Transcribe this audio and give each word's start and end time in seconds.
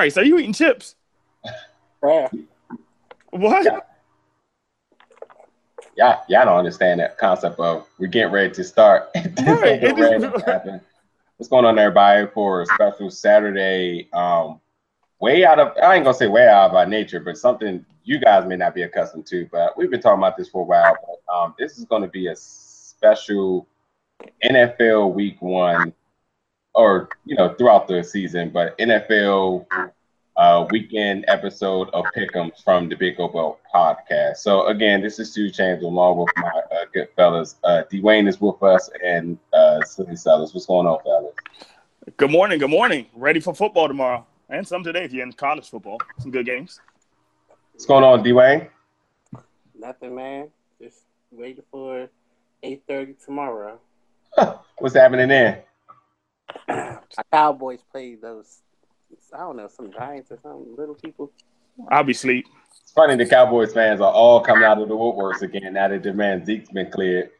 Bryce, 0.00 0.16
are 0.16 0.24
you 0.24 0.38
eating 0.38 0.54
chips? 0.54 0.94
Yeah. 2.02 2.28
What? 3.32 3.66
Yeah. 3.66 3.80
Y'all, 5.94 6.22
y'all 6.26 6.46
don't 6.46 6.56
understand 6.56 7.00
that 7.00 7.18
concept 7.18 7.60
of 7.60 7.86
we're 7.98 8.06
getting 8.06 8.32
ready 8.32 8.50
to 8.54 8.64
start. 8.64 9.10
Right, 9.14 9.82
ready 9.82 10.20
just- 10.20 10.38
to 10.38 10.50
happen. 10.50 10.80
What's 11.36 11.50
going 11.50 11.66
on, 11.66 11.78
everybody, 11.78 12.26
for 12.32 12.62
a 12.62 12.66
special 12.66 13.10
Saturday? 13.10 14.08
Um, 14.14 14.58
way 15.20 15.44
out 15.44 15.58
of 15.58 15.76
I 15.82 15.96
ain't 15.96 16.04
gonna 16.04 16.16
say 16.16 16.28
way 16.28 16.48
out 16.48 16.70
of 16.70 16.76
our 16.76 16.86
nature, 16.86 17.20
but 17.20 17.36
something 17.36 17.84
you 18.02 18.18
guys 18.20 18.46
may 18.46 18.56
not 18.56 18.74
be 18.74 18.84
accustomed 18.84 19.26
to. 19.26 19.50
But 19.52 19.76
we've 19.76 19.90
been 19.90 20.00
talking 20.00 20.20
about 20.20 20.38
this 20.38 20.48
for 20.48 20.62
a 20.62 20.64
while. 20.64 20.96
But, 21.06 21.34
um, 21.34 21.54
this 21.58 21.76
is 21.76 21.84
going 21.84 22.00
to 22.00 22.08
be 22.08 22.28
a 22.28 22.36
special 22.36 23.68
NFL 24.42 25.12
Week 25.12 25.42
One, 25.42 25.92
or 26.74 27.08
you 27.24 27.36
know, 27.36 27.54
throughout 27.54 27.88
the 27.88 28.02
season, 28.02 28.50
but 28.50 28.76
NFL 28.78 29.66
uh, 30.36 30.66
weekend 30.70 31.24
episode 31.28 31.90
of 31.90 32.04
Pick'ems 32.16 32.62
from 32.62 32.88
the 32.88 32.96
Big 32.96 33.18
Obo 33.20 33.58
podcast. 33.74 34.36
So 34.36 34.66
again, 34.66 35.02
this 35.02 35.18
is 35.18 35.30
Stu 35.30 35.50
James 35.50 35.82
along 35.82 36.18
with 36.18 36.30
my 36.36 36.48
uh, 36.48 36.84
good 36.92 37.08
fellas. 37.16 37.56
Uh, 37.64 37.82
Dwayne 37.92 38.28
is 38.28 38.40
with 38.40 38.62
us 38.62 38.88
and 39.04 39.38
uh, 39.52 39.82
Silly 39.82 40.16
Sellers. 40.16 40.54
What's 40.54 40.66
going 40.66 40.86
on, 40.86 40.98
fellas? 41.02 41.34
Good 42.16 42.30
morning. 42.30 42.58
Good 42.58 42.70
morning. 42.70 43.06
Ready 43.14 43.40
for 43.40 43.54
football 43.54 43.88
tomorrow 43.88 44.26
and 44.48 44.66
some 44.66 44.82
today 44.82 45.04
if 45.04 45.12
you're 45.12 45.24
in 45.24 45.32
college 45.32 45.68
football. 45.68 45.98
Some 46.18 46.30
good 46.30 46.46
games. 46.46 46.80
What's 47.72 47.86
going 47.86 48.04
on, 48.04 48.22
Dwayne? 48.22 48.68
Nothing, 49.78 50.14
man. 50.14 50.48
Just 50.80 51.00
waiting 51.30 51.64
for 51.70 52.08
eight 52.62 52.82
thirty 52.86 53.14
tomorrow. 53.24 53.78
What's 54.78 54.94
happening 54.94 55.28
there? 55.28 55.64
Our 57.18 57.24
Cowboys 57.32 57.80
play 57.90 58.14
those. 58.14 58.60
I 59.32 59.38
don't 59.38 59.56
know, 59.56 59.68
some 59.68 59.92
Giants 59.92 60.30
or 60.30 60.38
some 60.42 60.74
little 60.76 60.94
people. 60.94 61.32
I'll 61.90 62.04
be 62.04 62.12
asleep. 62.12 62.46
It's 62.82 62.92
funny 62.92 63.16
the 63.16 63.26
Cowboys 63.26 63.72
fans 63.72 64.00
are 64.00 64.12
all 64.12 64.40
coming 64.40 64.64
out 64.64 64.80
of 64.80 64.88
the 64.88 64.94
woodworks 64.94 65.42
again 65.42 65.74
now 65.74 65.88
that 65.88 66.02
their 66.02 66.12
man 66.14 66.44
Zeke's 66.44 66.70
been 66.70 66.90
cleared. 66.90 67.30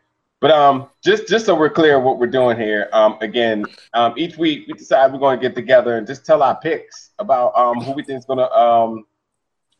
But 0.40 0.52
um, 0.52 0.88
just 1.04 1.28
just 1.28 1.46
so 1.46 1.54
we're 1.54 1.70
clear 1.70 2.00
what 2.00 2.18
we're 2.18 2.26
doing 2.26 2.56
here, 2.56 2.88
um, 2.92 3.18
again, 3.20 3.64
um, 3.92 4.14
each 4.16 4.38
week 4.38 4.66
we 4.66 4.72
decide 4.72 5.12
we're 5.12 5.18
going 5.18 5.38
to 5.38 5.42
get 5.42 5.54
together 5.54 5.98
and 5.98 6.06
just 6.06 6.24
tell 6.24 6.42
our 6.42 6.58
picks 6.58 7.10
about 7.18 7.54
um 7.56 7.80
who 7.80 7.92
we 7.92 8.02
think 8.02 8.18
is 8.18 8.24
going 8.24 8.38
to 8.38 8.50
um 8.56 9.04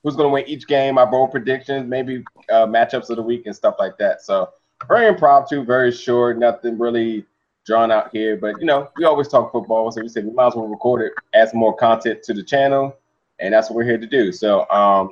who's 0.03 0.17
going 0.17 0.29
to 0.29 0.33
win 0.33 0.47
each 0.47 0.67
game, 0.67 0.99
our 0.99 1.07
bold 1.07 1.31
predictions, 1.31 1.89
maybe 1.89 2.25
uh, 2.51 2.67
matchups 2.67 3.11
of 3.11 3.17
the 3.17 3.23
week 3.23 3.47
and 3.47 3.57
stuff 3.57 3.77
like 3.79 3.97
that. 3.99 4.23
So 4.23 4.51
very 4.89 5.09
impromptu, 5.09 5.65
very 5.65 5.93
short, 5.93 6.39
nothing 6.39 6.79
really 6.79 7.27
drawn 7.71 7.93
out 7.93 8.11
here. 8.13 8.37
But 8.37 8.59
you 8.59 8.67
know, 8.67 8.91
we 8.97 9.05
always 9.05 9.29
talk 9.29 9.53
football, 9.53 9.93
so 9.93 10.03
we 10.03 10.09
said 10.09 10.25
we 10.25 10.33
might 10.33 10.49
as 10.49 10.55
well 10.57 10.67
record 10.67 11.03
it, 11.03 11.13
add 11.35 11.51
some 11.51 11.61
more 11.61 11.77
content 11.77 12.23
to 12.25 12.35
the 12.35 12.43
channel, 12.43 12.97
and 13.39 13.55
that's 13.55 13.71
what 13.71 13.77
we're 13.77 13.85
here 13.85 13.99
to 13.99 14.07
do. 14.07 14.33
So 14.33 14.69
um, 14.71 15.11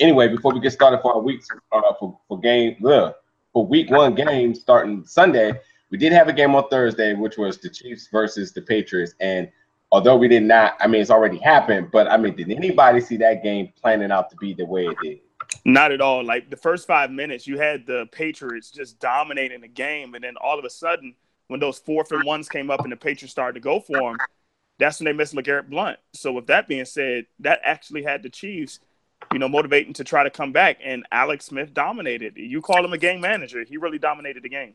anyway, 0.00 0.26
before 0.26 0.52
we 0.52 0.58
get 0.58 0.72
started 0.72 1.00
for 1.00 1.14
our 1.14 1.20
weeks 1.20 1.46
uh, 1.70 1.80
for 2.00 2.18
for 2.26 2.40
game 2.40 2.84
ugh, 2.84 3.14
for 3.52 3.64
week 3.64 3.90
one 3.90 4.16
game 4.16 4.56
starting 4.56 5.04
Sunday, 5.06 5.52
we 5.90 5.98
did 5.98 6.12
have 6.12 6.26
a 6.26 6.32
game 6.32 6.56
on 6.56 6.68
Thursday, 6.68 7.14
which 7.14 7.38
was 7.38 7.58
the 7.58 7.70
Chiefs 7.70 8.08
versus 8.10 8.52
the 8.52 8.60
Patriots, 8.60 9.14
and 9.20 9.48
although 9.92 10.16
we 10.16 10.26
did 10.26 10.42
not, 10.42 10.76
I 10.80 10.88
mean, 10.88 11.00
it's 11.00 11.12
already 11.12 11.38
happened, 11.38 11.90
but 11.92 12.10
I 12.10 12.16
mean, 12.16 12.34
did 12.34 12.50
anybody 12.50 13.00
see 13.00 13.16
that 13.18 13.44
game 13.44 13.72
planning 13.80 14.10
out 14.10 14.30
to 14.30 14.36
be 14.36 14.52
the 14.52 14.66
way 14.66 14.86
it 14.86 14.96
did? 15.00 15.20
Not 15.64 15.92
at 15.92 16.00
all. 16.00 16.24
Like 16.24 16.50
the 16.50 16.56
first 16.56 16.88
five 16.88 17.10
minutes, 17.12 17.46
you 17.46 17.56
had 17.56 17.86
the 17.86 18.08
Patriots 18.10 18.72
just 18.72 18.98
dominating 18.98 19.60
the 19.60 19.68
game, 19.68 20.16
and 20.16 20.24
then 20.24 20.34
all 20.40 20.58
of 20.58 20.64
a 20.64 20.70
sudden, 20.70 21.14
when 21.48 21.60
those 21.60 21.78
fourth 21.78 22.12
and 22.12 22.24
ones 22.24 22.48
came 22.48 22.70
up 22.70 22.82
and 22.82 22.92
the 22.92 22.96
Patriots 22.96 23.32
started 23.32 23.54
to 23.54 23.60
go 23.60 23.80
for 23.80 23.96
them, 23.96 24.16
that's 24.78 25.00
when 25.00 25.06
they 25.06 25.12
missed 25.12 25.34
LeGarrette 25.34 25.68
Blunt. 25.68 25.98
So 26.12 26.32
with 26.32 26.46
that 26.46 26.68
being 26.68 26.84
said, 26.84 27.26
that 27.40 27.60
actually 27.64 28.02
had 28.04 28.22
the 28.22 28.30
Chiefs, 28.30 28.80
you 29.32 29.38
know, 29.38 29.48
motivating 29.48 29.92
to 29.94 30.04
try 30.04 30.22
to 30.22 30.30
come 30.30 30.52
back, 30.52 30.78
and 30.82 31.04
Alex 31.10 31.46
Smith 31.46 31.74
dominated. 31.74 32.36
You 32.36 32.62
call 32.62 32.84
him 32.84 32.92
a 32.92 32.98
game 32.98 33.20
manager; 33.20 33.64
he 33.64 33.76
really 33.76 33.98
dominated 33.98 34.44
the 34.44 34.48
game. 34.48 34.74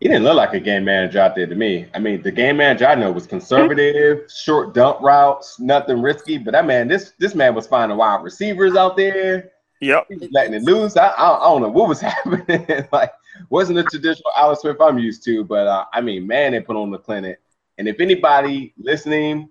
He 0.00 0.06
didn't 0.06 0.22
look 0.22 0.36
like 0.36 0.54
a 0.54 0.60
game 0.60 0.84
manager 0.84 1.20
out 1.20 1.34
there 1.34 1.46
to 1.46 1.54
me. 1.54 1.88
I 1.92 1.98
mean, 1.98 2.22
the 2.22 2.30
game 2.30 2.58
manager 2.58 2.86
I 2.86 2.94
know 2.94 3.10
was 3.10 3.26
conservative, 3.26 4.30
short 4.30 4.72
dump 4.72 5.00
routes, 5.00 5.58
nothing 5.58 6.00
risky. 6.00 6.38
But 6.38 6.52
that 6.52 6.66
man, 6.66 6.88
this 6.88 7.12
this 7.18 7.34
man 7.34 7.54
was 7.54 7.66
finding 7.66 7.98
wide 7.98 8.22
receivers 8.22 8.76
out 8.76 8.96
there. 8.96 9.50
Yep. 9.80 10.06
He 10.08 10.16
was 10.16 10.30
letting 10.32 10.54
it 10.54 10.62
loose. 10.62 10.96
I, 10.96 11.08
I, 11.08 11.38
I 11.38 11.44
don't 11.44 11.62
know 11.62 11.68
what 11.68 11.88
was 11.88 12.00
happening. 12.02 12.66
like, 12.92 13.12
wasn't 13.50 13.76
the 13.76 13.84
traditional 13.84 14.30
Alex 14.36 14.62
Smith 14.62 14.80
I'm 14.80 14.98
used 14.98 15.24
to. 15.24 15.44
But 15.44 15.66
uh, 15.66 15.84
I 15.92 16.00
mean, 16.00 16.26
man, 16.26 16.52
they 16.52 16.60
put 16.60 16.76
on 16.76 16.90
the 16.90 16.98
clinic. 16.98 17.40
And 17.78 17.86
if 17.86 18.00
anybody 18.00 18.74
listening, 18.78 19.50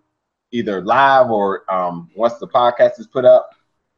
either 0.51 0.81
live 0.81 1.29
or 1.29 1.71
um, 1.73 2.09
once 2.15 2.35
the 2.35 2.47
podcast 2.47 2.99
is 2.99 3.07
put 3.07 3.25
up, 3.25 3.51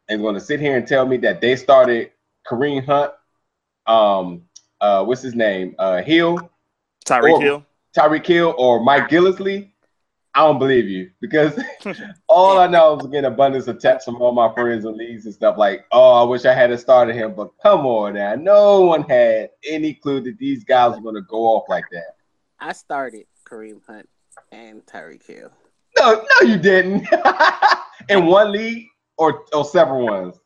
is 0.07 0.19
going 0.19 0.35
to 0.35 0.41
sit 0.41 0.59
here 0.59 0.78
and 0.78 0.88
tell 0.88 1.06
me 1.06 1.18
that 1.18 1.41
they 1.41 1.56
started 1.56 2.12
Kareem 2.47 2.85
Hunt, 2.85 3.12
um, 3.85 4.44
uh, 4.81 5.03
what's 5.03 5.22
his 5.22 5.35
name, 5.35 5.75
uh, 5.79 6.01
Hill, 6.01 6.38
Tyreek 7.06 7.41
Hill. 7.41 7.66
Tyreek 7.95 8.25
Hill, 8.25 8.56
or 8.57 8.84
Mike 8.84 9.09
Gillislee, 9.09 9.69
I 10.35 10.41
don't 10.41 10.59
believe 10.59 10.88
you 10.88 11.12
because 11.19 11.59
all 12.28 12.59
I 12.59 12.67
know 12.67 13.00
is 13.00 13.07
getting 13.07 13.25
abundance 13.25 13.67
of 13.67 13.79
texts 13.79 14.06
from 14.06 14.22
all 14.22 14.31
my 14.31 14.53
friends 14.53 14.85
and 14.85 14.95
leagues 14.95 15.25
and 15.25 15.34
stuff 15.34 15.57
like, 15.57 15.85
oh, 15.91 16.22
I 16.22 16.23
wish 16.23 16.45
I 16.45 16.53
had 16.53 16.78
started 16.79 17.16
him, 17.16 17.34
but 17.35 17.51
come 17.62 17.85
on 17.85 18.13
now, 18.13 18.35
no 18.35 18.81
one 18.81 19.03
had 19.03 19.50
any 19.68 19.95
clue 19.95 20.22
that 20.22 20.38
these 20.38 20.63
guys 20.63 20.95
were 20.95 21.01
going 21.01 21.16
to 21.16 21.28
go 21.28 21.39
off 21.39 21.63
like 21.68 21.85
that. 21.91 22.16
I 22.59 22.73
started 22.73 23.25
Kareem 23.45 23.81
Hunt 23.88 24.07
and 24.51 24.85
Tyreek 24.85 25.25
Hill. 25.25 25.51
No, 25.97 26.25
no, 26.41 26.47
you 26.47 26.57
didn't. 26.57 27.07
In 28.09 28.25
one 28.25 28.51
league 28.51 28.88
or 29.18 29.45
or 29.53 29.66
several 29.66 30.06
ones. 30.06 30.39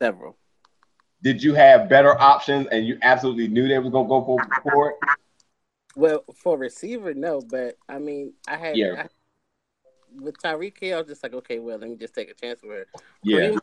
Several. 0.00 0.36
Did 1.22 1.42
you 1.42 1.54
have 1.54 1.88
better 1.88 2.20
options 2.20 2.66
and 2.68 2.86
you 2.86 2.98
absolutely 3.02 3.48
knew 3.48 3.66
they 3.66 3.78
was 3.78 3.90
gonna 3.90 4.08
go 4.08 4.24
for, 4.24 4.38
for 4.62 4.90
it? 4.90 4.96
Well, 5.96 6.24
for 6.34 6.58
receiver, 6.58 7.14
no, 7.14 7.40
but 7.40 7.76
I 7.88 7.98
mean, 7.98 8.34
I 8.48 8.56
had 8.56 8.76
Yeah. 8.76 9.04
I, 9.04 9.08
with 10.20 10.40
Tyreek 10.40 10.78
Hill, 10.78 10.98
I 10.98 11.00
was 11.00 11.08
just 11.08 11.22
like, 11.22 11.34
okay, 11.34 11.58
well, 11.58 11.78
let 11.78 11.88
me 11.88 11.96
just 11.96 12.14
take 12.14 12.30
a 12.30 12.34
chance 12.34 12.60
with 12.62 12.72
her. 12.72 12.86
Yeah. 13.22 13.38
Kareem 13.38 13.58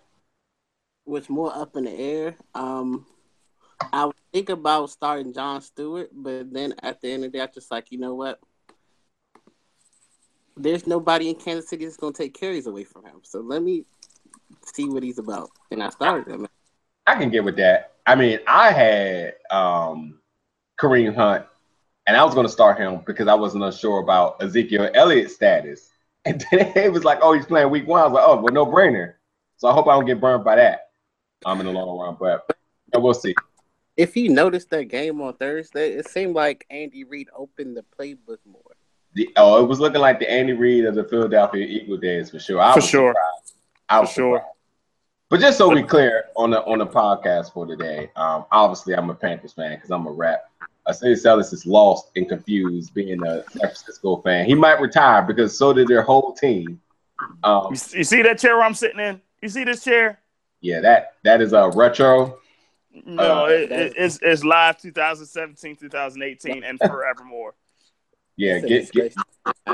was 1.06 1.30
more 1.30 1.56
up 1.56 1.76
in 1.76 1.86
the 1.86 1.92
air. 1.92 2.36
Um, 2.54 3.06
I 3.92 4.06
would 4.06 4.16
think 4.32 4.50
about 4.50 4.90
starting 4.90 5.34
John 5.34 5.62
Stewart, 5.62 6.10
but 6.14 6.54
then 6.54 6.74
at 6.82 7.02
the 7.02 7.12
end 7.12 7.26
of 7.26 7.32
the 7.32 7.38
day, 7.38 7.44
I'm 7.44 7.50
just 7.54 7.72
like, 7.72 7.92
you 7.92 7.98
know 7.98 8.16
what? 8.16 8.40
There's 10.56 10.86
nobody 10.86 11.30
in 11.30 11.36
Kansas 11.36 11.70
City 11.70 11.86
that's 11.86 11.98
going 11.98 12.14
to 12.14 12.24
take 12.24 12.34
carries 12.34 12.68
away 12.68 12.84
from 12.84 13.06
him. 13.06 13.22
So 13.24 13.40
let 13.40 13.64
me 13.64 13.86
see 14.66 14.88
what 14.88 15.04
he's 15.04 15.18
about. 15.18 15.50
And 15.72 15.82
I 15.82 15.90
started 15.90 16.32
him. 16.32 16.48
I 17.08 17.16
can 17.16 17.30
get 17.30 17.44
with 17.44 17.58
that. 17.58 17.94
I 18.06 18.16
mean, 18.16 18.40
I 18.48 18.72
had 18.72 19.36
um 19.50 20.20
Kareem 20.80 21.16
Hunt 21.16 21.46
and 22.12 22.18
I 22.20 22.26
was 22.26 22.36
gonna 22.36 22.50
start 22.50 22.78
him 22.78 23.02
because 23.06 23.30
I 23.30 23.34
wasn't 23.36 23.64
unsure 23.64 24.00
about 24.02 24.44
Ezekiel 24.44 24.90
Elliott's 24.94 25.34
status. 25.34 25.88
And 26.26 26.46
then 26.52 26.72
it 26.76 26.92
was 26.92 27.04
like, 27.04 27.18
oh, 27.24 27.34
he's 27.34 27.48
playing 27.48 27.72
week 27.72 27.88
one. 27.88 28.02
I 28.02 28.04
was 28.04 28.14
like, 28.14 28.24
oh, 28.28 28.40
well, 28.40 28.54
no 28.54 28.64
brainer. 28.64 29.14
So 29.58 29.68
I 29.70 29.74
hope 29.74 29.88
I 29.88 29.94
don't 29.94 30.06
get 30.06 30.22
burned 30.22 30.44
by 30.44 30.56
that. 30.58 30.90
Um, 31.46 31.60
in 31.62 31.66
the 31.66 31.72
long 31.72 31.98
run, 31.98 32.16
but 32.20 32.46
yeah, 32.94 33.00
we'll 33.00 33.16
see. 33.16 33.34
If 33.98 34.16
you 34.16 34.30
noticed 34.30 34.70
that 34.70 34.84
game 34.84 35.20
on 35.22 35.34
Thursday, 35.38 35.94
it 35.94 36.08
seemed 36.10 36.36
like 36.36 36.68
Andy 36.70 37.06
Reid 37.06 37.30
opened 37.36 37.76
the 37.76 37.84
playbook 37.98 38.38
more. 38.46 38.76
The, 39.14 39.30
oh, 39.38 39.64
it 39.64 39.68
was 39.68 39.80
looking 39.80 40.02
like 40.02 40.20
the 40.20 40.30
Andy 40.30 40.54
Reid 40.54 40.86
of 40.86 40.94
the 40.94 41.06
Philadelphia 41.06 41.66
Eagle 41.66 41.98
days 41.98 42.30
for 42.30 42.40
sure. 42.40 42.60
I 42.60 42.74
For 42.74 42.78
was 42.82 42.88
sure. 42.88 43.10
surprised. 43.14 43.54
I 43.90 44.00
was 44.02 44.10
For 44.10 44.14
sure. 44.16 44.38
surprised. 44.38 44.56
But 45.30 45.40
just 45.40 45.58
so 45.58 45.70
we 45.70 45.82
clear 45.82 46.26
on 46.36 46.52
the 46.52 46.62
on 46.66 46.80
the 46.80 46.86
podcast 46.86 47.54
for 47.54 47.66
today, 47.66 48.12
um, 48.18 48.46
obviously 48.52 48.94
I'm 48.94 49.10
a 49.10 49.16
Panthers 49.16 49.54
fan 49.54 49.74
because 49.76 49.90
I'm 49.90 50.06
a 50.06 50.12
rap. 50.12 50.51
I 50.92 50.94
say 50.94 51.16
Celis 51.16 51.54
is 51.54 51.66
lost 51.66 52.12
and 52.18 52.28
confused 52.28 52.94
being 52.94 53.26
a 53.26 53.44
San 53.50 53.62
Francisco 53.62 54.18
fan. 54.18 54.46
He 54.46 54.54
might 54.54 54.82
retire 54.82 55.22
because 55.22 55.58
so 55.58 55.72
did 55.72 55.88
their 55.88 56.02
whole 56.02 56.34
team. 56.34 56.82
Um, 57.44 57.68
You, 57.72 58.00
you 58.00 58.04
see 58.04 58.22
that 58.24 58.40
chair 58.40 58.58
where 58.58 58.66
I'm 58.66 58.74
sitting 58.74 59.00
in? 59.00 59.22
You 59.42 59.50
see 59.50 59.64
this 59.64 59.84
chair? 59.84 60.20
yeah, 60.60 60.82
that 60.82 61.14
that 61.24 61.42
is 61.42 61.54
a 61.54 61.70
retro. 61.70 62.40
No, 63.06 63.46
Uh, 63.46 63.48
it, 63.48 63.72
it, 63.72 63.94
it's 63.96 64.20
it's 64.22 64.44
live 64.44 64.78
2017, 64.82 65.78
2018, 65.78 66.64
and 66.64 66.78
forevermore. 66.86 67.56
Yeah, 68.36 68.60
get 68.60 68.92
get, 68.92 69.16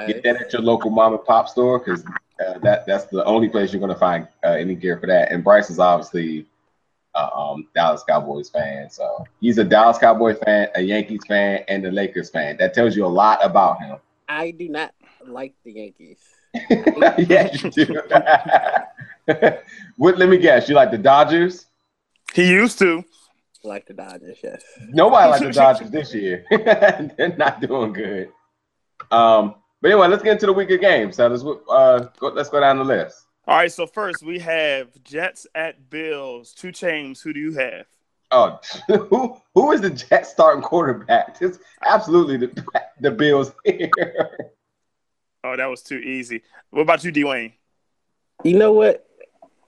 get 0.07 0.23
that 0.23 0.41
at 0.41 0.53
your 0.53 0.61
local 0.61 0.91
mom 0.91 1.13
and 1.13 1.23
pop 1.25 1.49
store 1.49 1.79
because 1.79 2.05
uh, 2.45 2.59
that 2.59 2.85
that's 2.85 3.05
the 3.05 3.25
only 3.25 3.49
place 3.49 3.73
you're 3.73 3.79
gonna 3.79 3.95
find 3.95 4.27
uh, 4.45 4.49
any 4.51 4.75
gear 4.75 4.99
for 4.99 5.07
that. 5.07 5.31
And 5.31 5.43
Bryce 5.43 5.69
is 5.71 5.79
obviously 5.79 6.45
um, 7.17 7.67
Dallas 7.75 8.03
Cowboys 8.07 8.49
fan, 8.49 8.89
so 8.89 9.25
he's 9.41 9.57
a 9.57 9.63
Dallas 9.63 9.97
Cowboys 9.97 10.37
fan, 10.45 10.69
a 10.75 10.81
Yankees 10.81 11.21
fan, 11.27 11.63
and 11.67 11.85
a 11.85 11.91
Lakers 11.91 12.29
fan. 12.29 12.57
That 12.57 12.73
tells 12.73 12.95
you 12.95 13.05
a 13.05 13.07
lot 13.07 13.39
about 13.43 13.79
him. 13.81 13.97
I 14.27 14.51
do 14.51 14.69
not 14.69 14.93
like 15.25 15.53
the 15.63 15.71
Yankees. 15.73 16.19
yeah, 16.69 17.49
you 17.53 17.69
do. 17.71 18.01
what? 19.97 20.17
Let 20.17 20.29
me 20.29 20.37
guess. 20.37 20.67
You 20.69 20.75
like 20.75 20.91
the 20.91 20.97
Dodgers? 20.97 21.65
He 22.33 22.49
used 22.49 22.79
to. 22.79 23.03
Like 23.63 23.85
the 23.85 23.93
Dodgers, 23.93 24.37
yes. 24.43 24.63
Nobody 24.89 25.29
likes 25.29 25.43
the 25.43 25.51
Dodgers 25.63 25.89
this 25.91 26.13
year. 26.13 26.45
They're 26.49 27.35
not 27.37 27.59
doing 27.61 27.93
good. 27.93 28.29
Um, 29.11 29.55
But 29.81 29.91
anyway, 29.91 30.07
let's 30.07 30.23
get 30.23 30.33
into 30.33 30.47
the 30.47 30.53
week 30.53 30.71
of 30.71 30.81
games. 30.81 31.17
So 31.17 31.27
let's 31.27 31.43
uh 31.69 32.07
go, 32.19 32.29
let's 32.29 32.49
go 32.49 32.59
down 32.59 32.77
the 32.79 32.83
list. 32.85 33.26
All 33.47 33.55
right, 33.55 33.71
so 33.71 33.87
first 33.87 34.23
we 34.23 34.39
have 34.39 34.89
Jets 35.05 35.47
at 35.55 35.89
Bills. 35.89 36.51
Two 36.51 36.73
chains. 36.73 37.21
Who 37.21 37.31
do 37.31 37.39
you 37.39 37.53
have? 37.53 37.85
Oh, 38.29 38.59
who 38.87 39.37
who 39.55 39.71
is 39.71 39.79
the 39.79 39.89
Jets 39.89 40.31
starting 40.31 40.61
quarterback? 40.61 41.37
It's 41.39 41.59
absolutely 41.81 42.35
the 42.35 42.65
the 42.99 43.11
Bills 43.11 43.53
here. 43.63 43.89
Oh, 45.45 45.55
that 45.55 45.67
was 45.67 45.81
too 45.81 45.99
easy. 45.99 46.43
What 46.71 46.81
about 46.81 47.05
you, 47.05 47.13
Dwayne? 47.13 47.53
You 48.43 48.57
know 48.57 48.73
what? 48.73 49.07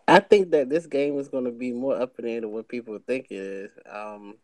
I 0.10 0.20
think 0.20 0.52
that 0.52 0.68
this 0.68 0.86
game 0.86 1.18
is 1.18 1.30
going 1.30 1.46
to 1.46 1.52
be 1.52 1.72
more 1.72 2.02
up 2.02 2.20
in 2.20 2.26
the 2.26 2.32
air 2.32 2.42
than 2.42 2.52
what 2.52 2.68
people 2.68 3.00
think 3.08 3.28
it 3.30 3.36
is. 3.38 3.72
Um, 3.90 4.36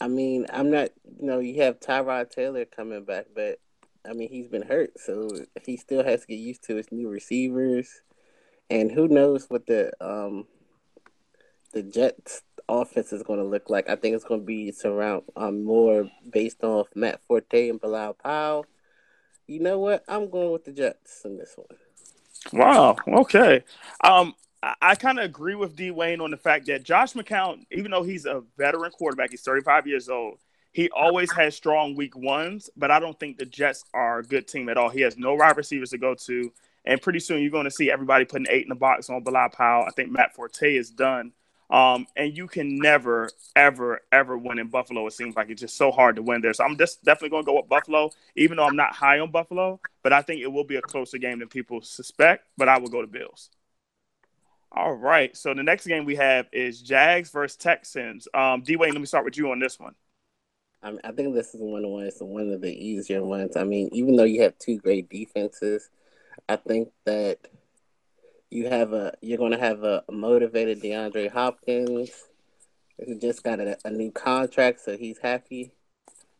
I 0.00 0.08
mean, 0.08 0.46
I'm 0.50 0.70
not. 0.70 0.88
You 1.20 1.26
know, 1.26 1.40
you 1.40 1.60
have 1.62 1.78
Tyrod 1.78 2.30
Taylor 2.30 2.64
coming 2.64 3.04
back, 3.04 3.26
but 3.34 3.58
I 4.08 4.12
mean, 4.12 4.28
he's 4.30 4.48
been 4.48 4.62
hurt, 4.62 4.98
so 4.98 5.28
he 5.64 5.76
still 5.76 6.04
has 6.04 6.22
to 6.22 6.26
get 6.26 6.38
used 6.38 6.64
to 6.64 6.76
his 6.76 6.90
new 6.90 7.08
receivers, 7.08 8.02
and 8.70 8.90
who 8.90 9.08
knows 9.08 9.46
what 9.48 9.66
the 9.66 9.92
um 10.00 10.46
the 11.72 11.82
Jets 11.82 12.42
offense 12.68 13.12
is 13.12 13.22
going 13.22 13.38
to 13.38 13.44
look 13.44 13.68
like. 13.70 13.88
I 13.88 13.96
think 13.96 14.14
it's 14.14 14.24
going 14.24 14.40
to 14.40 14.46
be 14.46 14.72
surround 14.72 15.24
um 15.36 15.64
more 15.64 16.10
based 16.30 16.64
off 16.64 16.88
Matt 16.94 17.20
Forte 17.22 17.68
and 17.68 17.80
Bilal 17.80 18.14
Powell. 18.14 18.66
You 19.46 19.60
know 19.60 19.78
what? 19.78 20.04
I'm 20.08 20.30
going 20.30 20.52
with 20.52 20.64
the 20.64 20.72
Jets 20.72 21.22
in 21.24 21.38
this 21.38 21.54
one. 21.56 21.78
Wow. 22.52 22.96
Okay. 23.06 23.64
Um, 24.02 24.34
I, 24.62 24.74
I 24.80 24.94
kind 24.94 25.18
of 25.18 25.24
agree 25.24 25.54
with 25.54 25.76
D 25.76 25.90
Wayne 25.90 26.20
on 26.20 26.30
the 26.30 26.36
fact 26.36 26.66
that 26.66 26.82
Josh 26.82 27.14
McCown, 27.14 27.64
even 27.70 27.90
though 27.90 28.02
he's 28.02 28.26
a 28.26 28.42
veteran 28.56 28.90
quarterback, 28.90 29.30
he's 29.30 29.42
35 29.42 29.86
years 29.86 30.08
old. 30.08 30.38
He 30.72 30.90
always 30.90 31.32
has 31.32 31.56
strong 31.56 31.96
week 31.96 32.16
ones, 32.16 32.70
but 32.76 32.90
I 32.90 33.00
don't 33.00 33.18
think 33.18 33.38
the 33.38 33.46
Jets 33.46 33.84
are 33.94 34.20
a 34.20 34.22
good 34.22 34.46
team 34.46 34.68
at 34.68 34.76
all. 34.76 34.90
He 34.90 35.00
has 35.00 35.16
no 35.16 35.34
wide 35.34 35.56
receivers 35.56 35.90
to 35.90 35.98
go 35.98 36.14
to, 36.14 36.52
and 36.84 37.00
pretty 37.00 37.20
soon 37.20 37.42
you're 37.42 37.50
going 37.50 37.64
to 37.64 37.70
see 37.70 37.90
everybody 37.90 38.24
putting 38.24 38.46
eight 38.50 38.62
in 38.62 38.68
the 38.68 38.74
box 38.74 39.10
on 39.10 39.22
Bilal 39.22 39.48
Powell. 39.50 39.84
I 39.86 39.90
think 39.90 40.10
Matt 40.10 40.34
Forte 40.34 40.76
is 40.76 40.90
done. 40.90 41.32
Um, 41.70 42.06
and 42.16 42.34
you 42.34 42.46
can 42.46 42.78
never, 42.78 43.28
ever, 43.54 44.00
ever 44.10 44.38
win 44.38 44.58
in 44.58 44.68
Buffalo. 44.68 45.06
It 45.06 45.12
seems 45.12 45.36
like 45.36 45.50
it's 45.50 45.60
just 45.60 45.76
so 45.76 45.90
hard 45.90 46.16
to 46.16 46.22
win 46.22 46.40
there. 46.40 46.54
So 46.54 46.64
I'm 46.64 46.78
just 46.78 47.04
definitely 47.04 47.30
going 47.30 47.44
to 47.44 47.46
go 47.46 47.56
with 47.56 47.68
Buffalo, 47.68 48.10
even 48.36 48.56
though 48.56 48.64
I'm 48.64 48.76
not 48.76 48.94
high 48.94 49.18
on 49.18 49.30
Buffalo. 49.30 49.78
But 50.02 50.14
I 50.14 50.22
think 50.22 50.40
it 50.40 50.46
will 50.46 50.64
be 50.64 50.76
a 50.76 50.82
closer 50.82 51.18
game 51.18 51.40
than 51.40 51.48
people 51.48 51.82
suspect. 51.82 52.46
But 52.56 52.70
I 52.70 52.78
will 52.78 52.88
go 52.88 53.02
to 53.02 53.06
Bills. 53.06 53.50
All 54.72 54.94
right. 54.94 55.36
So 55.36 55.52
the 55.52 55.62
next 55.62 55.86
game 55.86 56.06
we 56.06 56.16
have 56.16 56.46
is 56.52 56.80
Jags 56.80 57.30
versus 57.30 57.56
Texans. 57.56 58.28
Um, 58.32 58.62
D 58.62 58.76
Wayne, 58.76 58.92
let 58.92 59.00
me 59.00 59.06
start 59.06 59.26
with 59.26 59.36
you 59.36 59.50
on 59.50 59.58
this 59.58 59.78
one. 59.78 59.94
I, 60.82 60.90
mean, 60.90 61.00
I 61.04 61.12
think 61.12 61.34
this 61.34 61.54
is 61.54 61.60
one 61.60 61.84
of 61.84 61.90
one. 61.90 62.10
One 62.20 62.50
of 62.52 62.60
the 62.60 62.72
easier 62.72 63.24
ones. 63.24 63.56
I 63.56 63.64
mean, 63.64 63.88
even 63.92 64.16
though 64.16 64.24
you 64.24 64.42
have 64.42 64.58
two 64.58 64.78
great 64.78 65.08
defenses, 65.08 65.90
I 66.48 66.56
think 66.56 66.90
that 67.04 67.38
you 68.50 68.68
have 68.68 68.92
a 68.92 69.12
you're 69.20 69.38
going 69.38 69.52
to 69.52 69.58
have 69.58 69.82
a 69.82 70.04
motivated 70.10 70.80
DeAndre 70.80 71.30
Hopkins 71.30 72.10
who 73.04 73.18
just 73.18 73.42
got 73.42 73.60
a, 73.60 73.76
a 73.84 73.90
new 73.90 74.10
contract, 74.10 74.80
so 74.80 74.96
he's 74.96 75.18
happy. 75.18 75.72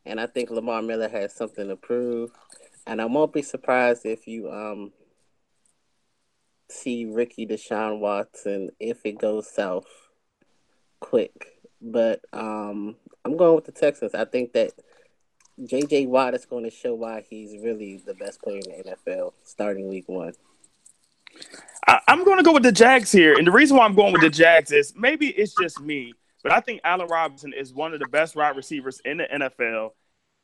And 0.04 0.20
I 0.20 0.26
think 0.26 0.50
Lamar 0.50 0.82
Miller 0.82 1.08
has 1.08 1.34
something 1.34 1.68
to 1.68 1.76
prove. 1.76 2.30
And 2.86 3.00
I 3.00 3.04
won't 3.04 3.32
be 3.32 3.42
surprised 3.42 4.06
if 4.06 4.26
you 4.26 4.50
um 4.50 4.92
see 6.70 7.04
Ricky 7.06 7.46
Deshaun 7.46 7.98
Watson 7.98 8.70
if 8.78 9.04
it 9.04 9.18
goes 9.18 9.50
south 9.50 9.86
quick. 11.00 11.57
But 11.80 12.20
um 12.32 12.96
I'm 13.24 13.36
going 13.36 13.54
with 13.54 13.64
the 13.64 13.72
Texans. 13.72 14.14
I 14.14 14.24
think 14.24 14.52
that 14.52 14.72
JJ 15.60 16.08
Watt 16.08 16.34
is 16.34 16.46
going 16.46 16.64
to 16.64 16.70
show 16.70 16.94
why 16.94 17.24
he's 17.28 17.60
really 17.62 18.00
the 18.06 18.14
best 18.14 18.40
player 18.40 18.60
in 18.64 18.84
the 18.84 18.96
NFL 18.96 19.32
starting 19.44 19.88
week 19.88 20.08
one. 20.08 20.32
I, 21.86 22.00
am 22.08 22.24
going 22.24 22.38
to 22.38 22.44
go 22.44 22.52
with 22.52 22.62
the 22.62 22.72
Jags 22.72 23.10
here. 23.10 23.34
And 23.36 23.46
the 23.46 23.50
reason 23.50 23.76
why 23.76 23.84
I'm 23.84 23.94
going 23.94 24.12
with 24.12 24.22
the 24.22 24.30
Jags 24.30 24.72
is 24.72 24.94
maybe 24.96 25.28
it's 25.28 25.54
just 25.60 25.80
me, 25.80 26.12
but 26.42 26.52
I 26.52 26.60
think 26.60 26.80
Allen 26.84 27.08
Robinson 27.08 27.52
is 27.52 27.72
one 27.72 27.92
of 27.92 28.00
the 28.00 28.08
best 28.08 28.36
wide 28.36 28.56
receivers 28.56 29.00
in 29.04 29.18
the 29.18 29.24
NFL. 29.24 29.90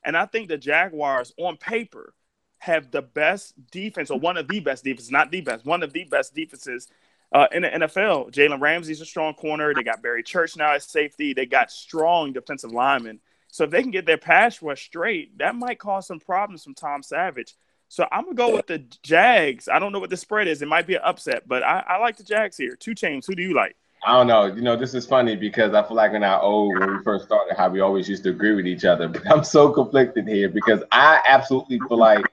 And 0.04 0.16
I 0.16 0.26
think 0.26 0.48
the 0.48 0.58
Jaguars, 0.58 1.32
on 1.38 1.56
paper, 1.56 2.14
have 2.58 2.90
the 2.90 3.02
best 3.02 3.54
defense, 3.70 4.10
or 4.10 4.18
one 4.18 4.36
of 4.36 4.48
the 4.48 4.60
best 4.60 4.84
defenses, 4.84 5.10
not 5.10 5.30
the 5.30 5.40
best, 5.40 5.64
one 5.64 5.82
of 5.82 5.92
the 5.92 6.04
best 6.04 6.34
defenses 6.34 6.88
uh, 7.34 7.48
in 7.52 7.62
the 7.62 7.68
NFL. 7.68 8.30
Jalen 8.32 8.60
Ramsey's 8.60 9.00
a 9.00 9.04
strong 9.04 9.34
corner. 9.34 9.74
They 9.74 9.82
got 9.82 10.00
Barry 10.02 10.22
Church 10.22 10.56
now 10.56 10.72
as 10.72 10.84
safety. 10.84 11.34
They 11.34 11.46
got 11.46 11.70
strong 11.70 12.32
defensive 12.32 12.70
linemen. 12.70 13.20
So 13.48 13.64
if 13.64 13.70
they 13.70 13.82
can 13.82 13.90
get 13.90 14.06
their 14.06 14.18
pass 14.18 14.62
rush 14.62 14.86
straight, 14.86 15.36
that 15.38 15.54
might 15.54 15.78
cause 15.78 16.06
some 16.06 16.20
problems 16.20 16.64
from 16.64 16.74
Tom 16.74 17.02
Savage. 17.02 17.54
So 17.88 18.06
I'm 18.10 18.24
gonna 18.24 18.34
go 18.34 18.54
with 18.54 18.66
the 18.66 18.78
Jags. 19.02 19.68
I 19.68 19.78
don't 19.78 19.92
know 19.92 19.98
what 19.98 20.10
the 20.10 20.16
spread 20.16 20.48
is. 20.48 20.62
It 20.62 20.68
might 20.68 20.86
be 20.86 20.94
an 20.94 21.02
upset, 21.04 21.46
but 21.46 21.62
I, 21.62 21.84
I 21.86 21.98
like 21.98 22.16
the 22.16 22.24
Jags 22.24 22.56
here. 22.56 22.76
Two 22.76 22.94
chains. 22.94 23.26
Who 23.26 23.34
do 23.34 23.42
you 23.42 23.54
like? 23.54 23.76
I 24.06 24.12
don't 24.12 24.26
know. 24.26 24.46
You 24.46 24.62
know, 24.62 24.76
this 24.76 24.94
is 24.94 25.06
funny 25.06 25.36
because 25.36 25.74
I 25.74 25.86
feel 25.86 25.96
like 25.96 26.12
in 26.12 26.24
our 26.24 26.40
old 26.40 26.78
when 26.78 26.96
we 26.96 27.02
first 27.02 27.26
started, 27.26 27.56
how 27.56 27.68
we 27.68 27.80
always 27.80 28.08
used 28.08 28.24
to 28.24 28.30
agree 28.30 28.54
with 28.54 28.66
each 28.66 28.84
other. 28.84 29.08
But 29.12 29.30
I'm 29.30 29.44
so 29.44 29.70
conflicted 29.70 30.26
here 30.26 30.48
because 30.48 30.82
I 30.90 31.20
absolutely 31.28 31.78
feel 31.88 31.98
like 31.98 32.24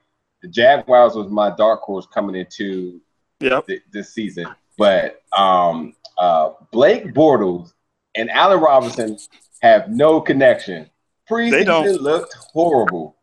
the 0.42 0.47
Jaguars 0.47 1.15
was 1.15 1.30
my 1.30 1.56
dark 1.56 1.81
horse 1.81 2.07
coming 2.12 2.36
into 2.36 3.00
yep. 3.39 3.68
th- 3.68 3.83
this 3.92 4.13
season. 4.13 4.47
But 4.81 5.22
um, 5.31 5.94
uh, 6.18 6.54
Blake 6.72 7.13
Bortles 7.13 7.74
and 8.16 8.31
Allen 8.31 8.60
Robinson 8.60 9.16
have 9.62 9.92
no 9.92 10.19
connection. 10.19 10.89
Preseason 11.30 12.01
looked 12.01 12.33
horrible 12.33 13.16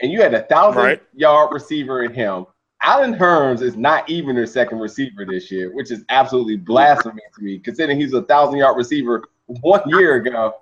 and 0.00 0.12
you 0.12 0.22
had 0.22 0.34
a 0.34 0.42
thousand 0.42 0.82
right. 0.82 1.02
yard 1.12 1.52
receiver 1.52 2.04
in 2.04 2.14
him. 2.14 2.46
Allen 2.84 3.12
Hurns 3.12 3.60
is 3.60 3.74
not 3.76 4.08
even 4.08 4.36
their 4.36 4.46
second 4.46 4.78
receiver 4.78 5.26
this 5.26 5.50
year, 5.50 5.74
which 5.74 5.90
is 5.90 6.04
absolutely 6.10 6.56
blasphemy 6.56 7.22
to 7.34 7.42
me, 7.42 7.58
considering 7.58 7.98
he's 7.98 8.12
a 8.12 8.22
thousand 8.22 8.60
yard 8.60 8.76
receiver 8.76 9.24
one 9.46 9.82
year 9.86 10.14
ago. 10.14 10.54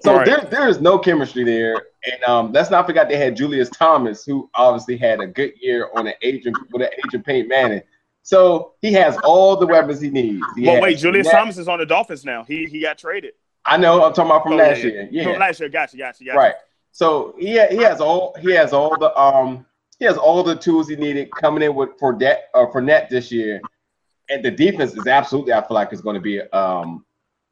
So 0.00 0.16
right. 0.16 0.24
there, 0.24 0.48
there 0.50 0.68
is 0.68 0.80
no 0.80 0.98
chemistry 0.98 1.44
there. 1.44 1.74
And 2.10 2.24
um, 2.24 2.52
let's 2.52 2.70
not 2.70 2.86
forget 2.86 3.10
they 3.10 3.18
had 3.18 3.36
Julius 3.36 3.68
Thomas, 3.68 4.24
who 4.24 4.48
obviously 4.54 4.96
had 4.96 5.20
a 5.20 5.26
good 5.26 5.52
year 5.60 5.90
on 5.94 6.06
an 6.06 6.14
agent 6.22 6.56
with 6.72 6.80
an 6.80 6.88
agent 7.04 7.26
Peyton 7.26 7.48
Manning. 7.48 7.82
So 8.22 8.74
he 8.82 8.92
has 8.92 9.16
all 9.18 9.56
the 9.56 9.66
weapons 9.66 10.00
he 10.00 10.10
needs. 10.10 10.44
He 10.56 10.66
well, 10.66 10.80
wait, 10.82 10.98
Julius 10.98 11.30
Thomas 11.30 11.58
is 11.58 11.68
on 11.68 11.78
the 11.78 11.86
Dolphins 11.86 12.24
now. 12.24 12.44
He 12.44 12.66
he 12.66 12.80
got 12.80 12.98
traded. 12.98 13.32
I 13.64 13.76
know. 13.76 14.04
I'm 14.04 14.12
talking 14.12 14.30
about 14.30 14.42
from 14.42 14.52
oh, 14.52 14.56
last 14.56 14.78
yeah, 14.78 14.84
year. 14.84 15.08
Yeah, 15.10 15.24
from 15.24 15.38
last 15.38 15.60
year. 15.60 15.68
Gotcha, 15.68 15.96
gotcha, 15.96 16.24
gotcha. 16.24 16.38
Right. 16.38 16.54
So 16.92 17.34
he 17.38 17.52
he 17.68 17.78
has 17.78 18.00
all 18.00 18.34
he 18.40 18.52
has 18.52 18.72
all 18.72 18.96
the 18.96 19.16
um 19.18 19.64
he 19.98 20.04
has 20.04 20.16
all 20.16 20.42
the 20.42 20.56
tools 20.56 20.88
he 20.88 20.96
needed 20.96 21.30
coming 21.30 21.62
in 21.62 21.74
with 21.74 21.90
for 21.98 22.16
that 22.18 22.50
uh, 22.54 22.66
for 22.70 22.80
net 22.80 23.08
this 23.10 23.30
year, 23.30 23.60
and 24.28 24.44
the 24.44 24.50
defense 24.50 24.94
is 24.94 25.06
absolutely 25.06 25.52
I 25.52 25.66
feel 25.66 25.74
like 25.74 25.92
it's 25.92 26.00
going 26.00 26.14
to 26.14 26.20
be 26.20 26.40
um 26.40 27.04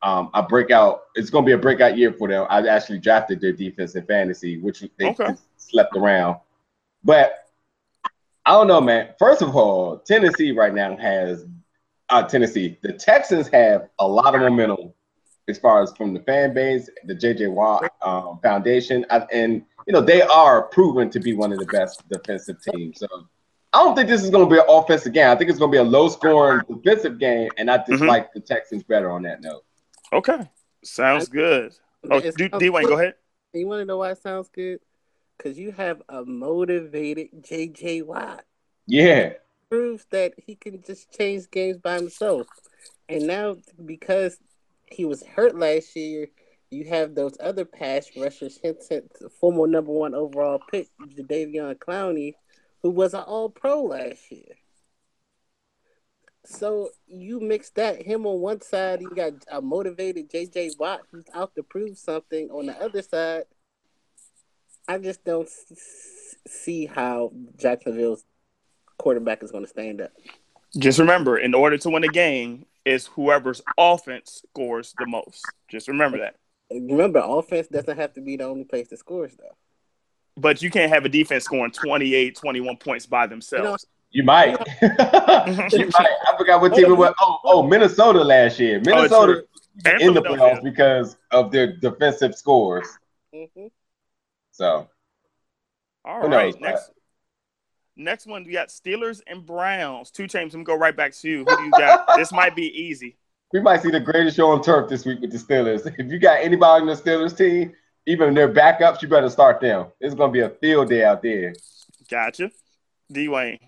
um 0.02 0.30
a 0.34 0.42
breakout. 0.42 1.02
It's 1.14 1.30
going 1.30 1.44
to 1.44 1.46
be 1.46 1.52
a 1.52 1.58
breakout 1.58 1.96
year 1.96 2.12
for 2.12 2.28
them. 2.28 2.46
I 2.50 2.66
actually 2.66 2.98
drafted 2.98 3.40
their 3.40 3.52
defense 3.52 3.94
in 3.94 4.04
fantasy, 4.06 4.58
which 4.58 4.84
they 4.98 5.10
okay. 5.10 5.34
slept 5.56 5.96
around, 5.96 6.36
but 7.04 7.47
I 8.48 8.52
don't 8.52 8.66
know, 8.66 8.80
man. 8.80 9.10
First 9.18 9.42
of 9.42 9.54
all, 9.54 9.98
Tennessee 9.98 10.52
right 10.52 10.72
now 10.72 10.96
has 10.96 11.44
uh 12.08 12.22
Tennessee. 12.22 12.78
The 12.82 12.94
Texans 12.94 13.46
have 13.48 13.90
a 13.98 14.08
lot 14.08 14.34
of 14.34 14.40
momentum 14.40 14.94
as 15.48 15.58
far 15.58 15.82
as 15.82 15.92
from 15.92 16.14
the 16.14 16.20
fan 16.20 16.54
base, 16.54 16.88
the 17.04 17.14
JJ 17.14 17.52
Watt 17.52 17.92
um, 18.00 18.40
Foundation, 18.42 19.04
and 19.30 19.66
you 19.86 19.92
know 19.92 20.00
they 20.00 20.22
are 20.22 20.62
proven 20.62 21.10
to 21.10 21.20
be 21.20 21.34
one 21.34 21.52
of 21.52 21.58
the 21.58 21.66
best 21.66 22.08
defensive 22.08 22.56
teams. 22.72 23.00
So 23.00 23.06
I 23.74 23.84
don't 23.84 23.94
think 23.94 24.08
this 24.08 24.24
is 24.24 24.30
going 24.30 24.48
to 24.48 24.50
be 24.50 24.58
an 24.58 24.66
offensive 24.66 25.12
game. 25.12 25.28
I 25.28 25.36
think 25.36 25.50
it's 25.50 25.58
going 25.58 25.70
to 25.70 25.76
be 25.76 25.80
a 25.80 25.84
low-scoring 25.84 26.62
defensive 26.70 27.18
game, 27.18 27.50
and 27.58 27.70
I 27.70 27.76
just 27.76 27.90
mm-hmm. 27.90 28.06
like 28.06 28.32
the 28.32 28.40
Texans 28.40 28.82
better 28.82 29.10
on 29.10 29.24
that 29.24 29.42
note. 29.42 29.62
Okay, 30.10 30.48
sounds 30.82 31.28
good. 31.28 31.74
Oh, 32.10 32.18
D- 32.18 32.48
Dwayne, 32.48 32.88
go 32.88 32.98
ahead. 32.98 33.16
You 33.52 33.66
want 33.66 33.82
to 33.82 33.84
know 33.84 33.98
why 33.98 34.12
it 34.12 34.22
sounds 34.22 34.48
good? 34.48 34.80
Because 35.38 35.56
you 35.58 35.70
have 35.72 36.02
a 36.08 36.24
motivated 36.24 37.28
JJ 37.40 38.04
Watt. 38.04 38.44
Yeah, 38.86 39.34
proves 39.70 40.06
that 40.10 40.34
he 40.36 40.54
can 40.54 40.82
just 40.82 41.12
change 41.12 41.50
games 41.50 41.78
by 41.78 41.94
himself. 41.94 42.46
And 43.08 43.26
now 43.26 43.56
because 43.84 44.38
he 44.90 45.04
was 45.04 45.22
hurt 45.22 45.56
last 45.56 45.94
year. 45.96 46.28
You 46.70 46.84
have 46.90 47.14
those 47.14 47.34
other 47.40 47.64
pass 47.64 48.10
rushers, 48.14 48.58
hence 48.62 48.90
former 49.40 49.66
number 49.66 49.90
one 49.90 50.14
overall 50.14 50.60
pick, 50.70 50.88
Jadeveon 51.00 51.76
Clowney, 51.76 52.34
who 52.82 52.90
was 52.90 53.14
an 53.14 53.20
All 53.20 53.48
Pro 53.48 53.84
last 53.84 54.30
year. 54.30 54.54
So 56.44 56.90
you 57.06 57.40
mix 57.40 57.70
that 57.70 58.02
him 58.02 58.26
on 58.26 58.40
one 58.40 58.60
side, 58.60 59.00
you 59.00 59.10
got 59.10 59.32
a 59.50 59.62
motivated 59.62 60.30
JJ 60.30 60.78
Watt 60.78 61.00
who's 61.10 61.24
out 61.34 61.54
to 61.54 61.62
prove 61.62 61.96
something. 61.96 62.50
On 62.50 62.66
the 62.66 62.78
other 62.82 63.00
side, 63.00 63.44
I 64.88 64.98
just 64.98 65.22
don't 65.24 65.48
see 66.46 66.86
how 66.86 67.32
Jacksonville's 67.56 68.24
quarterback 68.96 69.42
is 69.42 69.52
going 69.52 69.64
to 69.64 69.70
stand 69.70 70.00
up. 70.00 70.10
Just 70.78 70.98
remember, 70.98 71.38
in 71.38 71.54
order 71.54 71.76
to 71.78 71.90
win 71.90 72.04
a 72.04 72.08
game, 72.08 72.64
is 72.84 73.06
whoever's 73.06 73.60
offense 73.76 74.42
scores 74.48 74.94
the 74.98 75.06
most. 75.06 75.44
Just 75.68 75.88
remember 75.88 76.18
that. 76.18 76.36
Remember, 76.70 77.22
offense 77.24 77.68
doesn't 77.68 77.96
have 77.96 78.14
to 78.14 78.20
be 78.20 78.36
the 78.36 78.44
only 78.44 78.64
place 78.64 78.88
that 78.88 78.98
scores, 78.98 79.32
though. 79.38 79.56
but 80.36 80.62
you 80.62 80.70
can't 80.70 80.92
have 80.92 81.04
a 81.04 81.08
defense 81.08 81.44
scoring 81.44 81.70
28, 81.72 82.36
21 82.36 82.76
points 82.76 83.06
by 83.06 83.26
themselves. 83.26 83.86
You 84.10 84.22
might. 84.22 84.56
you 84.82 84.88
might. 84.88 86.08
I 86.26 86.34
forgot 86.38 86.62
what 86.62 86.74
team 86.74 86.86
it 86.86 86.96
was. 86.96 87.14
Oh, 87.20 87.38
oh, 87.44 87.62
Minnesota 87.62 88.22
last 88.22 88.58
year. 88.58 88.78
Oh, 88.78 88.90
Minnesota 88.90 89.44
And 89.84 90.00
in 90.00 90.14
the 90.14 90.22
playoffs 90.22 90.62
because 90.62 91.16
of 91.30 91.52
their 91.52 91.76
defensive 91.76 92.34
scores. 92.34 92.88
hmm 93.34 93.66
So 94.58 94.88
all 96.04 96.20
right, 96.20 96.30
knows, 96.30 96.56
Next, 96.60 96.90
next 97.96 98.26
one 98.26 98.42
we 98.44 98.50
got 98.50 98.70
Steelers 98.70 99.20
and 99.28 99.46
Browns. 99.46 100.10
Two 100.10 100.26
teams. 100.26 100.52
I'm 100.52 100.64
gonna 100.64 100.76
go 100.76 100.80
right 100.80 100.96
back 100.96 101.12
to 101.12 101.28
you. 101.28 101.44
Who 101.44 101.56
do 101.56 101.62
you 101.62 101.70
got? 101.70 102.08
this 102.16 102.32
might 102.32 102.56
be 102.56 102.66
easy. 102.66 103.16
we 103.52 103.60
might 103.60 103.82
see 103.82 103.92
the 103.92 104.00
greatest 104.00 104.36
show 104.36 104.50
on 104.50 104.60
turf 104.60 104.88
this 104.88 105.06
week 105.06 105.20
with 105.20 105.30
the 105.30 105.38
Steelers. 105.38 105.86
If 105.96 106.10
you 106.10 106.18
got 106.18 106.40
anybody 106.40 106.82
in 106.82 106.88
the 106.88 106.94
Steelers 106.96 107.38
team, 107.38 107.72
even 108.06 108.34
their 108.34 108.52
backups, 108.52 109.00
you 109.00 109.06
better 109.06 109.30
start 109.30 109.60
them. 109.60 109.86
It's 110.00 110.16
gonna 110.16 110.32
be 110.32 110.40
a 110.40 110.50
field 110.50 110.88
day 110.88 111.04
out 111.04 111.22
there. 111.22 111.54
Gotcha. 112.10 112.50
Dwayne. 113.12 113.60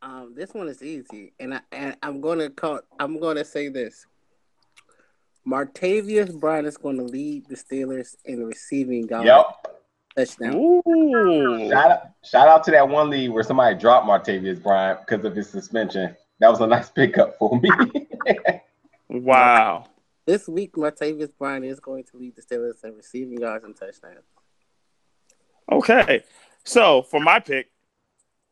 Um, 0.00 0.32
this 0.36 0.54
one 0.54 0.68
is 0.68 0.80
easy, 0.80 1.32
and 1.40 1.54
I 1.54 1.60
and 1.72 1.96
I'm 2.04 2.20
gonna 2.20 2.50
call. 2.50 2.82
I'm 3.00 3.18
gonna 3.18 3.44
say 3.44 3.68
this. 3.68 4.06
Martavis 5.46 6.38
Bryant 6.38 6.66
is 6.66 6.76
going 6.76 6.96
to 6.98 7.02
lead 7.04 7.46
the 7.48 7.56
Steelers 7.56 8.16
in 8.24 8.44
receiving 8.44 9.08
yards 9.08 9.26
Yep. 9.26 9.76
touchdown. 10.16 10.54
Ooh. 10.56 11.68
Shout 11.70 11.90
out, 11.90 12.02
shout 12.24 12.48
out 12.48 12.64
to 12.64 12.70
that 12.72 12.88
one 12.88 13.10
lead 13.10 13.30
where 13.30 13.42
somebody 13.42 13.76
dropped 13.78 14.06
Martavis 14.06 14.62
Bryant 14.62 15.00
because 15.06 15.24
of 15.24 15.34
his 15.34 15.48
suspension. 15.48 16.14
That 16.40 16.50
was 16.50 16.60
a 16.60 16.66
nice 16.66 16.90
pickup 16.90 17.36
for 17.38 17.58
me. 17.60 17.70
Wow. 19.12 19.86
This 20.24 20.46
week, 20.46 20.74
Martavis 20.74 21.30
Bryant 21.36 21.64
is 21.64 21.80
going 21.80 22.04
to 22.04 22.16
lead 22.16 22.36
the 22.36 22.42
Steelers 22.42 22.84
in 22.84 22.94
receiving 22.96 23.40
yards 23.40 23.64
and 23.64 23.74
touchdowns. 23.74 24.20
Okay. 25.70 26.22
So 26.64 27.02
for 27.02 27.18
my 27.18 27.40
pick, 27.40 27.70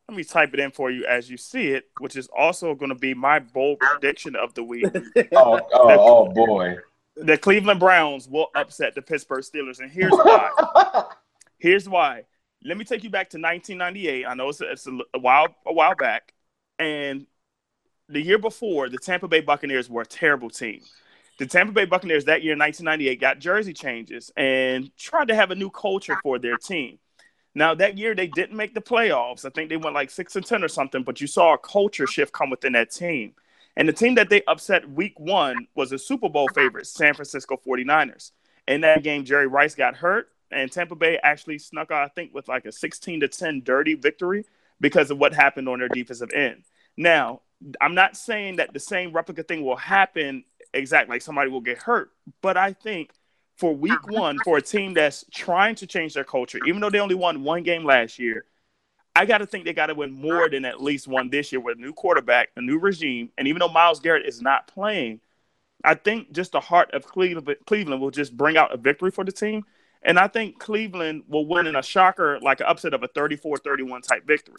let 0.09 0.17
me 0.17 0.23
type 0.23 0.55
it 0.55 0.59
in 0.59 0.71
for 0.71 0.89
you 0.89 1.05
as 1.05 1.29
you 1.29 1.37
see 1.37 1.67
it, 1.67 1.85
which 1.99 2.15
is 2.15 2.27
also 2.35 2.73
going 2.73 2.89
to 2.89 2.95
be 2.95 3.13
my 3.13 3.37
bold 3.37 3.77
prediction 3.79 4.35
of 4.35 4.51
the 4.55 4.63
week. 4.63 4.85
oh, 5.33 5.59
oh, 5.61 5.69
oh 5.71 6.33
boy. 6.33 6.77
the 7.15 7.37
Cleveland 7.37 7.79
Browns 7.79 8.27
will 8.27 8.47
upset 8.55 8.95
the 8.95 9.03
Pittsburgh 9.03 9.43
Steelers, 9.43 9.79
and 9.79 9.91
here's 9.91 10.11
why. 10.11 11.03
Here's 11.59 11.89
why. 11.89 12.23
Let 12.63 12.77
me 12.77 12.85
take 12.85 13.03
you 13.03 13.09
back 13.09 13.31
to 13.31 13.37
1998. 13.37 14.25
I 14.25 14.33
know 14.33 14.47
it's 14.47 14.61
a, 14.61 14.71
it's 14.71 14.87
a, 14.87 14.97
a 15.13 15.19
while 15.19 15.53
a 15.65 15.73
while 15.73 15.93
back, 15.93 16.33
and 16.79 17.27
the 18.07 18.21
year 18.21 18.37
before, 18.37 18.87
the 18.87 18.97
Tampa 18.97 19.27
Bay 19.27 19.41
Buccaneers 19.41 19.89
were 19.89 20.03
a 20.03 20.05
terrible 20.05 20.49
team. 20.49 20.79
The 21.37 21.45
Tampa 21.45 21.73
Bay 21.73 21.83
Buccaneers 21.83 22.25
that 22.25 22.43
year, 22.43 22.53
1998, 22.53 23.19
got 23.19 23.39
jersey 23.39 23.73
changes 23.73 24.31
and 24.37 24.89
tried 24.97 25.27
to 25.27 25.35
have 25.35 25.51
a 25.51 25.55
new 25.55 25.69
culture 25.69 26.17
for 26.23 26.39
their 26.39 26.55
team. 26.55 26.97
Now 27.59 27.75
that 27.75 27.97
year 27.97 28.15
they 28.15 28.27
didn't 28.27 28.55
make 28.55 28.73
the 28.73 28.79
playoffs. 28.79 29.43
I 29.43 29.49
think 29.49 29.69
they 29.69 29.75
went 29.75 29.93
like 29.93 30.09
six 30.09 30.37
and 30.37 30.45
ten 30.45 30.63
or 30.63 30.69
something. 30.69 31.03
But 31.03 31.19
you 31.19 31.27
saw 31.27 31.55
a 31.55 31.57
culture 31.57 32.07
shift 32.07 32.31
come 32.31 32.49
within 32.49 32.71
that 32.71 32.89
team. 32.89 33.33
And 33.75 33.87
the 33.87 33.93
team 33.93 34.15
that 34.15 34.29
they 34.29 34.41
upset 34.47 34.89
week 34.89 35.19
one 35.19 35.67
was 35.75 35.91
a 35.91 35.99
Super 35.99 36.29
Bowl 36.29 36.47
favorite, 36.55 36.87
San 36.87 37.13
Francisco 37.13 37.59
49ers. 37.67 38.31
In 38.69 38.81
that 38.81 39.03
game, 39.03 39.25
Jerry 39.25 39.47
Rice 39.47 39.75
got 39.75 39.95
hurt, 39.95 40.29
and 40.51 40.71
Tampa 40.71 40.95
Bay 40.95 41.19
actually 41.21 41.59
snuck 41.59 41.91
out, 41.91 42.03
I 42.03 42.07
think, 42.07 42.33
with 42.33 42.47
like 42.47 42.65
a 42.65 42.71
16 42.71 43.19
to 43.19 43.27
10 43.27 43.61
dirty 43.63 43.95
victory 43.95 44.45
because 44.79 45.11
of 45.11 45.17
what 45.17 45.33
happened 45.33 45.67
on 45.67 45.79
their 45.79 45.89
defensive 45.89 46.31
end. 46.33 46.63
Now, 46.95 47.41
I'm 47.81 47.93
not 47.93 48.15
saying 48.15 48.55
that 48.57 48.71
the 48.71 48.79
same 48.79 49.11
replica 49.11 49.43
thing 49.43 49.65
will 49.65 49.75
happen 49.75 50.45
exactly 50.73 51.15
like 51.15 51.21
somebody 51.21 51.49
will 51.49 51.61
get 51.61 51.79
hurt, 51.79 52.11
but 52.41 52.55
I 52.55 52.71
think 52.71 53.11
for 53.59 53.75
week 53.75 54.07
one, 54.07 54.37
for 54.45 54.57
a 54.57 54.61
team 54.61 54.93
that's 54.93 55.25
trying 55.31 55.75
to 55.75 55.85
change 55.85 56.13
their 56.13 56.23
culture, 56.23 56.59
even 56.65 56.79
though 56.79 56.89
they 56.89 57.01
only 57.01 57.13
won 57.13 57.43
one 57.43 57.61
game 57.61 57.83
last 57.83 58.17
year, 58.17 58.45
I 59.13 59.25
got 59.25 59.39
to 59.39 59.45
think 59.45 59.65
they 59.65 59.73
got 59.73 59.87
to 59.87 59.95
win 59.95 60.13
more 60.13 60.49
than 60.49 60.63
at 60.63 60.81
least 60.81 61.09
one 61.09 61.29
this 61.29 61.51
year 61.51 61.59
with 61.59 61.77
a 61.77 61.81
new 61.81 61.91
quarterback, 61.91 62.51
a 62.55 62.61
new 62.61 62.79
regime. 62.79 63.31
And 63.37 63.49
even 63.49 63.59
though 63.59 63.67
Myles 63.67 63.99
Garrett 63.99 64.25
is 64.25 64.41
not 64.41 64.67
playing, 64.67 65.19
I 65.83 65.95
think 65.95 66.31
just 66.31 66.53
the 66.53 66.61
heart 66.61 66.91
of 66.93 67.05
Cleveland, 67.05 67.53
Cleveland 67.65 68.01
will 68.01 68.11
just 68.11 68.37
bring 68.37 68.55
out 68.55 68.73
a 68.73 68.77
victory 68.77 69.11
for 69.11 69.25
the 69.25 69.31
team. 69.33 69.65
And 70.03 70.17
I 70.17 70.29
think 70.29 70.57
Cleveland 70.57 71.23
will 71.27 71.45
win 71.45 71.67
in 71.67 71.75
a 71.75 71.83
shocker, 71.83 72.39
like 72.39 72.61
an 72.61 72.67
upset 72.69 72.93
of 72.93 73.03
a 73.03 73.09
34 73.09 73.57
31 73.57 74.03
type 74.03 74.25
victory. 74.25 74.55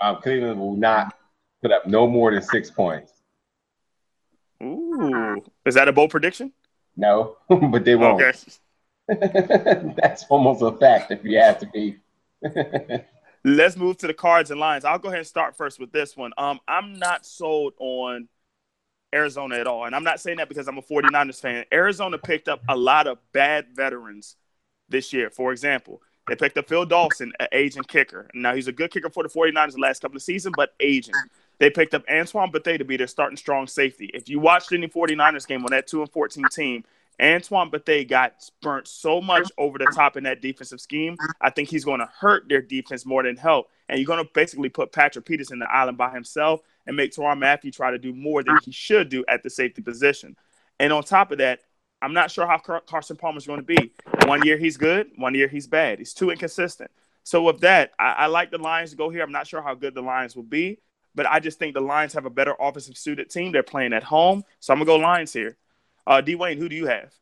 Um, 0.00 0.18
Cleveland 0.22 0.60
will 0.60 0.76
not 0.76 1.12
put 1.60 1.72
up 1.72 1.88
no 1.88 2.06
more 2.06 2.32
than 2.32 2.42
six 2.42 2.70
points. 2.70 3.14
Ooh. 4.62 5.42
Is 5.66 5.74
that 5.74 5.88
a 5.88 5.92
bold 5.92 6.12
prediction? 6.12 6.52
No, 6.98 7.36
but 7.48 7.84
they 7.84 7.94
won't. 7.94 8.20
Okay. 8.20 8.36
That's 10.02 10.24
almost 10.28 10.60
a 10.60 10.72
fact 10.72 11.10
if 11.12 11.24
you 11.24 11.38
have 11.38 11.58
to 11.60 11.66
be. 11.66 11.96
Let's 13.44 13.76
move 13.76 13.96
to 13.98 14.06
the 14.06 14.12
cards 14.12 14.50
and 14.50 14.60
Lions. 14.60 14.84
I'll 14.84 14.98
go 14.98 15.08
ahead 15.08 15.20
and 15.20 15.26
start 15.26 15.56
first 15.56 15.80
with 15.80 15.92
this 15.92 16.16
one. 16.16 16.32
Um, 16.36 16.58
I'm 16.68 16.98
not 16.98 17.24
sold 17.24 17.72
on 17.78 18.28
Arizona 19.14 19.56
at 19.56 19.66
all. 19.66 19.86
And 19.86 19.94
I'm 19.94 20.04
not 20.04 20.20
saying 20.20 20.38
that 20.38 20.48
because 20.48 20.68
I'm 20.68 20.76
a 20.76 20.82
49ers 20.82 21.40
fan. 21.40 21.64
Arizona 21.72 22.18
picked 22.18 22.48
up 22.48 22.60
a 22.68 22.76
lot 22.76 23.06
of 23.06 23.18
bad 23.32 23.68
veterans 23.74 24.36
this 24.88 25.12
year. 25.12 25.30
For 25.30 25.52
example, 25.52 26.02
they 26.26 26.36
picked 26.36 26.58
up 26.58 26.68
Phil 26.68 26.84
Dawson, 26.84 27.32
an 27.40 27.48
aging 27.52 27.84
kicker. 27.84 28.28
Now, 28.34 28.54
he's 28.54 28.68
a 28.68 28.72
good 28.72 28.90
kicker 28.90 29.08
for 29.08 29.22
the 29.22 29.28
49ers 29.28 29.72
the 29.74 29.80
last 29.80 30.02
couple 30.02 30.16
of 30.16 30.22
seasons, 30.22 30.54
but 30.56 30.74
aging. 30.80 31.14
They 31.58 31.70
picked 31.70 31.94
up 31.94 32.04
Antoine 32.10 32.50
Bethea 32.50 32.78
to 32.78 32.84
be 32.84 32.96
their 32.96 33.06
starting 33.06 33.36
strong 33.36 33.66
safety. 33.66 34.10
If 34.14 34.28
you 34.28 34.38
watched 34.38 34.72
any 34.72 34.88
49ers 34.88 35.46
game 35.46 35.64
on 35.64 35.70
that 35.72 35.86
2 35.86 36.02
and 36.02 36.10
14 36.10 36.44
team, 36.52 36.84
Antoine 37.20 37.70
Bethea 37.70 38.04
got 38.04 38.48
burnt 38.62 38.86
so 38.86 39.20
much 39.20 39.50
over 39.58 39.76
the 39.76 39.90
top 39.94 40.16
in 40.16 40.24
that 40.24 40.40
defensive 40.40 40.80
scheme. 40.80 41.16
I 41.40 41.50
think 41.50 41.68
he's 41.68 41.84
going 41.84 41.98
to 41.98 42.08
hurt 42.16 42.48
their 42.48 42.62
defense 42.62 43.04
more 43.04 43.24
than 43.24 43.36
help. 43.36 43.70
And 43.88 43.98
you're 43.98 44.06
going 44.06 44.24
to 44.24 44.30
basically 44.34 44.68
put 44.68 44.92
Patrick 44.92 45.24
Peterson 45.24 45.54
in 45.54 45.58
the 45.60 45.70
island 45.70 45.98
by 45.98 46.10
himself 46.10 46.60
and 46.86 46.96
make 46.96 47.12
Tyrann 47.12 47.38
Mathieu 47.38 47.72
try 47.72 47.90
to 47.90 47.98
do 47.98 48.14
more 48.14 48.44
than 48.44 48.58
he 48.64 48.70
should 48.70 49.08
do 49.08 49.24
at 49.26 49.42
the 49.42 49.50
safety 49.50 49.82
position. 49.82 50.36
And 50.78 50.92
on 50.92 51.02
top 51.02 51.32
of 51.32 51.38
that, 51.38 51.60
I'm 52.00 52.12
not 52.12 52.30
sure 52.30 52.46
how 52.46 52.58
Car- 52.58 52.82
Carson 52.86 53.16
Palmer's 53.16 53.46
going 53.46 53.58
to 53.58 53.66
be. 53.66 53.92
One 54.26 54.42
year 54.46 54.56
he's 54.56 54.76
good, 54.76 55.10
one 55.16 55.34
year 55.34 55.48
he's 55.48 55.66
bad. 55.66 55.98
He's 55.98 56.14
too 56.14 56.30
inconsistent. 56.30 56.90
So 57.24 57.42
with 57.42 57.60
that, 57.60 57.92
I, 57.98 58.12
I 58.12 58.26
like 58.26 58.50
the 58.50 58.58
Lions 58.58 58.90
to 58.90 58.96
go 58.96 59.10
here. 59.10 59.22
I'm 59.22 59.32
not 59.32 59.46
sure 59.46 59.60
how 59.60 59.74
good 59.74 59.94
the 59.94 60.02
Lions 60.02 60.36
will 60.36 60.44
be, 60.44 60.78
but 61.18 61.26
I 61.26 61.40
just 61.40 61.58
think 61.58 61.74
the 61.74 61.80
Lions 61.80 62.14
have 62.14 62.26
a 62.26 62.30
better 62.30 62.54
offensive 62.60 62.96
suited 62.96 63.28
team. 63.28 63.50
They're 63.50 63.64
playing 63.64 63.92
at 63.92 64.04
home, 64.04 64.44
so 64.60 64.72
I'm 64.72 64.78
gonna 64.78 64.86
go 64.86 64.96
Lions 64.96 65.32
here. 65.32 65.56
Uh, 66.06 66.20
D 66.20 66.36
Wayne, 66.36 66.58
who 66.58 66.68
do 66.68 66.76
you 66.76 66.86
have? 66.86 67.12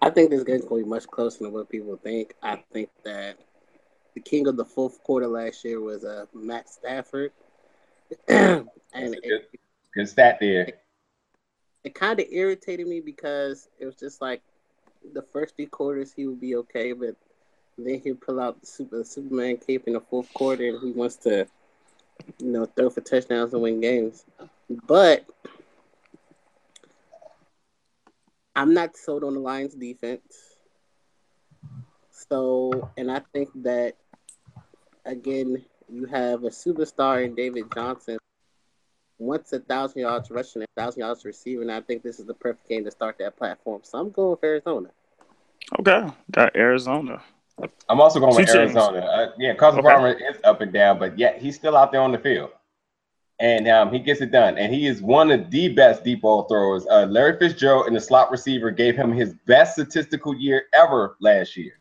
I 0.00 0.10
think 0.10 0.30
this 0.30 0.44
game's 0.44 0.64
going 0.64 0.82
to 0.82 0.84
be 0.86 0.90
much 0.90 1.06
closer 1.06 1.44
than 1.44 1.52
what 1.52 1.68
people 1.68 1.96
think. 1.96 2.34
I 2.42 2.62
think 2.72 2.90
that 3.04 3.38
the 4.14 4.20
king 4.20 4.46
of 4.46 4.56
the 4.56 4.64
fourth 4.64 5.02
quarter 5.02 5.26
last 5.26 5.64
year 5.64 5.80
was 5.80 6.04
uh, 6.04 6.26
Matt 6.32 6.70
Stafford. 6.70 7.32
and 8.28 8.68
Good, 8.94 9.18
it, 9.22 9.60
good 9.94 10.08
stat 10.08 10.38
there. 10.40 10.68
it 11.84 11.94
kind 11.94 12.20
of 12.20 12.26
irritated 12.30 12.86
me 12.86 13.00
because 13.00 13.68
it 13.78 13.84
was 13.84 13.96
just 13.96 14.22
like 14.22 14.42
the 15.12 15.22
first 15.22 15.56
three 15.56 15.66
quarters 15.66 16.12
he 16.12 16.26
would 16.26 16.40
be 16.40 16.56
okay, 16.56 16.92
but 16.92 17.16
then 17.78 18.00
he'll 18.02 18.16
pull 18.16 18.40
out 18.40 18.60
the 18.60 18.66
super 18.66 19.04
Superman 19.04 19.58
cape 19.58 19.84
in 19.86 19.94
the 19.94 20.00
fourth 20.00 20.32
quarter 20.32 20.66
and 20.66 20.80
he 20.82 20.92
wants 20.92 21.16
to, 21.16 21.46
you 22.38 22.46
know, 22.46 22.66
throw 22.66 22.90
for 22.90 23.00
touchdowns 23.02 23.52
and 23.52 23.62
win 23.62 23.80
games. 23.80 24.24
But 24.86 25.26
I'm 28.54 28.72
not 28.72 28.96
sold 28.96 29.24
on 29.24 29.34
the 29.34 29.40
Lions 29.40 29.74
defense. 29.74 30.56
So, 32.10 32.90
and 32.96 33.10
I 33.10 33.20
think 33.32 33.50
that 33.62 33.94
again, 35.04 35.64
you 35.88 36.06
have 36.06 36.44
a 36.44 36.50
superstar 36.50 37.24
in 37.24 37.34
David 37.34 37.66
Johnson. 37.74 38.18
Once 39.18 39.52
a 39.52 39.60
thousand 39.60 40.00
yards 40.02 40.30
rushing, 40.30 40.62
a 40.62 40.66
thousand 40.76 41.00
yards 41.00 41.24
receiving. 41.24 41.70
I 41.70 41.80
think 41.80 42.02
this 42.02 42.18
is 42.18 42.26
the 42.26 42.34
perfect 42.34 42.68
game 42.68 42.84
to 42.84 42.90
start 42.90 43.16
that 43.18 43.36
platform. 43.36 43.80
So 43.82 43.98
I'm 43.98 44.10
going 44.10 44.36
for 44.36 44.46
Arizona. 44.46 44.90
Okay, 45.78 46.06
got 46.30 46.54
Arizona. 46.54 47.22
I'm 47.88 48.00
also 48.00 48.20
going 48.20 48.34
with 48.34 48.48
Two. 48.48 48.58
Arizona. 48.58 48.98
Uh, 48.98 49.30
yeah, 49.38 49.54
Carson 49.54 49.80
Okay. 49.80 49.88
Palmer 49.88 50.12
is 50.12 50.36
up 50.44 50.60
and 50.60 50.72
down, 50.72 50.98
but 50.98 51.18
yet 51.18 51.40
he's 51.40 51.54
still 51.56 51.76
out 51.76 51.92
there 51.92 52.00
on 52.00 52.12
the 52.12 52.18
field. 52.18 52.50
And 53.38 53.68
um, 53.68 53.92
he 53.92 53.98
gets 53.98 54.20
it 54.20 54.30
done. 54.30 54.56
And 54.56 54.72
he 54.72 54.86
is 54.86 55.02
one 55.02 55.30
of 55.30 55.50
the 55.50 55.68
best 55.68 56.02
deep 56.04 56.22
ball 56.22 56.44
throwers. 56.44 56.86
Uh, 56.86 57.06
Larry 57.06 57.38
Fitzgerald 57.38 57.86
and 57.86 57.94
the 57.94 58.00
slot 58.00 58.30
receiver 58.30 58.70
gave 58.70 58.96
him 58.96 59.12
his 59.12 59.34
best 59.46 59.74
statistical 59.74 60.34
year 60.34 60.64
ever 60.74 61.16
last 61.20 61.56
year. 61.56 61.72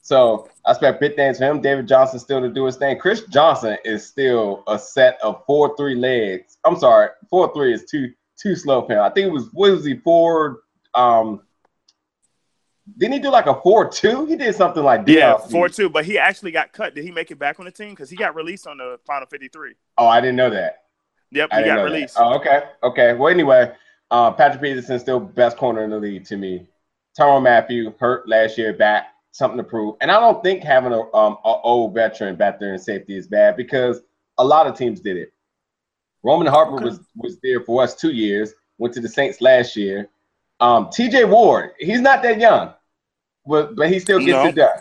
So 0.00 0.48
I 0.66 0.72
expect 0.72 1.00
big 1.00 1.14
things 1.14 1.38
for 1.38 1.44
him. 1.44 1.60
David 1.60 1.86
Johnson 1.86 2.18
still 2.18 2.40
to 2.40 2.48
do 2.48 2.64
his 2.64 2.76
thing. 2.76 2.98
Chris 2.98 3.22
Johnson 3.26 3.76
is 3.84 4.04
still 4.06 4.64
a 4.66 4.78
set 4.78 5.18
of 5.22 5.44
four 5.46 5.76
three 5.76 5.94
legs. 5.94 6.58
I'm 6.64 6.76
sorry, 6.76 7.08
four 7.30 7.52
three 7.54 7.72
is 7.72 7.84
too 7.84 8.12
too 8.36 8.56
slow 8.56 8.84
for 8.84 8.94
him. 8.94 9.00
I 9.00 9.10
think 9.10 9.28
it 9.28 9.32
was 9.32 9.48
what 9.52 9.70
was 9.70 9.84
he 9.84 9.96
four? 9.98 10.62
Um, 10.94 11.42
didn't 12.98 13.14
he 13.14 13.18
do 13.20 13.30
like 13.30 13.46
a 13.46 13.54
four 13.60 13.88
two? 13.88 14.26
He 14.26 14.36
did 14.36 14.54
something 14.54 14.82
like 14.82 15.06
that. 15.06 15.12
Yeah, 15.12 15.36
four 15.36 15.68
two. 15.68 15.88
But 15.88 16.04
he 16.04 16.18
actually 16.18 16.50
got 16.50 16.72
cut. 16.72 16.94
Did 16.94 17.04
he 17.04 17.10
make 17.10 17.30
it 17.30 17.38
back 17.38 17.58
on 17.60 17.66
the 17.66 17.70
team? 17.70 17.90
Because 17.90 18.10
he 18.10 18.16
got 18.16 18.34
released 18.34 18.66
on 18.66 18.78
the 18.78 18.98
final 19.06 19.26
fifty 19.26 19.48
three. 19.48 19.74
Oh, 19.98 20.06
I 20.06 20.20
didn't 20.20 20.36
know 20.36 20.50
that. 20.50 20.84
Yep, 21.30 21.48
I 21.52 21.58
he 21.60 21.64
got 21.66 21.74
know 21.76 21.84
that. 21.84 21.92
released. 21.92 22.16
Oh, 22.18 22.34
okay, 22.34 22.62
okay. 22.82 23.14
Well, 23.14 23.32
anyway, 23.32 23.72
Uh, 24.10 24.30
Patrick 24.30 24.60
Peterson 24.60 24.98
still 24.98 25.18
best 25.18 25.56
corner 25.56 25.82
in 25.84 25.90
the 25.90 25.98
league 25.98 26.26
to 26.26 26.36
me. 26.36 26.66
Tyrann 27.18 27.42
Mathieu 27.42 27.94
hurt 27.98 28.28
last 28.28 28.58
year, 28.58 28.74
back 28.74 29.06
something 29.30 29.56
to 29.56 29.64
prove. 29.64 29.96
And 30.02 30.10
I 30.10 30.20
don't 30.20 30.42
think 30.42 30.62
having 30.62 30.92
a 30.92 31.00
um 31.16 31.38
a 31.44 31.54
old 31.64 31.94
veteran 31.94 32.36
back 32.36 32.60
there 32.60 32.74
in 32.74 32.78
safety 32.78 33.16
is 33.16 33.26
bad 33.26 33.56
because 33.56 34.02
a 34.36 34.44
lot 34.44 34.66
of 34.66 34.76
teams 34.76 35.00
did 35.00 35.16
it. 35.16 35.32
Roman 36.22 36.46
Harper 36.46 36.74
okay. 36.74 36.84
was 36.84 37.00
was 37.16 37.38
there 37.42 37.60
for 37.60 37.82
us 37.82 37.94
two 37.94 38.12
years. 38.12 38.52
Went 38.78 38.92
to 38.94 39.00
the 39.00 39.08
Saints 39.08 39.40
last 39.40 39.76
year. 39.76 40.08
Um, 40.62 40.90
T.J. 40.90 41.24
Ward, 41.24 41.72
he's 41.80 42.00
not 42.00 42.22
that 42.22 42.38
young, 42.38 42.72
but 43.44 43.74
but 43.74 43.90
he 43.90 43.98
still 43.98 44.20
gets 44.20 44.30
no. 44.30 44.46
it 44.46 44.54
done. 44.54 44.78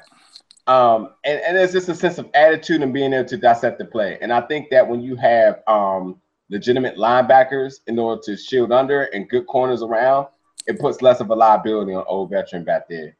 Um, 0.67 1.09
and, 1.25 1.41
and 1.41 1.57
there's 1.57 1.71
just 1.71 1.89
a 1.89 1.95
sense 1.95 2.19
of 2.19 2.29
attitude 2.35 2.83
and 2.83 2.93
being 2.93 3.13
able 3.13 3.27
to 3.27 3.35
dissect 3.35 3.79
the 3.79 3.85
play. 3.85 4.19
And 4.21 4.31
I 4.31 4.41
think 4.41 4.69
that 4.69 4.87
when 4.87 5.01
you 5.01 5.15
have 5.15 5.63
um 5.67 6.21
legitimate 6.49 6.97
linebackers 6.97 7.79
in 7.87 7.97
order 7.97 8.21
to 8.25 8.37
shield 8.37 8.71
under 8.71 9.03
and 9.05 9.27
good 9.27 9.47
corners 9.47 9.81
around, 9.81 10.27
it 10.67 10.79
puts 10.79 11.01
less 11.01 11.19
of 11.19 11.31
a 11.31 11.35
liability 11.35 11.95
on 11.95 12.03
old 12.07 12.29
veteran 12.29 12.63
back 12.63 12.87
there. 12.87 13.17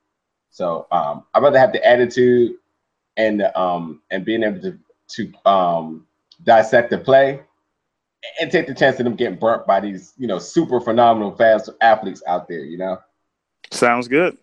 So 0.52 0.86
um, 0.92 1.24
I'd 1.34 1.42
rather 1.42 1.58
have 1.58 1.74
the 1.74 1.84
attitude 1.84 2.58
and 3.18 3.42
um 3.56 4.02
and 4.12 4.24
being 4.24 4.44
able 4.44 4.62
to 4.62 4.78
to 5.16 5.50
um 5.50 6.06
dissect 6.44 6.92
the 6.92 7.00
play 7.00 7.42
and 8.40 8.52
take 8.52 8.68
the 8.68 8.74
chance 8.74 9.00
of 9.00 9.06
them 9.06 9.16
getting 9.16 9.40
burnt 9.40 9.66
by 9.66 9.80
these, 9.80 10.14
you 10.18 10.28
know, 10.28 10.40
super 10.40 10.80
phenomenal 10.80 11.36
fast 11.36 11.70
athletes 11.82 12.22
out 12.28 12.48
there, 12.48 12.64
you 12.64 12.78
know. 12.78 13.00
Sounds 13.72 14.08
good. 14.08 14.38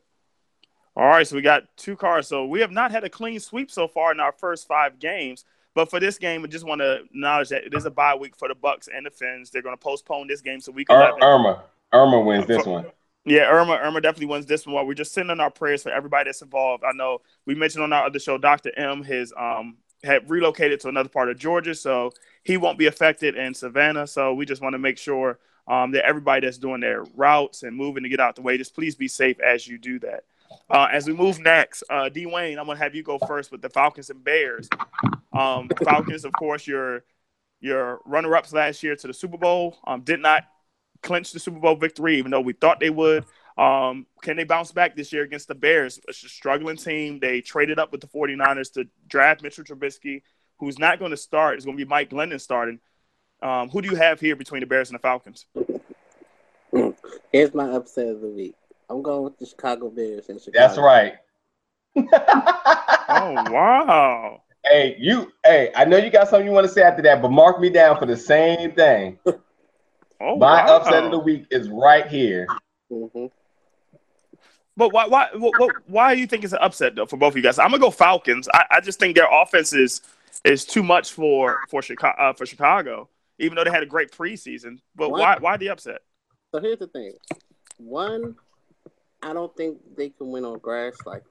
All 0.96 1.06
right, 1.06 1.26
so 1.26 1.36
we 1.36 1.42
got 1.42 1.64
two 1.76 1.94
cars. 1.94 2.26
So 2.26 2.46
we 2.46 2.60
have 2.60 2.72
not 2.72 2.90
had 2.90 3.04
a 3.04 3.08
clean 3.08 3.38
sweep 3.38 3.70
so 3.70 3.86
far 3.86 4.10
in 4.10 4.18
our 4.18 4.32
first 4.32 4.66
five 4.66 4.98
games. 4.98 5.44
But 5.74 5.90
for 5.90 6.00
this 6.00 6.18
game, 6.18 6.42
I 6.42 6.48
just 6.48 6.66
want 6.66 6.80
to 6.80 7.02
acknowledge 7.02 7.50
that 7.50 7.64
it 7.64 7.72
is 7.72 7.84
a 7.84 7.90
bye 7.90 8.16
week 8.16 8.34
for 8.36 8.48
the 8.48 8.54
Bucks 8.56 8.88
and 8.92 9.06
the 9.06 9.10
Fins. 9.10 9.50
They're 9.50 9.62
going 9.62 9.76
to 9.76 9.80
postpone 9.80 10.26
this 10.26 10.40
game 10.40 10.60
so 10.60 10.72
we 10.72 10.84
can. 10.84 10.96
Ir- 10.96 11.22
Irma, 11.22 11.62
Irma 11.92 12.20
wins 12.20 12.46
this 12.46 12.66
one. 12.66 12.86
Yeah, 13.24 13.42
Irma, 13.42 13.74
Irma 13.74 14.00
definitely 14.00 14.26
wins 14.26 14.46
this 14.46 14.66
one. 14.66 14.74
While 14.74 14.86
We're 14.86 14.94
just 14.94 15.12
sending 15.12 15.38
our 15.38 15.50
prayers 15.50 15.84
for 15.84 15.90
everybody 15.90 16.28
that's 16.28 16.42
involved. 16.42 16.82
I 16.82 16.90
know 16.92 17.20
we 17.46 17.54
mentioned 17.54 17.84
on 17.84 17.92
our 17.92 18.06
other 18.06 18.18
show, 18.18 18.38
Dr. 18.38 18.76
M, 18.76 19.04
his 19.04 19.32
um 19.38 19.76
had 20.04 20.28
relocated 20.30 20.80
to 20.80 20.88
another 20.88 21.08
part 21.08 21.28
of 21.28 21.38
Georgia, 21.38 21.74
so 21.74 22.12
he 22.44 22.56
won't 22.56 22.78
be 22.78 22.86
affected 22.86 23.36
in 23.36 23.54
Savannah. 23.54 24.06
So 24.06 24.34
we 24.34 24.46
just 24.46 24.62
want 24.62 24.74
to 24.74 24.78
make 24.78 24.98
sure 24.98 25.38
um, 25.66 25.92
that 25.92 26.04
everybody 26.04 26.46
that's 26.46 26.58
doing 26.58 26.80
their 26.80 27.04
routes 27.14 27.62
and 27.62 27.76
moving 27.76 28.02
to 28.02 28.08
get 28.08 28.20
out 28.20 28.36
the 28.36 28.42
way, 28.42 28.56
just 28.56 28.74
please 28.74 28.94
be 28.94 29.08
safe 29.08 29.38
as 29.40 29.66
you 29.66 29.78
do 29.78 29.98
that. 30.00 30.24
Uh, 30.70 30.88
as 30.90 31.06
we 31.06 31.12
move 31.12 31.38
next, 31.40 31.82
uh, 31.90 32.08
D 32.08 32.24
Wayne, 32.24 32.58
I'm 32.58 32.66
gonna 32.66 32.78
have 32.78 32.94
you 32.94 33.02
go 33.02 33.18
first 33.18 33.52
with 33.52 33.60
the 33.60 33.68
Falcons 33.68 34.08
and 34.08 34.24
Bears. 34.24 34.68
Um, 35.32 35.68
Falcons, 35.84 36.24
of 36.24 36.32
course, 36.32 36.66
your 36.66 37.04
your 37.60 38.00
runner-ups 38.06 38.52
last 38.52 38.82
year 38.82 38.96
to 38.96 39.06
the 39.06 39.12
Super 39.12 39.36
Bowl 39.36 39.76
um, 39.86 40.00
did 40.02 40.20
not 40.20 40.44
clinch 41.02 41.32
the 41.32 41.38
Super 41.38 41.58
Bowl 41.58 41.74
victory, 41.74 42.16
even 42.18 42.30
though 42.30 42.40
we 42.40 42.52
thought 42.52 42.80
they 42.80 42.90
would. 42.90 43.24
Um, 43.58 44.06
can 44.22 44.36
they 44.36 44.44
bounce 44.44 44.70
back 44.70 44.94
this 44.94 45.12
year 45.12 45.24
against 45.24 45.48
the 45.48 45.54
Bears? 45.54 46.00
It's 46.06 46.22
a 46.22 46.28
struggling 46.28 46.76
team. 46.76 47.18
They 47.18 47.40
traded 47.40 47.80
up 47.80 47.90
with 47.90 48.00
the 48.00 48.06
49ers 48.06 48.72
to 48.74 48.86
draft 49.08 49.42
Mitchell 49.42 49.64
Trubisky, 49.64 50.22
who's 50.58 50.78
not 50.78 51.00
going 51.00 51.10
to 51.10 51.16
start. 51.16 51.56
It's 51.56 51.64
going 51.64 51.76
to 51.76 51.84
be 51.84 51.88
Mike 51.88 52.10
Glennon 52.10 52.40
starting. 52.40 52.78
Um, 53.42 53.68
who 53.68 53.82
do 53.82 53.90
you 53.90 53.96
have 53.96 54.20
here 54.20 54.36
between 54.36 54.60
the 54.60 54.66
Bears 54.66 54.90
and 54.90 54.98
the 54.98 55.02
Falcons? 55.02 55.46
Here's 57.32 57.52
my 57.52 57.70
upset 57.70 58.08
of 58.08 58.20
the 58.20 58.28
week. 58.28 58.54
I'm 58.88 59.02
going 59.02 59.24
with 59.24 59.38
the 59.38 59.46
Chicago 59.46 59.90
Bears 59.90 60.28
in 60.28 60.38
Chicago. 60.38 60.58
That's 60.58 60.78
right. 60.78 61.14
oh 61.96 63.52
wow. 63.52 64.42
Hey, 64.64 64.96
you 64.98 65.32
hey, 65.44 65.70
I 65.74 65.84
know 65.86 65.96
you 65.96 66.10
got 66.10 66.28
something 66.28 66.46
you 66.46 66.52
want 66.52 66.66
to 66.66 66.72
say 66.72 66.82
after 66.82 67.00
that, 67.02 67.22
but 67.22 67.30
mark 67.30 67.58
me 67.58 67.70
down 67.70 67.96
for 67.98 68.04
the 68.06 68.16
same 68.16 68.72
thing. 68.72 69.18
Oh, 70.20 70.36
my 70.36 70.64
wow. 70.64 70.78
upset 70.78 71.04
of 71.04 71.12
the 71.12 71.18
week 71.20 71.46
is 71.52 71.68
right 71.68 72.04
here. 72.08 72.48
Mm-hmm. 72.90 73.26
But 74.78 74.92
why, 74.92 75.06
why, 75.06 75.28
why, 75.34 75.68
why 75.86 76.14
do 76.14 76.20
you 76.20 76.28
think 76.28 76.44
it's 76.44 76.52
an 76.52 76.60
upset 76.62 76.94
though 76.94 77.04
for 77.04 77.16
both 77.16 77.32
of 77.32 77.36
you 77.36 77.42
guys? 77.42 77.58
I'm 77.58 77.70
gonna 77.70 77.80
go 77.80 77.90
Falcons. 77.90 78.48
I, 78.54 78.64
I 78.70 78.80
just 78.80 79.00
think 79.00 79.16
their 79.16 79.26
offense 79.30 79.72
is 79.72 80.02
is 80.44 80.64
too 80.64 80.84
much 80.84 81.12
for 81.12 81.58
for 81.68 81.82
Chicago. 81.82 82.14
Uh, 82.16 82.32
for 82.32 82.46
Chicago, 82.46 83.08
even 83.38 83.56
though 83.56 83.64
they 83.64 83.70
had 83.70 83.82
a 83.82 83.86
great 83.86 84.12
preseason. 84.12 84.78
But 84.94 85.10
why, 85.10 85.36
why 85.40 85.56
the 85.56 85.70
upset? 85.70 86.02
So 86.54 86.60
here's 86.60 86.78
the 86.78 86.86
thing. 86.86 87.12
One, 87.78 88.36
I 89.20 89.32
don't 89.32 89.54
think 89.56 89.78
they 89.96 90.10
can 90.10 90.30
win 90.30 90.44
on 90.44 90.60
grass. 90.60 90.96
Like, 91.04 91.24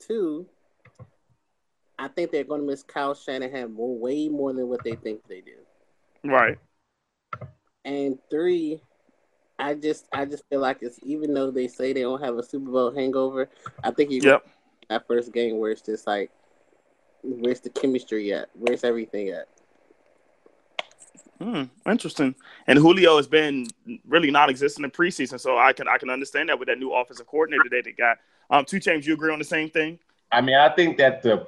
two, 0.00 0.46
I 1.98 2.08
think 2.08 2.30
they're 2.30 2.44
going 2.44 2.62
to 2.62 2.66
miss 2.66 2.82
Kyle 2.82 3.14
Shanahan 3.14 3.72
more, 3.72 3.96
way 3.98 4.28
more 4.28 4.52
than 4.52 4.68
what 4.68 4.82
they 4.82 4.94
think 4.94 5.26
they 5.28 5.42
do. 5.42 5.56
Right. 6.24 6.58
And 7.84 8.18
three, 8.30 8.80
I 9.58 9.74
just 9.74 10.08
I 10.12 10.24
just 10.24 10.44
feel 10.48 10.60
like 10.60 10.78
it's 10.82 10.98
even 11.02 11.34
though 11.34 11.50
they 11.50 11.68
say 11.68 11.92
they 11.92 12.02
don't 12.02 12.22
have 12.22 12.36
a 12.36 12.42
Super 12.42 12.70
Bowl 12.70 12.92
hangover, 12.92 13.48
I 13.82 13.90
think 13.90 14.10
you 14.10 14.20
yep. 14.22 14.46
that 14.88 15.06
first 15.06 15.32
game 15.32 15.58
where 15.58 15.70
it's 15.70 15.82
just 15.82 16.06
like 16.06 16.30
where's 17.22 17.60
the 17.60 17.70
chemistry 17.70 18.32
at? 18.32 18.48
Where's 18.54 18.84
everything 18.84 19.28
at? 19.28 19.48
Hmm, 21.40 21.64
interesting. 21.86 22.34
And 22.66 22.78
Julio 22.78 23.16
has 23.16 23.26
been 23.26 23.66
really 24.06 24.30
non-existent 24.30 24.84
in 24.84 24.90
preseason, 24.90 25.40
so 25.40 25.58
I 25.58 25.72
can 25.72 25.88
I 25.88 25.98
can 25.98 26.10
understand 26.10 26.48
that 26.48 26.58
with 26.58 26.68
that 26.68 26.78
new 26.78 26.92
offensive 26.92 27.26
coordinator 27.26 27.68
that 27.70 27.82
they 27.84 27.92
got. 27.92 28.18
Um, 28.50 28.64
two 28.64 28.78
James, 28.78 29.06
you 29.06 29.14
agree 29.14 29.32
on 29.32 29.38
the 29.38 29.44
same 29.44 29.70
thing? 29.70 29.98
I 30.30 30.40
mean, 30.40 30.56
I 30.56 30.68
think 30.68 30.98
that 30.98 31.22
the 31.22 31.46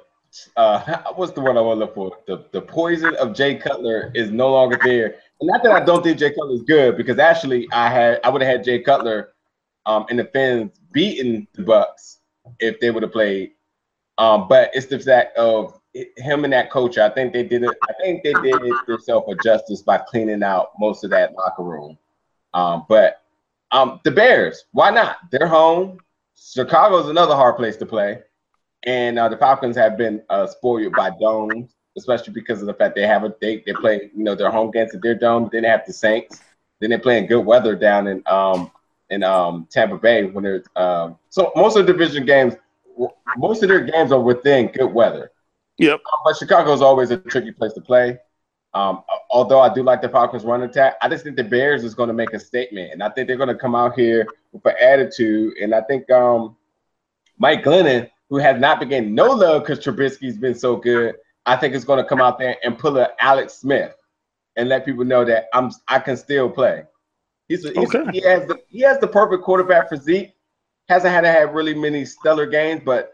uh, 0.57 1.01
what's 1.15 1.31
the 1.31 1.41
word 1.41 1.57
I 1.57 1.61
want 1.61 1.79
to 1.79 1.85
look 1.85 1.95
for? 1.95 2.17
The 2.27 2.45
the 2.51 2.61
poison 2.61 3.15
of 3.15 3.33
Jay 3.33 3.55
Cutler 3.55 4.11
is 4.13 4.31
no 4.31 4.51
longer 4.51 4.79
there. 4.83 5.15
And 5.41 5.47
not 5.47 5.63
that 5.63 5.71
I 5.71 5.83
don't 5.83 6.03
think 6.03 6.17
Jay 6.17 6.29
Cutler 6.29 6.55
is 6.55 6.63
good, 6.63 6.97
because 6.97 7.19
actually 7.19 7.67
I 7.71 7.89
had 7.89 8.19
I 8.23 8.29
would 8.29 8.41
have 8.41 8.51
had 8.51 8.63
Jay 8.63 8.79
Cutler 8.79 9.33
um 9.85 10.05
in 10.09 10.17
the 10.17 10.25
Fins 10.25 10.71
beating 10.91 11.47
the 11.53 11.63
Bucks 11.63 12.19
if 12.59 12.79
they 12.79 12.91
would 12.91 13.03
have 13.03 13.11
played. 13.11 13.51
Um, 14.17 14.47
but 14.47 14.71
it's 14.73 14.85
the 14.85 14.99
fact 14.99 15.37
of 15.37 15.79
him 15.93 16.43
and 16.43 16.53
that 16.53 16.71
coach. 16.71 16.97
I 16.97 17.09
think 17.09 17.33
they 17.33 17.43
did 17.43 17.63
it. 17.63 17.75
I 17.89 17.93
think 18.01 18.23
they 18.23 18.33
did 18.33 18.61
it 18.61 18.87
themselves 18.87 19.31
a 19.31 19.35
justice 19.43 19.81
by 19.81 19.97
cleaning 19.97 20.43
out 20.43 20.71
most 20.79 21.03
of 21.03 21.09
that 21.11 21.33
locker 21.33 21.63
room. 21.63 21.97
Um, 22.53 22.85
but 22.87 23.23
um, 23.71 23.99
the 24.03 24.11
Bears, 24.11 24.65
why 24.71 24.89
not? 24.89 25.17
They're 25.31 25.47
home. 25.47 25.99
Chicago's 26.37 27.09
another 27.09 27.35
hard 27.35 27.57
place 27.57 27.77
to 27.77 27.85
play, 27.85 28.19
and 28.83 29.17
uh, 29.17 29.29
the 29.29 29.37
Falcons 29.37 29.75
have 29.75 29.97
been 29.97 30.21
uh, 30.29 30.47
spoiled 30.47 30.93
by 30.93 31.11
domes 31.19 31.75
especially 31.97 32.33
because 32.33 32.61
of 32.61 32.67
the 32.67 32.73
fact 32.73 32.95
they 32.95 33.07
have 33.07 33.23
a 33.23 33.29
date. 33.41 33.65
They 33.65 33.73
play, 33.73 34.11
you 34.15 34.23
know, 34.23 34.35
their 34.35 34.51
home 34.51 34.71
games 34.71 34.93
at 34.93 35.01
their 35.01 35.15
dome. 35.15 35.49
Then 35.51 35.63
they 35.63 35.69
have 35.69 35.85
the 35.85 35.93
Saints. 35.93 36.41
Then 36.79 36.89
they're 36.89 36.99
playing 36.99 37.27
good 37.27 37.45
weather 37.45 37.75
down 37.75 38.07
in 38.07 38.21
um 38.27 38.71
in 39.09 39.23
um 39.23 39.67
Tampa 39.69 39.97
Bay 39.97 40.25
when 40.25 40.43
they're 40.43 40.63
um 40.75 41.17
so 41.29 41.51
most 41.55 41.77
of 41.77 41.85
the 41.85 41.93
division 41.93 42.25
games, 42.25 42.55
most 43.37 43.63
of 43.63 43.69
their 43.69 43.81
games 43.81 44.11
are 44.11 44.19
within 44.19 44.67
good 44.67 44.93
weather. 44.93 45.31
Yep. 45.77 46.01
But 46.23 46.37
Chicago 46.37 46.73
is 46.73 46.81
always 46.81 47.11
a 47.11 47.17
tricky 47.17 47.51
place 47.51 47.73
to 47.73 47.81
play. 47.81 48.17
Um, 48.73 49.03
although 49.29 49.61
I 49.61 49.73
do 49.73 49.83
like 49.83 50.01
the 50.01 50.09
Falcons 50.09 50.43
run 50.43 50.63
attack, 50.63 50.95
I 51.01 51.07
just 51.07 51.23
think 51.23 51.37
the 51.37 51.45
Bears 51.45 51.85
is 51.85 51.95
going 51.95 52.07
to 52.07 52.13
make 52.13 52.33
a 52.33 52.39
statement, 52.39 52.91
and 52.91 53.01
I 53.01 53.09
think 53.09 53.27
they're 53.27 53.37
going 53.37 53.47
to 53.47 53.55
come 53.55 53.73
out 53.73 53.97
here 53.97 54.27
with 54.51 54.65
an 54.65 54.75
attitude. 54.81 55.53
And 55.61 55.73
I 55.73 55.81
think 55.81 56.09
um, 56.11 56.57
Mike 57.37 57.63
Glennon, 57.63 58.09
who 58.29 58.37
has 58.37 58.59
not 58.59 58.79
been 58.79 58.89
getting 58.89 59.15
no 59.15 59.27
love 59.27 59.63
because 59.63 59.79
Trubisky's 59.79 60.37
been 60.37 60.55
so 60.55 60.75
good, 60.75 61.15
I 61.45 61.55
think 61.55 61.75
it's 61.75 61.85
going 61.85 62.03
to 62.03 62.09
come 62.09 62.21
out 62.21 62.39
there 62.39 62.57
and 62.63 62.77
pull 62.77 62.97
a 62.97 63.09
Alex 63.19 63.53
Smith 63.53 63.95
and 64.55 64.69
let 64.69 64.85
people 64.85 65.05
know 65.05 65.25
that 65.25 65.45
I'm 65.53 65.71
I 65.87 65.99
can 65.99 66.17
still 66.17 66.49
play. 66.49 66.83
He's, 67.47 67.63
a, 67.65 67.69
he's 67.69 67.93
okay. 67.95 68.11
he 68.11 68.21
has 68.21 68.47
the 68.47 68.57
he 68.67 68.79
has 68.81 68.99
the 68.99 69.07
perfect 69.07 69.43
quarterback 69.43 69.89
physique. 69.89 70.33
Hasn't 70.89 71.13
had 71.13 71.21
to 71.21 71.31
have 71.31 71.53
really 71.53 71.73
many 71.73 72.05
stellar 72.05 72.45
games, 72.45 72.81
but 72.85 73.13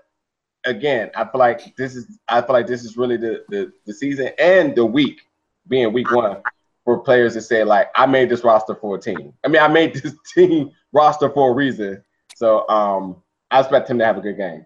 again, 0.66 1.10
I 1.16 1.24
feel 1.26 1.40
like 1.40 1.76
this 1.78 1.96
is 1.96 2.20
I 2.28 2.42
feel 2.42 2.54
like 2.54 2.68
this 2.68 2.84
is 2.84 2.98
really 2.98 3.18
the 3.18 3.44
the, 3.50 3.72
the 3.86 3.94
season 3.94 4.30
and 4.40 4.76
the 4.76 4.86
week 4.86 5.22
being 5.68 5.94
week 5.94 6.12
one 6.12 6.42
for 6.86 7.00
players 7.00 7.34
to 7.34 7.42
say 7.42 7.64
like 7.64 7.90
I 7.96 8.06
made 8.06 8.30
this 8.30 8.44
roster 8.44 8.76
for 8.76 8.96
a 8.96 9.00
team. 9.00 9.34
I 9.44 9.48
mean, 9.48 9.62
I 9.62 9.68
made 9.68 9.96
this 9.96 10.16
team 10.34 10.72
roster 10.92 11.30
for 11.30 11.52
a 11.52 11.54
reason. 11.54 12.04
So 12.36 12.68
um, 12.70 13.22
I 13.52 13.60
expect 13.60 13.90
him 13.90 14.00
to 14.00 14.06
have 14.06 14.18
a 14.18 14.22
good 14.22 14.38
game. 14.38 14.66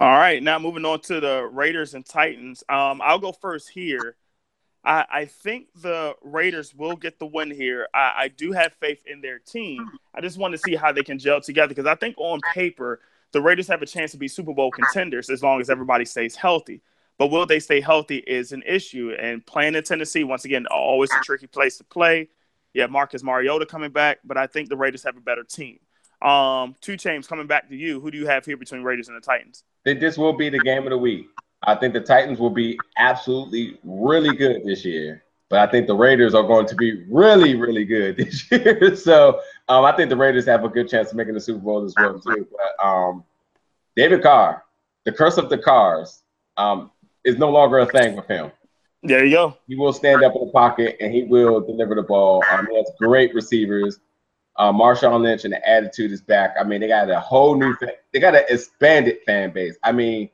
All 0.00 0.08
right, 0.10 0.42
now 0.42 0.58
moving 0.58 0.84
on 0.84 1.00
to 1.02 1.20
the 1.20 1.48
Raiders 1.52 1.94
and 1.94 2.04
Titans. 2.04 2.64
Um, 2.68 3.00
I'll 3.02 3.18
go 3.18 3.32
first 3.32 3.68
here. 3.70 4.16
I, 4.84 5.04
I 5.08 5.24
think 5.26 5.68
the 5.80 6.14
Raiders 6.22 6.74
will 6.74 6.96
get 6.96 7.18
the 7.18 7.26
win 7.26 7.50
here. 7.50 7.86
I, 7.94 8.12
I 8.16 8.28
do 8.28 8.52
have 8.52 8.72
faith 8.80 9.04
in 9.06 9.20
their 9.20 9.38
team. 9.38 9.88
I 10.14 10.20
just 10.20 10.38
want 10.38 10.52
to 10.52 10.58
see 10.58 10.74
how 10.74 10.92
they 10.92 11.04
can 11.04 11.18
gel 11.18 11.40
together 11.40 11.68
because 11.68 11.86
I 11.86 11.94
think 11.94 12.16
on 12.18 12.40
paper 12.52 13.00
the 13.32 13.40
Raiders 13.40 13.68
have 13.68 13.82
a 13.82 13.86
chance 13.86 14.10
to 14.12 14.18
be 14.18 14.28
Super 14.28 14.52
Bowl 14.52 14.70
contenders 14.70 15.30
as 15.30 15.42
long 15.42 15.60
as 15.60 15.70
everybody 15.70 16.04
stays 16.04 16.34
healthy. 16.34 16.82
But 17.18 17.28
will 17.28 17.46
they 17.46 17.60
stay 17.60 17.80
healthy 17.80 18.18
is 18.18 18.52
an 18.52 18.62
issue. 18.66 19.14
And 19.18 19.44
playing 19.46 19.74
in 19.74 19.84
Tennessee, 19.84 20.24
once 20.24 20.44
again, 20.44 20.66
always 20.66 21.10
a 21.12 21.20
tricky 21.22 21.46
place 21.46 21.78
to 21.78 21.84
play. 21.84 22.28
Yeah, 22.74 22.86
Marcus 22.86 23.22
Mariota 23.22 23.66
coming 23.66 23.90
back, 23.90 24.18
but 24.24 24.36
I 24.36 24.46
think 24.46 24.68
the 24.68 24.76
Raiders 24.76 25.04
have 25.04 25.16
a 25.16 25.20
better 25.20 25.44
team. 25.44 25.78
Um, 26.22 26.76
two 26.80 26.96
James 26.96 27.26
coming 27.26 27.46
back 27.46 27.68
to 27.68 27.76
you. 27.76 28.00
Who 28.00 28.10
do 28.10 28.18
you 28.18 28.26
have 28.26 28.44
here 28.44 28.56
between 28.56 28.82
Raiders 28.82 29.08
and 29.08 29.16
the 29.16 29.20
Titans? 29.20 29.64
this 29.84 30.16
will 30.16 30.32
be 30.32 30.48
the 30.48 30.60
game 30.60 30.84
of 30.84 30.90
the 30.90 30.98
week. 30.98 31.26
I 31.64 31.74
think 31.74 31.94
the 31.94 32.00
Titans 32.00 32.38
will 32.38 32.50
be 32.50 32.78
absolutely 32.96 33.78
really 33.84 34.36
good 34.36 34.64
this 34.64 34.84
year. 34.84 35.24
but 35.48 35.60
I 35.60 35.70
think 35.70 35.86
the 35.86 35.94
Raiders 35.94 36.34
are 36.34 36.42
going 36.42 36.66
to 36.66 36.74
be 36.74 37.04
really, 37.08 37.54
really 37.54 37.84
good 37.84 38.16
this 38.18 38.50
year. 38.50 38.96
so 38.96 39.40
um, 39.68 39.84
I 39.84 39.92
think 39.96 40.08
the 40.08 40.16
Raiders 40.16 40.46
have 40.46 40.64
a 40.64 40.68
good 40.68 40.88
chance 40.88 41.10
of 41.10 41.16
making 41.16 41.34
the 41.34 41.40
Super 41.40 41.60
Bowl 41.60 41.84
as 41.84 41.94
well 41.96 42.18
too. 42.18 42.46
But 42.50 42.84
um, 42.84 43.24
David 43.96 44.22
Carr, 44.22 44.64
the 45.04 45.12
curse 45.12 45.38
of 45.38 45.50
the 45.50 45.58
cars, 45.58 46.22
um, 46.56 46.90
is 47.24 47.38
no 47.38 47.50
longer 47.50 47.78
a 47.80 47.86
thing 47.86 48.16
with 48.16 48.26
him. 48.26 48.50
There 49.02 49.24
you 49.24 49.32
go. 49.32 49.56
He 49.66 49.74
will 49.74 49.92
stand 49.92 50.22
up 50.22 50.34
in 50.36 50.46
the 50.46 50.52
pocket 50.52 50.96
and 51.00 51.12
he 51.12 51.24
will 51.24 51.60
deliver 51.60 51.96
the 51.96 52.02
ball. 52.02 52.42
Um, 52.50 52.68
he 52.70 52.76
has 52.76 52.90
great 52.98 53.34
receivers. 53.34 53.98
Uh, 54.56 54.72
Marshawn 54.72 55.22
Lynch 55.22 55.44
and 55.44 55.52
the 55.54 55.68
attitude 55.68 56.12
is 56.12 56.20
back. 56.20 56.54
I 56.60 56.64
mean, 56.64 56.80
they 56.80 56.88
got 56.88 57.08
a 57.10 57.18
whole 57.20 57.56
new, 57.56 57.74
fa- 57.76 57.94
they 58.12 58.20
got 58.20 58.34
an 58.34 58.44
expanded 58.48 59.18
fan 59.24 59.50
base. 59.50 59.76
I 59.82 59.92
mean, 59.92 60.28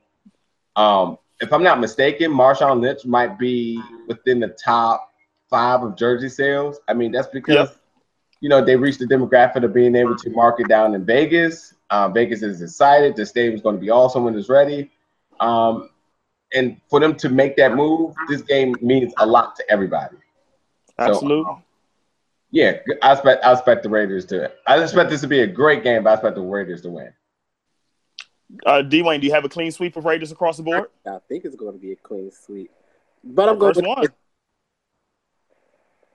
um, 0.75 1.17
if 1.39 1.53
I'm 1.53 1.63
not 1.63 1.79
mistaken, 1.79 2.31
Marshawn 2.31 2.81
Lynch 2.81 3.05
might 3.05 3.39
be 3.39 3.81
within 4.07 4.39
the 4.41 4.49
top 4.49 5.13
five 5.49 5.81
of 5.83 5.95
jersey 5.95 6.29
sales. 6.29 6.79
I 6.87 6.93
mean, 6.93 7.11
that's 7.11 7.27
because 7.29 7.69
Yep. 7.69 7.75
you 8.41 8.49
know 8.49 8.63
they 8.63 8.75
reached 8.75 8.99
the 8.99 9.05
demographic 9.05 9.63
of 9.63 9.73
being 9.73 9.95
able 9.95 10.15
to 10.17 10.29
market 10.31 10.67
down 10.67 10.93
in 10.95 11.05
Vegas. 11.05 11.73
Uh, 11.89 12.09
Vegas 12.09 12.43
is 12.43 12.61
excited. 12.61 13.15
The 13.15 13.25
stadium's 13.25 13.61
going 13.61 13.75
to 13.75 13.81
be 13.81 13.89
awesome 13.89 14.25
when 14.25 14.37
it's 14.37 14.49
ready. 14.49 14.91
Um, 15.39 15.89
and 16.53 16.79
for 16.89 16.99
them 16.99 17.15
to 17.15 17.29
make 17.29 17.55
that 17.57 17.75
move, 17.75 18.13
this 18.27 18.41
game 18.41 18.75
means 18.81 19.13
a 19.17 19.25
lot 19.25 19.55
to 19.55 19.63
everybody. 19.71 20.17
Absolutely. 20.99 21.53
Yeah, 22.51 22.77
I 23.01 23.13
expect 23.13 23.45
I 23.45 23.53
expect 23.53 23.83
the 23.83 23.89
Raiders 23.89 24.25
to. 24.27 24.51
I 24.65 24.81
expect 24.81 25.09
this 25.11 25.21
to 25.21 25.27
be 25.27 25.41
a 25.41 25.47
great 25.47 25.83
game, 25.83 26.03
but 26.03 26.11
I 26.11 26.13
expect 26.13 26.35
the 26.35 26.41
Raiders 26.41 26.81
to 26.81 26.89
win. 26.89 27.13
Uh, 28.65 28.81
Dwayne, 28.81 29.21
do 29.21 29.27
you 29.27 29.33
have 29.33 29.45
a 29.45 29.49
clean 29.49 29.71
sweep 29.71 29.95
of 29.95 30.05
Raiders 30.05 30.31
across 30.31 30.57
the 30.57 30.63
board? 30.63 30.85
I 31.05 31.19
think 31.27 31.45
it's 31.45 31.55
going 31.55 31.73
to 31.73 31.79
be 31.79 31.91
a 31.91 31.95
clean 31.95 32.31
sweep. 32.31 32.71
But 33.23 33.49
I'm 33.49 33.59
going 33.59 33.75
First 33.75 33.87
with 33.87 33.97
one. 33.97 34.07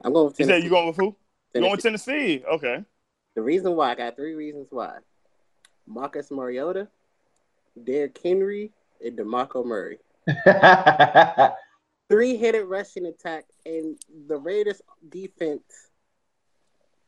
I'm 0.02 0.12
going 0.12 0.26
with 0.26 0.40
You 0.40 0.46
Tennessee. 0.46 0.60
said 0.60 0.64
you 0.64 0.70
going 0.70 0.88
with 0.88 0.96
who? 0.96 1.16
You 1.54 1.60
going 1.60 1.70
with 1.70 1.82
Tennessee. 1.82 2.40
Tennessee? 2.40 2.44
Okay. 2.46 2.84
The 3.36 3.42
reason 3.42 3.76
why 3.76 3.92
I 3.92 3.94
got 3.94 4.16
three 4.16 4.34
reasons 4.34 4.66
why: 4.70 4.96
Marcus 5.86 6.30
Mariota, 6.32 6.88
Derrick 7.84 8.18
Henry, 8.22 8.72
and 9.04 9.16
Demarco 9.16 9.64
Murray. 9.64 9.98
Three-headed 12.10 12.66
rushing 12.66 13.06
attack, 13.06 13.44
and 13.64 13.96
the 14.28 14.36
Raiders' 14.36 14.82
defense. 15.08 15.62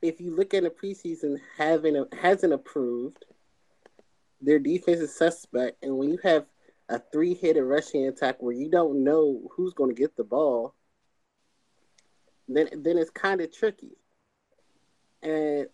If 0.02 0.20
you 0.20 0.34
look 0.34 0.54
at 0.54 0.62
the 0.62 0.70
preseason, 0.70 1.40
having 1.56 1.96
a, 1.96 2.06
hasn't 2.16 2.52
approved. 2.52 3.24
Their 4.42 4.58
defense 4.58 5.00
is 5.00 5.16
suspect, 5.16 5.82
and 5.82 5.96
when 5.96 6.10
you 6.10 6.18
have 6.22 6.44
a 6.90 7.00
three-headed 7.10 7.64
rushing 7.64 8.06
attack 8.06 8.36
where 8.38 8.52
you 8.52 8.70
don't 8.70 9.02
know 9.02 9.48
who's 9.56 9.72
going 9.72 9.88
to 9.88 10.00
get 10.00 10.14
the 10.14 10.24
ball, 10.24 10.74
then 12.46 12.68
then 12.76 12.98
it's 12.98 13.10
kind 13.10 13.40
of 13.40 13.50
tricky. 13.50 13.96
And 15.22 15.68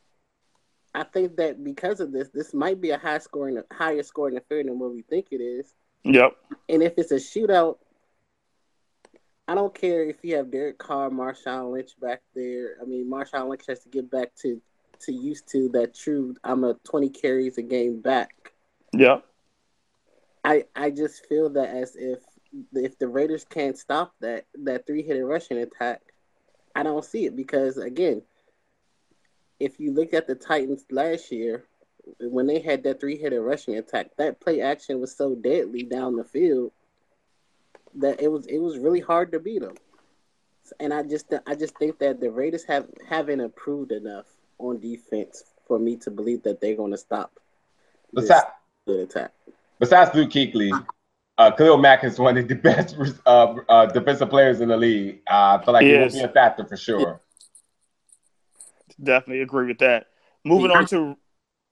I 0.94 1.02
think 1.02 1.36
that 1.36 1.62
because 1.64 1.98
of 1.98 2.12
this, 2.12 2.28
this 2.28 2.54
might 2.54 2.80
be 2.80 2.90
a 2.90 2.98
high 2.98 3.18
scoring, 3.18 3.60
higher 3.72 4.02
scoring 4.04 4.36
affair 4.36 4.62
than 4.62 4.78
what 4.78 4.92
we 4.92 5.02
think 5.02 5.26
it 5.32 5.40
is. 5.42 5.74
Yep. 6.04 6.36
And 6.68 6.84
if 6.84 6.94
it's 6.96 7.10
a 7.10 7.16
shootout, 7.16 7.78
I 9.52 9.54
don't 9.54 9.74
care 9.74 10.02
if 10.02 10.16
you 10.22 10.36
have 10.36 10.50
Derek 10.50 10.78
Carr, 10.78 11.10
Marshawn 11.10 11.72
Lynch 11.72 11.90
back 12.00 12.22
there. 12.34 12.76
I 12.80 12.86
mean, 12.86 13.04
Marshawn 13.04 13.50
Lynch 13.50 13.64
has 13.68 13.80
to 13.80 13.90
get 13.90 14.10
back 14.10 14.34
to 14.36 14.62
to 15.00 15.12
used 15.12 15.46
to 15.48 15.68
that 15.74 15.94
true. 15.94 16.34
I'm 16.42 16.64
a 16.64 16.72
20 16.84 17.10
carries 17.10 17.58
a 17.58 17.62
game 17.62 18.00
back. 18.00 18.54
Yeah. 18.94 19.18
I 20.42 20.64
I 20.74 20.88
just 20.88 21.26
feel 21.26 21.50
that 21.50 21.68
as 21.68 21.96
if 21.96 22.20
if 22.72 22.98
the 22.98 23.08
Raiders 23.08 23.44
can't 23.44 23.76
stop 23.76 24.14
that 24.20 24.46
that 24.64 24.86
three 24.86 25.06
headed 25.06 25.24
rushing 25.24 25.58
attack, 25.58 26.00
I 26.74 26.82
don't 26.82 27.04
see 27.04 27.26
it 27.26 27.36
because 27.36 27.76
again, 27.76 28.22
if 29.60 29.78
you 29.78 29.92
look 29.92 30.14
at 30.14 30.26
the 30.26 30.34
Titans 30.34 30.86
last 30.90 31.30
year, 31.30 31.64
when 32.20 32.46
they 32.46 32.60
had 32.60 32.84
that 32.84 33.00
three 33.00 33.20
headed 33.20 33.42
rushing 33.42 33.76
attack, 33.76 34.16
that 34.16 34.40
play 34.40 34.62
action 34.62 34.98
was 34.98 35.14
so 35.14 35.34
deadly 35.34 35.82
down 35.82 36.16
the 36.16 36.24
field 36.24 36.72
that 37.96 38.20
it 38.20 38.28
was 38.28 38.46
it 38.46 38.58
was 38.58 38.78
really 38.78 39.00
hard 39.00 39.32
to 39.32 39.40
beat 39.40 39.62
them. 39.62 39.74
And 40.80 40.92
I 40.94 41.02
just 41.02 41.32
I 41.46 41.54
just 41.54 41.76
think 41.78 41.98
that 41.98 42.20
the 42.20 42.30
Raiders 42.30 42.64
have 42.64 42.86
haven't 43.08 43.40
improved 43.40 43.92
enough 43.92 44.26
on 44.58 44.80
defense 44.80 45.44
for 45.66 45.78
me 45.78 45.96
to 45.96 46.10
believe 46.10 46.42
that 46.44 46.60
they're 46.60 46.76
going 46.76 46.92
to 46.92 46.98
stop 46.98 47.38
this 48.12 48.24
besides, 48.24 48.46
good 48.86 49.00
attack. 49.00 49.32
besides 49.78 50.14
Luke 50.14 50.30
Kuechly, 50.30 50.70
uh, 51.38 51.50
Khalil 51.50 51.78
Mack 51.78 52.04
is 52.04 52.18
one 52.18 52.36
of 52.38 52.48
the 52.48 52.54
best 52.68 52.96
uh, 53.26 53.54
uh, 53.68 53.86
defensive 53.86 54.30
players 54.30 54.60
in 54.60 54.68
the 54.68 54.76
league. 54.76 55.20
Uh, 55.30 55.58
I 55.60 55.64
feel 55.64 55.74
like 55.74 55.84
He 55.84 55.92
he 55.92 55.98
will 55.98 56.10
be 56.10 56.20
a 56.20 56.28
factor 56.28 56.64
for 56.64 56.76
sure. 56.76 57.20
Definitely 59.02 59.42
agree 59.42 59.66
with 59.66 59.78
that. 59.78 60.06
Moving 60.44 60.70
on 60.70 60.86
to. 60.86 61.16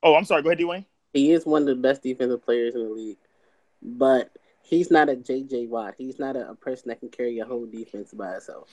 Oh, 0.02 0.14
I'm 0.14 0.24
sorry. 0.24 0.42
Go 0.42 0.48
ahead, 0.50 0.58
Dwayne. 0.58 0.84
He 1.12 1.32
is 1.32 1.44
one 1.44 1.62
of 1.62 1.68
the 1.68 1.74
best 1.74 2.02
defensive 2.02 2.42
players 2.42 2.74
in 2.74 2.82
the 2.82 2.88
league, 2.88 3.18
but 3.82 4.30
he's 4.70 4.90
not 4.90 5.08
a 5.08 5.16
JJ 5.16 5.68
Watt. 5.68 5.94
He's 5.98 6.18
not 6.18 6.36
a, 6.36 6.50
a 6.50 6.54
person 6.54 6.88
that 6.88 7.00
can 7.00 7.10
carry 7.10 7.40
a 7.40 7.44
whole 7.44 7.66
defense 7.66 8.12
by 8.14 8.32
himself. 8.32 8.70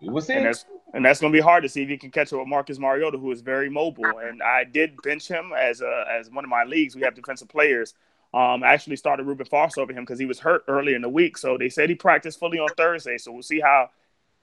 We 0.00 0.08
will 0.08 0.22
see. 0.22 0.34
And 0.34 0.46
that's 0.46 0.64
and 0.94 1.04
that's 1.04 1.20
going 1.20 1.32
to 1.32 1.36
be 1.36 1.42
hard 1.42 1.64
to 1.64 1.68
see 1.68 1.82
if 1.82 1.88
he 1.88 1.98
can 1.98 2.10
catch 2.10 2.32
up 2.32 2.38
with 2.38 2.48
Marcus 2.48 2.78
Mariota, 2.78 3.18
who 3.18 3.30
is 3.32 3.40
very 3.40 3.68
mobile. 3.68 4.18
And 4.18 4.40
I 4.42 4.64
did 4.64 4.96
bench 5.02 5.28
him 5.28 5.52
as 5.58 5.80
a 5.80 6.04
as 6.10 6.30
one 6.30 6.44
of 6.44 6.50
my 6.50 6.64
leagues. 6.64 6.94
We 6.94 7.02
have 7.02 7.14
defensive 7.14 7.48
players. 7.48 7.94
Um, 8.32 8.62
I 8.62 8.72
actually 8.72 8.96
started 8.96 9.26
Ruben 9.26 9.46
Fox 9.46 9.76
over 9.76 9.92
him 9.92 10.04
because 10.04 10.18
he 10.18 10.26
was 10.26 10.38
hurt 10.38 10.62
earlier 10.68 10.94
in 10.94 11.02
the 11.02 11.08
week. 11.08 11.36
So 11.36 11.58
they 11.58 11.68
said 11.68 11.88
he 11.88 11.94
practiced 11.94 12.38
fully 12.38 12.58
on 12.58 12.68
Thursday. 12.76 13.18
So 13.18 13.32
we'll 13.32 13.42
see 13.42 13.58
how 13.58 13.88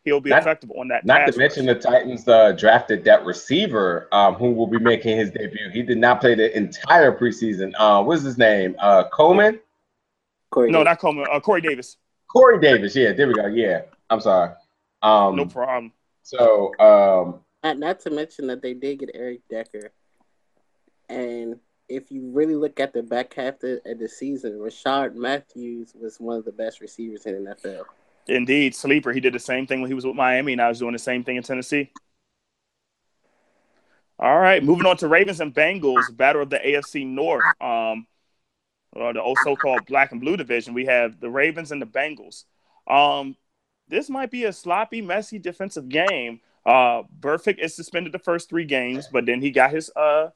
he'll 0.03 0.19
be 0.19 0.31
Not- 0.31 0.41
effective 0.41 0.71
on 0.71 0.87
that. 0.89 1.05
Not 1.05 1.21
pass 1.21 1.33
to 1.33 1.39
mention 1.39 1.67
the 1.67 1.75
Titans 1.75 2.27
uh, 2.27 2.51
drafted 2.53 3.03
that 3.05 3.23
receiver 3.25 4.07
um, 4.11 4.33
who 4.33 4.51
will 4.51 4.67
be 4.67 4.79
making 4.79 5.17
his 5.17 5.31
debut. 5.31 5.69
He 5.71 5.83
did 5.83 5.99
not 5.99 6.19
play 6.19 6.35
the 6.35 6.55
entire 6.57 7.15
preseason. 7.15 7.73
Uh, 7.77 8.03
what's 8.03 8.23
his 8.23 8.37
name? 8.37 8.75
Uh, 8.79 9.05
Coleman? 9.13 9.59
Corey 10.51 10.71
no, 10.71 10.79
Davis. 10.79 10.85
not 10.85 10.99
Coleman. 10.99 11.25
Uh, 11.31 11.39
Corey 11.39 11.61
Davis. 11.61 11.97
Corey 12.27 12.59
Davis. 12.59 12.95
Yeah, 12.95 13.13
there 13.13 13.27
we 13.27 13.33
go. 13.33 13.47
Yeah, 13.47 13.81
I'm 14.09 14.21
sorry. 14.21 14.51
Um, 15.01 15.35
No 15.35 15.45
problem. 15.45 15.91
So 16.23 16.71
um, 16.79 17.39
Not, 17.63 17.77
not 17.77 17.99
to 18.01 18.09
mention 18.09 18.47
that 18.47 18.61
they 18.61 18.73
did 18.73 18.99
get 18.99 19.11
Eric 19.13 19.41
Decker. 19.49 19.91
And 21.07 21.59
if 21.87 22.11
you 22.11 22.31
really 22.31 22.55
look 22.55 22.79
at 22.79 22.93
the 22.93 23.03
back 23.03 23.33
half 23.35 23.61
of, 23.63 23.79
of 23.85 23.99
the 23.99 24.09
season, 24.09 24.53
Rishard 24.53 25.15
Matthews 25.15 25.93
was 25.93 26.19
one 26.19 26.37
of 26.37 26.45
the 26.45 26.51
best 26.51 26.81
receivers 26.81 27.25
in 27.25 27.43
the 27.43 27.55
NFL. 27.55 27.83
Indeed, 28.27 28.73
sleeper. 28.73 29.13
He 29.13 29.19
did 29.19 29.33
the 29.33 29.39
same 29.39 29.67
thing 29.67 29.81
when 29.81 29.89
he 29.89 29.93
was 29.93 30.05
with 30.05 30.15
Miami, 30.15 30.53
and 30.53 30.61
I 30.61 30.67
was 30.67 30.79
doing 30.79 30.93
the 30.93 30.99
same 30.99 31.23
thing 31.23 31.35
in 31.35 31.43
Tennessee. 31.43 31.91
All 34.17 34.39
right, 34.39 34.63
moving 34.63 34.85
on 34.85 34.97
to 34.97 35.07
Ravens 35.07 35.41
and 35.41 35.53
Bengals, 35.53 36.15
battle 36.15 36.41
of 36.41 36.49
the 36.49 36.57
AFC 36.57 37.05
North, 37.05 37.43
um, 37.61 38.07
or 38.95 39.13
the 39.13 39.37
so-called 39.43 39.85
Black 39.87 40.11
and 40.11 40.21
Blue 40.21 40.37
division. 40.37 40.73
We 40.73 40.85
have 40.85 41.19
the 41.19 41.29
Ravens 41.29 41.71
and 41.71 41.81
the 41.81 41.85
Bengals. 41.85 42.45
Um, 42.87 43.35
this 43.87 44.09
might 44.09 44.31
be 44.31 44.45
a 44.45 44.53
sloppy, 44.53 45.01
messy 45.01 45.37
defensive 45.37 45.89
game. 45.89 46.39
Uh, 46.65 47.03
Burfict 47.19 47.59
is 47.59 47.75
suspended 47.75 48.13
the 48.13 48.19
first 48.19 48.49
three 48.49 48.65
games, 48.65 49.07
but 49.11 49.25
then 49.25 49.41
he 49.41 49.51
got 49.51 49.71
his 49.71 49.91
uh 49.95 50.29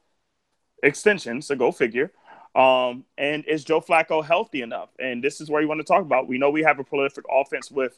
extension, 0.84 1.41
so 1.41 1.56
go 1.56 1.72
figure. 1.72 2.12
Um, 2.56 3.06
and 3.17 3.45
is 3.45 3.63
Joe 3.63 3.82
Flacco 3.82 4.24
healthy 4.24 4.62
enough? 4.62 4.89
And 5.00 5.24
this 5.24 5.39
is 5.39 5.50
where 5.50 5.62
you 5.62 5.67
want 5.67 5.80
to 5.80 5.86
talk 5.86 6.02
about. 6.02 6.28
We 6.28 6.38
know 6.38 6.50
we 6.50 6.63
have 6.63 6.80
a 6.80 6.84
prolific 6.84 7.26
offense 7.32 7.72
with 7.72 7.98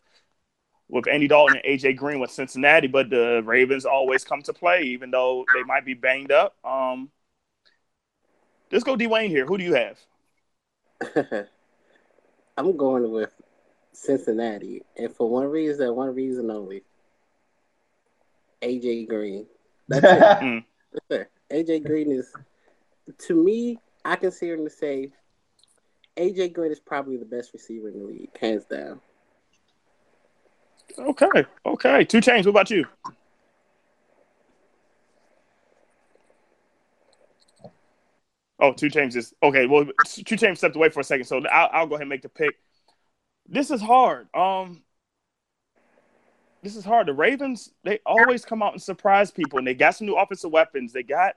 with 0.89 1.07
Andy 1.07 1.27
Dalton 1.27 1.57
and 1.63 1.79
AJ 1.79 1.95
Green 1.95 2.19
with 2.19 2.31
Cincinnati, 2.31 2.87
but 2.87 3.09
the 3.09 3.41
Ravens 3.45 3.85
always 3.85 4.25
come 4.25 4.41
to 4.41 4.53
play, 4.53 4.83
even 4.83 5.09
though 5.09 5.45
they 5.53 5.63
might 5.63 5.85
be 5.85 5.93
banged 5.93 6.33
up. 6.33 6.55
Um, 6.65 7.09
let's 8.71 8.83
go 8.83 8.97
Dwayne 8.97 9.29
here. 9.29 9.45
Who 9.45 9.57
do 9.57 9.63
you 9.63 9.73
have? 9.73 9.97
I'm 12.57 12.77
going 12.77 13.11
with 13.11 13.33
Cincinnati, 13.93 14.83
and 14.97 15.13
for 15.13 15.29
one 15.29 15.47
reason, 15.47 15.87
and 15.87 15.95
one 15.95 16.13
reason 16.13 16.51
only. 16.51 16.83
AJ 18.61 19.07
Green. 19.07 19.45
That's 19.87 20.05
it. 20.05 20.37
Mm. 20.41 20.63
That's 21.09 21.21
it. 21.21 21.67
AJ 21.67 21.85
Green 21.85 22.11
is, 22.11 22.33
to 23.27 23.35
me, 23.35 23.77
I 24.03 24.15
consider 24.15 24.55
him 24.55 24.65
to 24.65 24.69
say, 24.69 25.11
AJ 26.17 26.53
Green 26.53 26.71
is 26.71 26.79
probably 26.79 27.17
the 27.17 27.25
best 27.25 27.53
receiver 27.53 27.87
in 27.87 27.99
the 27.99 28.05
league, 28.05 28.37
hands 28.37 28.65
down. 28.65 28.99
Okay, 30.99 31.45
okay. 31.65 32.03
Two 32.03 32.21
chains. 32.21 32.45
What 32.45 32.51
about 32.51 32.69
you? 32.69 32.85
Oh, 38.61 38.73
two 38.73 38.89
chains 38.89 39.15
is 39.15 39.33
okay. 39.43 39.65
Well, 39.65 39.87
two 40.05 40.37
chains 40.37 40.59
stepped 40.59 40.75
away 40.75 40.89
for 40.89 41.01
a 41.01 41.03
second, 41.03 41.25
so 41.25 41.41
I'll, 41.47 41.69
I'll 41.73 41.87
go 41.87 41.95
ahead 41.95 42.03
and 42.03 42.09
make 42.09 42.21
the 42.21 42.29
pick. 42.29 42.55
This 43.47 43.71
is 43.71 43.81
hard. 43.81 44.27
Um, 44.35 44.83
this 46.63 46.75
is 46.75 46.85
hard. 46.85 47.07
The 47.07 47.13
Ravens 47.13 47.71
they 47.83 47.99
always 48.05 48.45
come 48.45 48.61
out 48.63 48.73
and 48.73 48.81
surprise 48.81 49.31
people, 49.31 49.59
and 49.59 49.67
they 49.67 49.73
got 49.73 49.95
some 49.95 50.07
new 50.07 50.15
offensive 50.15 50.51
weapons. 50.51 50.93
They 50.93 51.03
got 51.03 51.35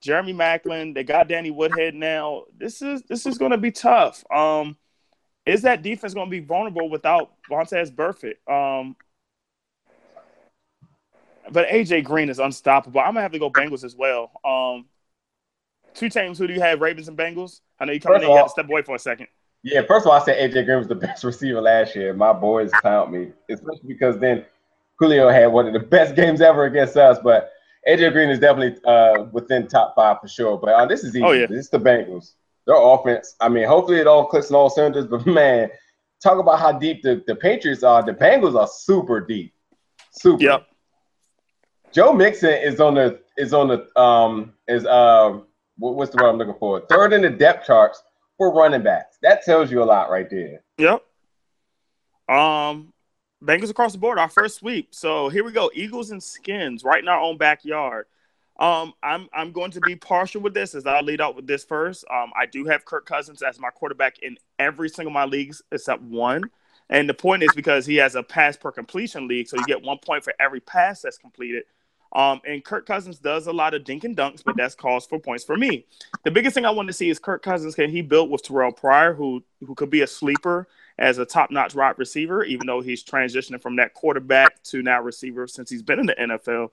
Jeremy 0.00 0.32
Maclin. 0.32 0.94
They 0.94 1.04
got 1.04 1.28
Danny 1.28 1.50
Woodhead 1.50 1.94
now. 1.94 2.44
This 2.56 2.82
is 2.82 3.02
this 3.02 3.26
is 3.26 3.38
going 3.38 3.52
to 3.52 3.58
be 3.58 3.72
tough. 3.72 4.24
Um, 4.32 4.76
is 5.46 5.62
that 5.62 5.82
defense 5.82 6.14
going 6.14 6.28
to 6.28 6.30
be 6.30 6.40
vulnerable 6.40 6.88
without 6.88 7.32
Vontaze 7.50 7.92
Burfict? 7.92 8.36
Um, 8.50 8.96
But 11.50 11.68
AJ 11.68 12.04
Green 12.04 12.28
is 12.30 12.38
unstoppable. 12.38 13.00
I'm 13.00 13.08
gonna 13.08 13.22
have 13.22 13.32
to 13.32 13.38
go 13.38 13.50
Bengals 13.50 13.84
as 13.84 13.96
well. 13.96 14.30
Um, 14.44 14.86
two 15.94 16.08
teams. 16.08 16.38
Who 16.38 16.46
do 16.46 16.54
you 16.54 16.60
have? 16.60 16.80
Ravens 16.80 17.08
and 17.08 17.16
Bengals. 17.16 17.60
I 17.78 17.84
know 17.84 17.92
you 17.92 18.00
coming 18.00 18.22
in. 18.22 18.24
of 18.24 18.30
You 18.30 18.36
had 18.36 18.42
to 18.44 18.50
step 18.50 18.68
away 18.68 18.82
for 18.82 18.94
a 18.94 18.98
second. 18.98 19.28
Yeah, 19.62 19.82
first 19.86 20.06
of 20.06 20.12
all, 20.12 20.20
I 20.20 20.24
said 20.24 20.50
AJ 20.50 20.64
Green 20.64 20.78
was 20.78 20.88
the 20.88 20.94
best 21.06 21.24
receiver 21.24 21.60
last 21.60 21.94
year. 21.94 22.14
My 22.14 22.32
boys 22.32 22.70
pound 22.82 23.12
me, 23.12 23.32
especially 23.50 23.88
because 23.88 24.18
then 24.18 24.44
Julio 24.98 25.28
had 25.28 25.46
one 25.46 25.66
of 25.66 25.72
the 25.72 25.80
best 25.96 26.14
games 26.14 26.40
ever 26.40 26.64
against 26.64 26.96
us. 26.96 27.18
But 27.22 27.50
AJ 27.88 28.12
Green 28.12 28.30
is 28.30 28.38
definitely 28.38 28.82
uh, 28.84 29.24
within 29.32 29.66
top 29.66 29.94
five 29.94 30.18
for 30.20 30.28
sure. 30.28 30.58
But 30.58 30.70
uh, 30.70 30.86
this 30.86 31.04
is 31.04 31.14
easy. 31.14 31.22
Oh, 31.22 31.32
yeah. 31.32 31.46
This 31.46 31.64
is 31.64 31.70
the 31.70 31.80
Bengals. 31.80 32.34
Their 32.66 32.76
offense. 32.76 33.34
I 33.40 33.48
mean, 33.48 33.66
hopefully 33.66 33.98
it 33.98 34.06
all 34.06 34.26
clicks 34.26 34.50
on 34.50 34.56
all 34.56 34.70
cylinders. 34.70 35.06
But 35.06 35.26
man, 35.26 35.70
talk 36.22 36.38
about 36.38 36.58
how 36.58 36.72
deep 36.72 37.02
the, 37.02 37.22
the 37.26 37.34
Patriots 37.34 37.82
are. 37.82 38.02
The 38.02 38.12
Bengals 38.12 38.58
are 38.58 38.68
super 38.68 39.20
deep. 39.20 39.54
Super. 40.12 40.42
Yep. 40.42 40.66
Joe 41.92 42.12
Mixon 42.12 42.50
is 42.50 42.80
on 42.80 42.94
the 42.94 43.20
is 43.36 43.52
on 43.52 43.68
the 43.68 44.00
um 44.00 44.52
is 44.68 44.86
um 44.86 45.46
what, 45.80 45.96
what's 45.96 46.14
the 46.14 46.22
word 46.22 46.30
I'm 46.30 46.38
looking 46.38 46.54
for? 46.58 46.80
Third 46.82 47.12
in 47.12 47.22
the 47.22 47.30
depth 47.30 47.66
charts 47.66 48.02
for 48.38 48.52
running 48.54 48.82
backs. 48.82 49.18
That 49.22 49.42
tells 49.42 49.70
you 49.70 49.82
a 49.82 49.84
lot 49.84 50.10
right 50.10 50.28
there. 50.30 50.62
Yep. 50.78 51.04
Um, 52.28 52.92
Bengals 53.42 53.70
across 53.70 53.92
the 53.92 53.98
board, 53.98 54.18
our 54.18 54.28
first 54.28 54.58
sweep. 54.58 54.94
So 54.94 55.30
here 55.30 55.42
we 55.42 55.52
go. 55.52 55.70
Eagles 55.74 56.10
and 56.10 56.22
Skins 56.22 56.84
right 56.84 57.02
in 57.02 57.08
our 57.08 57.20
own 57.20 57.38
backyard. 57.38 58.06
Um, 58.58 58.92
I'm 59.02 59.26
I'm 59.32 59.52
going 59.52 59.70
to 59.70 59.80
be 59.80 59.96
partial 59.96 60.42
with 60.42 60.52
this 60.52 60.74
as 60.74 60.84
I'll 60.86 61.02
lead 61.02 61.22
out 61.22 61.34
with 61.34 61.46
this 61.46 61.64
first. 61.64 62.04
Um, 62.12 62.30
I 62.38 62.44
do 62.44 62.66
have 62.66 62.84
Kirk 62.84 63.06
Cousins 63.06 63.42
as 63.42 63.58
my 63.58 63.70
quarterback 63.70 64.18
in 64.18 64.36
every 64.58 64.90
single 64.90 65.12
my 65.12 65.24
leagues 65.24 65.62
except 65.72 66.02
one. 66.02 66.44
And 66.90 67.08
the 67.08 67.14
point 67.14 67.42
is 67.42 67.50
because 67.54 67.86
he 67.86 67.96
has 67.96 68.16
a 68.16 68.22
pass 68.22 68.56
per 68.56 68.70
completion 68.70 69.28
league, 69.28 69.48
so 69.48 69.56
you 69.56 69.64
get 69.64 69.82
one 69.82 69.98
point 69.98 70.24
for 70.24 70.34
every 70.38 70.60
pass 70.60 71.00
that's 71.00 71.16
completed. 71.16 71.64
Um, 72.12 72.40
and 72.44 72.64
Kirk 72.64 72.86
Cousins 72.86 73.18
does 73.18 73.46
a 73.46 73.52
lot 73.52 73.74
of 73.74 73.84
dink 73.84 74.04
and 74.04 74.16
dunks, 74.16 74.42
but 74.44 74.56
that's 74.56 74.74
cause 74.74 75.06
for 75.06 75.20
points 75.20 75.44
for 75.44 75.56
me. 75.56 75.86
The 76.24 76.30
biggest 76.30 76.54
thing 76.54 76.64
I 76.64 76.70
want 76.70 76.88
to 76.88 76.92
see 76.92 77.08
is 77.08 77.20
Kirk 77.20 77.42
Cousins. 77.42 77.76
Can 77.76 77.90
he 77.90 78.02
build 78.02 78.30
with 78.30 78.42
Terrelle 78.42 78.76
Pryor, 78.76 79.14
who 79.14 79.44
who 79.64 79.74
could 79.74 79.90
be 79.90 80.00
a 80.00 80.06
sleeper 80.06 80.66
as 80.98 81.18
a 81.18 81.24
top 81.24 81.50
notch 81.50 81.74
wide 81.74 81.98
receiver, 81.98 82.44
even 82.44 82.66
though 82.66 82.80
he's 82.80 83.04
transitioning 83.04 83.62
from 83.62 83.76
that 83.76 83.94
quarterback 83.94 84.62
to 84.64 84.82
now 84.82 85.00
receiver 85.00 85.46
since 85.46 85.70
he's 85.70 85.82
been 85.82 86.00
in 86.00 86.06
the 86.06 86.14
NFL. 86.14 86.70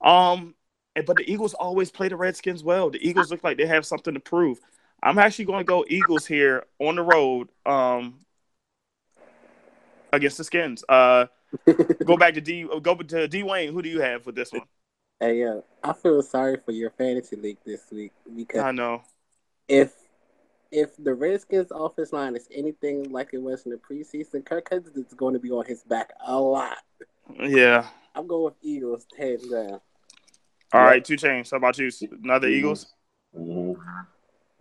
Um, 0.00 0.54
but 0.94 1.16
the 1.16 1.30
Eagles 1.30 1.54
always 1.54 1.90
play 1.90 2.08
the 2.08 2.16
Redskins 2.16 2.62
well. 2.62 2.90
The 2.90 3.06
Eagles 3.06 3.30
look 3.30 3.42
like 3.42 3.56
they 3.56 3.66
have 3.66 3.86
something 3.86 4.14
to 4.14 4.20
prove. 4.20 4.60
I'm 5.02 5.18
actually 5.18 5.46
going 5.46 5.60
to 5.60 5.64
go 5.64 5.84
Eagles 5.88 6.26
here 6.26 6.64
on 6.78 6.96
the 6.96 7.02
road 7.02 7.48
um, 7.66 8.20
against 10.12 10.38
the 10.38 10.44
Skins. 10.44 10.84
Uh, 10.88 11.26
go 12.04 12.16
back 12.16 12.34
to 12.34 12.40
D. 12.40 12.66
Go 12.82 12.94
to 12.94 13.28
D. 13.28 13.42
Wayne. 13.42 13.72
Who 13.72 13.82
do 13.82 13.88
you 13.88 14.00
have 14.00 14.22
for 14.22 14.32
this 14.32 14.52
one? 14.52 14.62
Hey, 15.20 15.44
uh, 15.44 15.60
I 15.84 15.92
feel 15.92 16.22
sorry 16.22 16.56
for 16.64 16.72
your 16.72 16.90
fantasy 16.90 17.36
league 17.36 17.58
this 17.64 17.82
week 17.92 18.12
because 18.34 18.60
I 18.60 18.72
know. 18.72 19.02
if 19.68 19.92
if 20.70 20.96
the 20.96 21.14
Redskins 21.14 21.68
offense 21.70 22.12
line 22.12 22.34
is 22.34 22.48
anything 22.52 23.12
like 23.12 23.30
it 23.32 23.40
was 23.42 23.64
in 23.66 23.72
the 23.72 23.76
preseason, 23.78 24.44
Kirk 24.44 24.68
Cousins 24.68 24.96
is 24.96 25.14
going 25.14 25.34
to 25.34 25.40
be 25.40 25.50
on 25.50 25.66
his 25.66 25.82
back 25.84 26.12
a 26.26 26.38
lot. 26.40 26.78
Yeah. 27.38 27.86
I'm 28.14 28.26
going 28.26 28.44
with 28.44 28.54
Eagles 28.62 29.06
hands 29.18 29.46
down. 29.48 29.80
All 30.72 30.80
Yeah. 30.80 30.82
right. 30.84 31.04
Two 31.04 31.16
chains. 31.16 31.50
How 31.50 31.58
about 31.58 31.78
you? 31.78 31.90
Another 32.24 32.48
Eagles. 32.48 32.92
Mhm. 33.36 33.76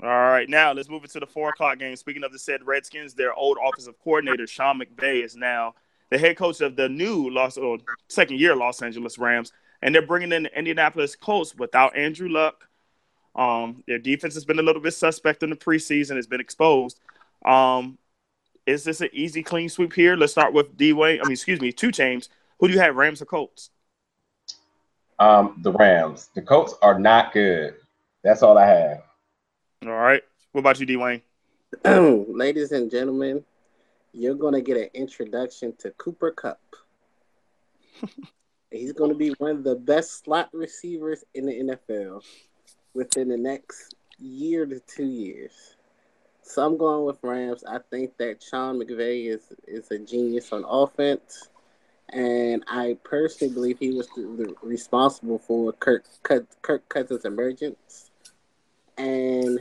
All 0.04 0.10
right, 0.10 0.50
now 0.50 0.72
let's 0.72 0.90
move 0.90 1.04
into 1.04 1.20
the 1.20 1.28
four 1.28 1.50
o'clock 1.50 1.78
game. 1.78 1.96
Speaking 1.96 2.24
of 2.24 2.32
the 2.32 2.40
said 2.40 2.66
Redskins, 2.66 3.14
their 3.14 3.36
old 3.36 3.60
offensive 3.64 3.94
coordinator 4.04 4.48
Sean 4.48 4.80
McVay 4.80 5.24
is 5.24 5.36
now 5.36 5.76
the 6.12 6.18
head 6.18 6.38
coach 6.38 6.62
of 6.62 6.76
the 6.76 6.88
new 6.88 7.30
Los 7.30 7.58
or 7.58 7.80
second 8.10 8.40
year 8.40 8.56
Los 8.56 8.82
Angeles 8.82 9.18
Rams, 9.18 9.52
and 9.82 9.96
they're 9.96 10.06
bringing 10.06 10.32
in 10.32 10.44
the 10.44 10.58
Indianapolis 10.58 11.16
Colts 11.16 11.56
without 11.56 11.98
Andrew 11.98 12.30
Luck. 12.30 12.68
Um, 13.34 13.84
their 13.88 13.98
defense 13.98 14.34
has 14.36 14.46
been 14.46 14.60
a 14.60 14.62
little 14.62 14.82
bit 14.82 14.94
suspect 14.94 15.42
in 15.42 15.50
the 15.50 15.56
preseason; 15.56 16.18
it's 16.18 16.28
been 16.28 16.42
exposed. 16.42 17.00
Um, 17.46 17.98
is 18.68 18.84
this 18.84 19.02
an 19.02 19.10
easy 19.14 19.42
clean 19.42 19.70
sweep 19.70 19.94
here? 19.94 20.16
Let's 20.16 20.34
start 20.34 20.54
with 20.54 20.78
D 20.78 20.94
Wayne. 20.94 21.22
I 21.22 21.24
mean, 21.24 21.32
excuse 21.32 21.62
me, 21.62 21.72
two 21.72 21.92
chains. 21.92 22.30
Who 22.60 22.68
do 22.68 22.74
you 22.74 22.80
have, 22.80 22.96
Rams 22.96 23.22
or 23.22 23.26
Colts? 23.26 23.72
Um, 25.18 25.60
the 25.64 25.72
Rams. 25.72 26.30
The 26.36 26.42
Colts 26.42 26.76
are 26.82 27.00
not 27.00 27.32
good. 27.32 27.76
That's 28.24 28.44
all 28.44 28.58
I 28.58 28.68
have. 28.68 29.04
All 29.86 29.94
right. 29.94 30.22
What 30.52 30.60
about 30.60 30.80
you, 30.80 30.86
D 30.86 30.98
Wayne? 30.98 31.22
Ladies 31.86 32.74
and 32.74 32.92
gentlemen, 32.92 33.44
you're 34.14 34.36
going 34.36 34.54
to 34.54 34.62
get 34.62 34.78
an 34.78 34.90
introduction 34.94 35.74
to 35.80 35.92
Cooper 35.92 36.32
Kupp. 36.32 36.62
He's 38.72 38.94
going 38.94 39.12
to 39.12 39.18
be 39.18 39.30
one 39.38 39.52
of 39.52 39.64
the 39.64 39.76
best 39.76 40.24
slot 40.24 40.50
receivers 40.54 41.24
in 41.34 41.46
the 41.46 41.54
NFL 41.54 42.24
within 42.94 43.28
the 43.28 43.38
next 43.38 43.96
year 44.18 44.66
to 44.66 44.80
two 44.80 45.06
years. 45.06 45.76
So 46.44 46.66
I'm 46.66 46.78
going 46.78 47.06
with 47.06 47.20
Rams. 47.22 47.64
I 47.68 47.80
think 47.90 48.18
that 48.18 48.42
Sean 48.42 48.80
McVay 48.80 49.28
is 49.28 49.42
is 49.68 49.92
a 49.92 50.00
genius 50.00 50.52
on 50.52 50.66
offense, 50.68 51.50
and 52.10 52.64
I 52.68 52.98
personally 53.04 53.54
believe 53.54 53.78
he 53.80 53.92
was 53.92 54.08
the, 54.16 54.22
the 54.22 54.56
responsible 54.62 55.38
for 55.38 55.72
Kirk 55.74 56.06
Kirk, 56.24 56.48
Kirk 56.62 56.90
Cousins' 56.90 57.26
emergence. 57.26 58.10
And 58.98 59.60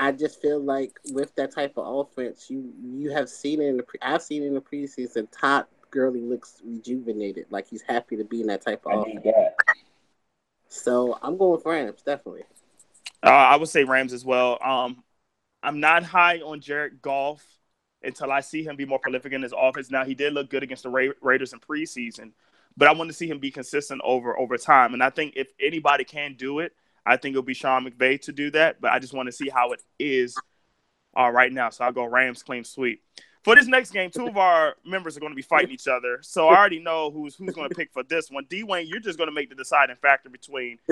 I 0.00 0.12
just 0.12 0.40
feel 0.40 0.58
like 0.58 0.98
with 1.12 1.34
that 1.36 1.54
type 1.54 1.74
of 1.76 1.86
offense, 1.86 2.46
you 2.48 2.72
you 2.82 3.10
have 3.10 3.28
seen 3.28 3.60
it 3.60 3.66
in 3.66 3.76
the 3.76 3.82
pre- 3.82 4.00
I've 4.00 4.22
seen 4.22 4.42
it 4.42 4.46
in 4.46 4.54
the 4.54 4.60
preseason. 4.60 5.28
Todd 5.30 5.66
Gurley 5.90 6.22
looks 6.22 6.62
rejuvenated, 6.64 7.46
like 7.50 7.68
he's 7.68 7.82
happy 7.82 8.16
to 8.16 8.24
be 8.24 8.40
in 8.40 8.46
that 8.46 8.62
type 8.62 8.82
I 8.88 8.94
of 8.94 9.06
need 9.06 9.18
offense. 9.18 9.36
that. 9.36 9.74
So 10.68 11.18
I'm 11.20 11.36
going 11.36 11.52
with 11.52 11.66
Rams, 11.66 12.00
definitely. 12.00 12.44
Uh, 13.22 13.28
I 13.28 13.56
would 13.56 13.68
say 13.68 13.84
Rams 13.84 14.14
as 14.14 14.24
well. 14.24 14.58
Um, 14.64 15.04
I'm 15.62 15.80
not 15.80 16.02
high 16.02 16.38
on 16.38 16.60
Jared 16.60 17.02
Goff 17.02 17.44
until 18.02 18.32
I 18.32 18.40
see 18.40 18.62
him 18.62 18.76
be 18.76 18.86
more 18.86 18.98
prolific 18.98 19.34
in 19.34 19.42
his 19.42 19.52
offense. 19.54 19.90
Now 19.90 20.06
he 20.06 20.14
did 20.14 20.32
look 20.32 20.48
good 20.48 20.62
against 20.62 20.84
the 20.84 20.88
Ra- 20.88 21.12
Raiders 21.20 21.52
in 21.52 21.60
preseason, 21.60 22.32
but 22.74 22.88
I 22.88 22.92
want 22.94 23.10
to 23.10 23.14
see 23.14 23.28
him 23.28 23.38
be 23.38 23.50
consistent 23.50 24.00
over 24.02 24.38
over 24.38 24.56
time. 24.56 24.94
And 24.94 25.02
I 25.02 25.10
think 25.10 25.34
if 25.36 25.48
anybody 25.60 26.04
can 26.04 26.36
do 26.38 26.60
it, 26.60 26.72
I 27.06 27.16
think 27.16 27.34
it'll 27.34 27.42
be 27.42 27.54
Sean 27.54 27.84
McVay 27.84 28.20
to 28.22 28.32
do 28.32 28.50
that. 28.52 28.80
But 28.80 28.92
I 28.92 28.98
just 28.98 29.12
want 29.12 29.26
to 29.26 29.32
see 29.32 29.48
how 29.48 29.72
it 29.72 29.82
is 29.98 30.36
uh, 31.18 31.30
right 31.30 31.52
now. 31.52 31.70
So 31.70 31.84
I'll 31.84 31.92
go 31.92 32.04
Rams 32.04 32.42
clean 32.42 32.64
sweep. 32.64 33.02
For 33.42 33.54
this 33.54 33.66
next 33.66 33.92
game, 33.92 34.10
two 34.10 34.26
of 34.26 34.36
our 34.36 34.74
members 34.84 35.16
are 35.16 35.20
going 35.20 35.32
to 35.32 35.36
be 35.36 35.42
fighting 35.42 35.70
each 35.70 35.88
other. 35.88 36.18
So 36.20 36.48
I 36.48 36.58
already 36.58 36.78
know 36.78 37.10
who's 37.10 37.34
who's 37.34 37.54
going 37.54 37.70
to 37.70 37.74
pick 37.74 37.90
for 37.92 38.02
this 38.02 38.30
one. 38.30 38.44
D 38.50 38.64
Wayne, 38.64 38.86
you're 38.86 39.00
just 39.00 39.16
going 39.16 39.28
to 39.28 39.34
make 39.34 39.48
the 39.48 39.54
deciding 39.54 39.96
factor 39.96 40.28
between 40.28 40.78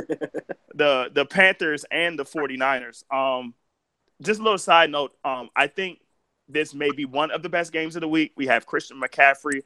the 0.74 1.10
the 1.12 1.26
Panthers 1.28 1.84
and 1.90 2.18
the 2.18 2.24
49ers. 2.24 3.04
Um, 3.12 3.54
just 4.22 4.40
a 4.40 4.42
little 4.42 4.58
side 4.58 4.90
note. 4.90 5.12
Um, 5.24 5.50
I 5.54 5.66
think 5.66 6.00
this 6.48 6.72
may 6.72 6.90
be 6.90 7.04
one 7.04 7.30
of 7.30 7.42
the 7.42 7.50
best 7.50 7.70
games 7.70 7.96
of 7.96 8.00
the 8.00 8.08
week. 8.08 8.32
We 8.34 8.46
have 8.46 8.64
Christian 8.64 8.98
McCaffrey 8.98 9.60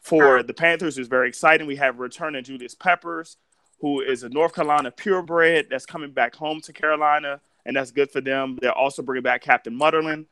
for 0.00 0.42
the 0.42 0.54
Panthers, 0.54 0.96
who's 0.96 1.08
very 1.08 1.28
exciting. 1.28 1.66
We 1.66 1.76
have 1.76 2.00
returning 2.00 2.42
Julius 2.42 2.74
Peppers, 2.74 3.36
who 3.84 4.00
is 4.00 4.22
a 4.22 4.30
North 4.30 4.54
Carolina 4.54 4.90
purebred 4.90 5.66
that's 5.68 5.84
coming 5.84 6.10
back 6.10 6.34
home 6.34 6.58
to 6.62 6.72
Carolina, 6.72 7.38
and 7.66 7.76
that's 7.76 7.90
good 7.90 8.10
for 8.10 8.22
them. 8.22 8.58
They're 8.62 8.72
also 8.72 9.02
bringing 9.02 9.24
back 9.24 9.42
Captain 9.42 9.78
Munnerlyn, 9.78 10.24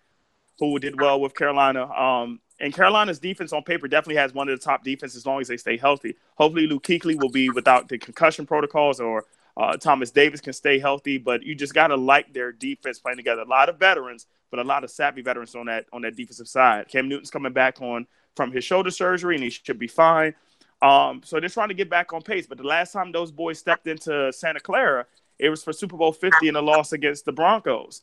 who 0.58 0.78
did 0.78 0.98
well 0.98 1.20
with 1.20 1.34
Carolina. 1.34 1.84
Um, 1.92 2.40
and 2.60 2.72
Carolina's 2.72 3.18
defense 3.18 3.52
on 3.52 3.62
paper 3.62 3.88
definitely 3.88 4.16
has 4.22 4.32
one 4.32 4.48
of 4.48 4.58
the 4.58 4.64
top 4.64 4.82
defenses 4.82 5.18
as 5.18 5.26
long 5.26 5.42
as 5.42 5.48
they 5.48 5.58
stay 5.58 5.76
healthy. 5.76 6.16
Hopefully, 6.36 6.66
Luke 6.66 6.82
Kuechly 6.82 7.20
will 7.20 7.28
be 7.28 7.50
without 7.50 7.90
the 7.90 7.98
concussion 7.98 8.46
protocols 8.46 9.00
or 9.00 9.26
uh, 9.58 9.76
Thomas 9.76 10.10
Davis 10.10 10.40
can 10.40 10.54
stay 10.54 10.78
healthy, 10.78 11.18
but 11.18 11.42
you 11.42 11.54
just 11.54 11.74
got 11.74 11.88
to 11.88 11.96
like 11.96 12.32
their 12.32 12.52
defense 12.52 13.00
playing 13.00 13.18
together. 13.18 13.42
A 13.42 13.46
lot 13.46 13.68
of 13.68 13.78
veterans, 13.78 14.28
but 14.50 14.60
a 14.60 14.64
lot 14.64 14.82
of 14.82 14.90
savvy 14.90 15.20
veterans 15.20 15.54
on 15.54 15.66
that 15.66 15.84
on 15.92 16.00
that 16.02 16.16
defensive 16.16 16.48
side. 16.48 16.88
Cam 16.88 17.06
Newton's 17.06 17.30
coming 17.30 17.52
back 17.52 17.82
on 17.82 18.06
from 18.34 18.50
his 18.50 18.64
shoulder 18.64 18.90
surgery, 18.90 19.34
and 19.34 19.44
he 19.44 19.50
should 19.50 19.78
be 19.78 19.88
fine. 19.88 20.34
Um, 20.82 21.22
so 21.24 21.38
they're 21.38 21.48
trying 21.48 21.68
to 21.68 21.74
get 21.74 21.88
back 21.88 22.12
on 22.12 22.22
pace. 22.22 22.46
But 22.46 22.58
the 22.58 22.64
last 22.64 22.92
time 22.92 23.12
those 23.12 23.30
boys 23.30 23.58
stepped 23.58 23.86
into 23.86 24.32
Santa 24.32 24.60
Clara, 24.60 25.06
it 25.38 25.48
was 25.48 25.62
for 25.62 25.72
Super 25.72 25.96
Bowl 25.96 26.12
50 26.12 26.48
and 26.48 26.56
a 26.56 26.60
loss 26.60 26.92
against 26.92 27.24
the 27.24 27.32
Broncos. 27.32 28.02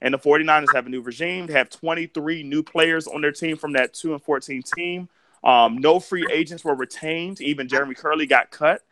And 0.00 0.12
the 0.12 0.18
49ers 0.18 0.74
have 0.74 0.86
a 0.86 0.90
new 0.90 1.02
regime. 1.02 1.46
They 1.46 1.52
have 1.52 1.70
23 1.70 2.42
new 2.42 2.62
players 2.62 3.06
on 3.06 3.20
their 3.20 3.32
team 3.32 3.56
from 3.56 3.74
that 3.74 3.94
2 3.94 4.14
and 4.14 4.22
14 4.22 4.62
team. 4.62 5.08
Um, 5.44 5.78
no 5.78 6.00
free 6.00 6.26
agents 6.32 6.64
were 6.64 6.74
retained. 6.74 7.40
Even 7.40 7.68
Jeremy 7.68 7.94
Kerley 7.94 8.28
got 8.28 8.50
cut 8.50 8.82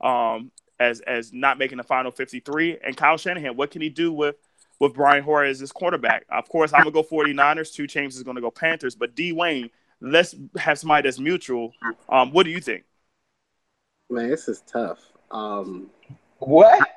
um, 0.00 0.52
as 0.78 1.00
as 1.00 1.32
not 1.32 1.58
making 1.58 1.78
the 1.78 1.84
final 1.84 2.10
53. 2.10 2.78
And 2.84 2.96
Kyle 2.96 3.16
Shanahan, 3.16 3.56
what 3.56 3.70
can 3.70 3.82
he 3.82 3.88
do 3.88 4.12
with 4.12 4.36
with 4.78 4.94
Brian 4.94 5.22
Hoyer 5.22 5.44
as 5.44 5.58
his 5.58 5.72
quarterback? 5.72 6.24
Of 6.30 6.48
course, 6.48 6.72
I'm 6.72 6.80
gonna 6.84 6.92
go 6.92 7.02
49ers. 7.02 7.72
Two 7.72 7.86
James 7.86 8.16
is 8.16 8.22
gonna 8.22 8.40
go 8.40 8.50
Panthers. 8.50 8.94
But 8.94 9.14
D 9.14 9.32
Wayne, 9.32 9.70
let's 10.00 10.34
have 10.56 10.78
somebody 10.78 11.06
that's 11.06 11.18
mutual. 11.18 11.72
Um, 12.08 12.32
what 12.32 12.44
do 12.44 12.50
you 12.50 12.60
think? 12.60 12.84
Man, 14.08 14.28
this 14.28 14.48
is 14.48 14.62
tough. 14.66 14.98
Um, 15.30 15.90
What? 16.38 16.88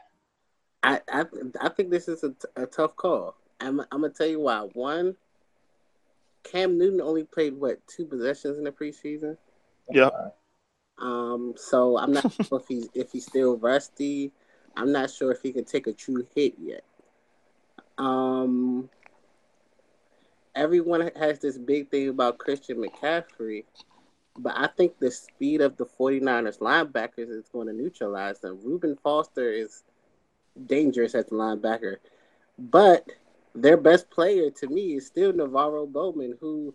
I, 0.82 1.00
I 1.08 1.26
I 1.62 1.70
think 1.70 1.92
this 1.92 2.08
is 2.08 2.24
a, 2.24 2.30
t- 2.30 2.48
a 2.56 2.66
tough 2.66 2.96
call. 2.96 3.36
I'm 3.62 3.80
I'm 3.80 4.02
gonna 4.02 4.10
tell 4.10 4.28
you 4.28 4.42
why. 4.42 4.68
One, 4.74 5.16
Cam 6.44 6.78
Newton 6.78 7.02
only 7.02 7.24
played 7.24 7.54
what 7.54 7.80
two 7.88 8.06
possessions 8.06 8.58
in 8.58 8.64
the 8.64 8.72
preseason. 8.72 9.38
Yeah. 9.90 10.10
Um, 11.00 11.54
so 11.56 11.98
I'm 11.98 12.12
not 12.12 12.32
sure 12.44 12.60
if 12.60 12.68
he's 12.68 12.90
if 12.94 13.12
he's 13.12 13.26
still 13.26 13.58
rusty. 13.58 14.32
I'm 14.76 14.92
not 14.92 15.12
sure 15.12 15.32
if 15.32 15.42
he 15.42 15.54
can 15.54 15.66
take 15.66 15.88
a 15.88 15.94
true 15.94 16.26
hit 16.36 16.56
yet. 16.60 16.84
Um, 17.98 18.90
everyone 20.56 21.10
has 21.16 21.40
this 21.40 21.58
big 21.58 21.90
thing 21.90 22.10
about 22.10 22.38
Christian 22.38 22.78
McCaffrey, 22.78 23.66
but 24.38 24.54
I 24.56 24.68
think 24.68 25.00
the 25.00 25.12
speed 25.12 25.62
of 25.62 25.78
the 25.78 25.86
49ers 25.86 26.60
linebackers 26.60 27.30
is 27.30 27.50
going 27.50 27.68
to 27.68 27.74
neutralize 27.74 28.40
them. 28.40 28.60
Reuben 28.64 28.98
Foster 29.04 29.52
is 29.52 29.84
dangerous 30.66 31.16
at 31.16 31.30
the 31.30 31.36
linebacker, 31.36 31.98
but 32.58 33.06
their 33.56 33.78
best 33.78 34.10
player 34.10 34.50
to 34.50 34.68
me 34.68 34.96
is 34.96 35.08
still 35.08 35.32
NaVorro 35.32 35.92
Bowman, 35.92 36.38
who 36.40 36.74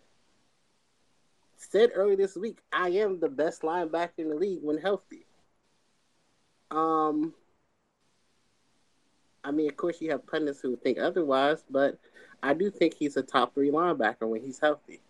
said 1.57 1.91
earlier 1.95 2.17
this 2.17 2.37
week, 2.37 2.59
I 2.73 2.91
am 2.91 3.19
the 3.19 3.29
best 3.29 3.63
linebacker 3.63 4.19
in 4.19 4.29
the 4.29 4.37
league 4.37 4.61
when 4.63 4.79
healthy. 4.79 5.27
Um, 6.71 7.35
I 9.49 9.51
mean, 9.51 9.67
of 9.71 9.79
course, 9.79 10.03
you 10.03 10.11
have 10.11 10.27
pundits 10.27 10.61
who 10.61 10.77
think 10.77 10.99
otherwise, 10.99 11.65
but 11.71 11.99
I 12.43 12.53
do 12.53 12.71
think 12.71 12.93
he's 12.93 13.17
a 13.17 13.23
top 13.23 13.55
three 13.55 13.71
linebacker 13.71 14.29
when 14.29 14.43
he's 14.43 14.61
healthy. 14.61 15.01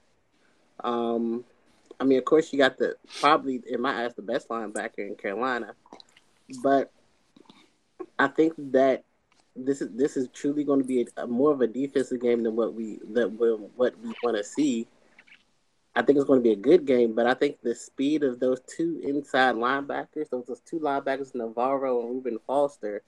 Um, 0.85 1.44
I 1.98 2.05
mean, 2.05 2.18
of 2.18 2.24
course, 2.24 2.53
you 2.53 2.59
got 2.59 2.79
the 2.79 2.94
probably 3.20 3.61
in 3.68 3.81
my 3.81 4.05
eyes 4.05 4.14
the 4.14 4.22
best 4.22 4.48
linebacker 4.48 4.98
in 4.98 5.16
Carolina, 5.16 5.74
but 6.62 6.92
I 8.16 8.29
think 8.29 8.55
that 8.70 9.03
this 9.57 9.83
is 9.83 9.88
this 9.96 10.16
is 10.16 10.29
truly 10.29 10.62
going 10.62 10.83
to 10.83 10.87
be 10.87 11.01
a, 11.01 11.24
a 11.24 11.27
more 11.27 11.51
of 11.51 11.61
a 11.61 11.66
defensive 11.66 12.20
game 12.20 12.44
than 12.44 12.55
what 12.55 12.74
we 12.74 13.01
that 13.11 13.33
what 13.33 13.98
we 14.01 14.14
want 14.22 14.37
to 14.37 14.44
see. 14.44 14.87
I 15.96 16.03
think 16.03 16.16
it's 16.16 16.29
going 16.29 16.38
to 16.38 16.44
be 16.44 16.53
a 16.53 16.57
good 16.57 16.87
game, 16.87 17.12
but 17.12 17.27
I 17.27 17.35
think 17.35 17.61
the 17.61 17.74
speed 17.74 18.22
of 18.22 18.38
those 18.38 18.61
two 18.68 19.01
inside 19.03 19.57
linebackers, 19.57 20.31
those, 20.31 20.44
those 20.46 20.61
two 20.61 20.79
linebackers, 20.79 21.35
NaVorro 21.35 22.05
and 22.05 22.11
Reuben 22.11 22.38
Foster, 22.46 23.03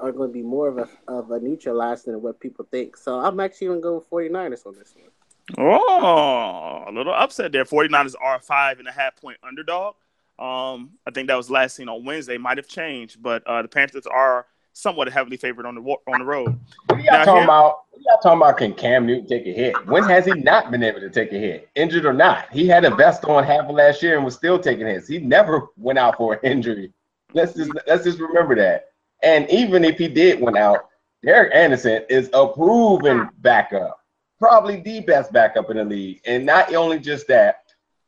are 0.00 0.12
going 0.12 0.30
to 0.30 0.32
be 0.32 0.42
more 0.42 0.68
of 0.68 0.78
a 0.78 0.88
of 1.08 1.30
a 1.30 1.40
neutralizer 1.40 2.12
than 2.12 2.22
what 2.22 2.40
people 2.40 2.66
think. 2.70 2.96
So 2.96 3.18
I'm 3.18 3.40
actually 3.40 3.68
going 3.68 3.78
to 3.78 3.82
go 3.82 4.06
49ers 4.12 4.66
on 4.66 4.74
this 4.78 4.94
one. 4.94 5.10
Oh, 5.56 6.84
a 6.86 6.92
little 6.92 7.14
upset 7.14 7.52
there. 7.52 7.64
49ers 7.64 8.14
are 8.20 8.36
a 8.36 8.40
five 8.40 8.78
and 8.78 8.88
a 8.88 8.92
half 8.92 9.16
point 9.16 9.38
underdog. 9.42 9.94
Um, 10.38 10.90
I 11.06 11.10
think 11.12 11.28
that 11.28 11.36
was 11.36 11.50
last 11.50 11.76
seen 11.76 11.88
on 11.88 12.04
Wednesday. 12.04 12.38
Might 12.38 12.58
have 12.58 12.68
changed, 12.68 13.22
but 13.22 13.44
uh, 13.46 13.62
the 13.62 13.68
Panthers 13.68 14.06
are 14.06 14.46
somewhat 14.72 15.08
heavily 15.08 15.36
favored 15.36 15.66
on 15.66 15.74
the 15.74 15.80
on 15.80 16.20
the 16.20 16.24
road. 16.24 16.58
What 16.86 17.02
y'all 17.02 17.24
talking 17.24 17.34
here, 17.34 17.44
about? 17.44 17.80
What 17.90 18.02
y'all 18.06 18.18
talking 18.22 18.38
about? 18.38 18.58
Can 18.58 18.74
Cam 18.74 19.06
Newton 19.06 19.26
take 19.26 19.46
a 19.46 19.52
hit? 19.52 19.86
When 19.86 20.04
has 20.04 20.26
he 20.26 20.32
not 20.32 20.70
been 20.70 20.84
able 20.84 21.00
to 21.00 21.10
take 21.10 21.32
a 21.32 21.38
hit, 21.38 21.68
injured 21.74 22.04
or 22.04 22.12
not? 22.12 22.50
He 22.52 22.68
had 22.68 22.84
a 22.84 22.94
vest 22.94 23.24
on 23.24 23.42
half 23.42 23.64
of 23.68 23.74
last 23.74 24.02
year 24.02 24.16
and 24.16 24.24
was 24.24 24.34
still 24.34 24.58
taking 24.58 24.86
hits. 24.86 25.08
He 25.08 25.18
never 25.18 25.68
went 25.76 25.98
out 25.98 26.16
for 26.16 26.34
an 26.34 26.40
injury. 26.44 26.92
Let's 27.32 27.54
just 27.54 27.72
let's 27.86 28.04
just 28.04 28.20
remember 28.20 28.54
that. 28.56 28.90
And 29.22 29.48
even 29.50 29.84
if 29.84 29.98
he 29.98 30.08
did 30.08 30.40
went 30.40 30.56
out, 30.56 30.88
Derek 31.24 31.54
Anderson 31.54 32.04
is 32.08 32.30
a 32.32 32.46
proven 32.46 33.28
backup, 33.38 33.98
probably 34.38 34.80
the 34.80 35.00
best 35.00 35.32
backup 35.32 35.70
in 35.70 35.78
the 35.78 35.84
league. 35.84 36.20
And 36.24 36.46
not 36.46 36.72
only 36.74 37.00
just 37.00 37.26
that, 37.28 37.62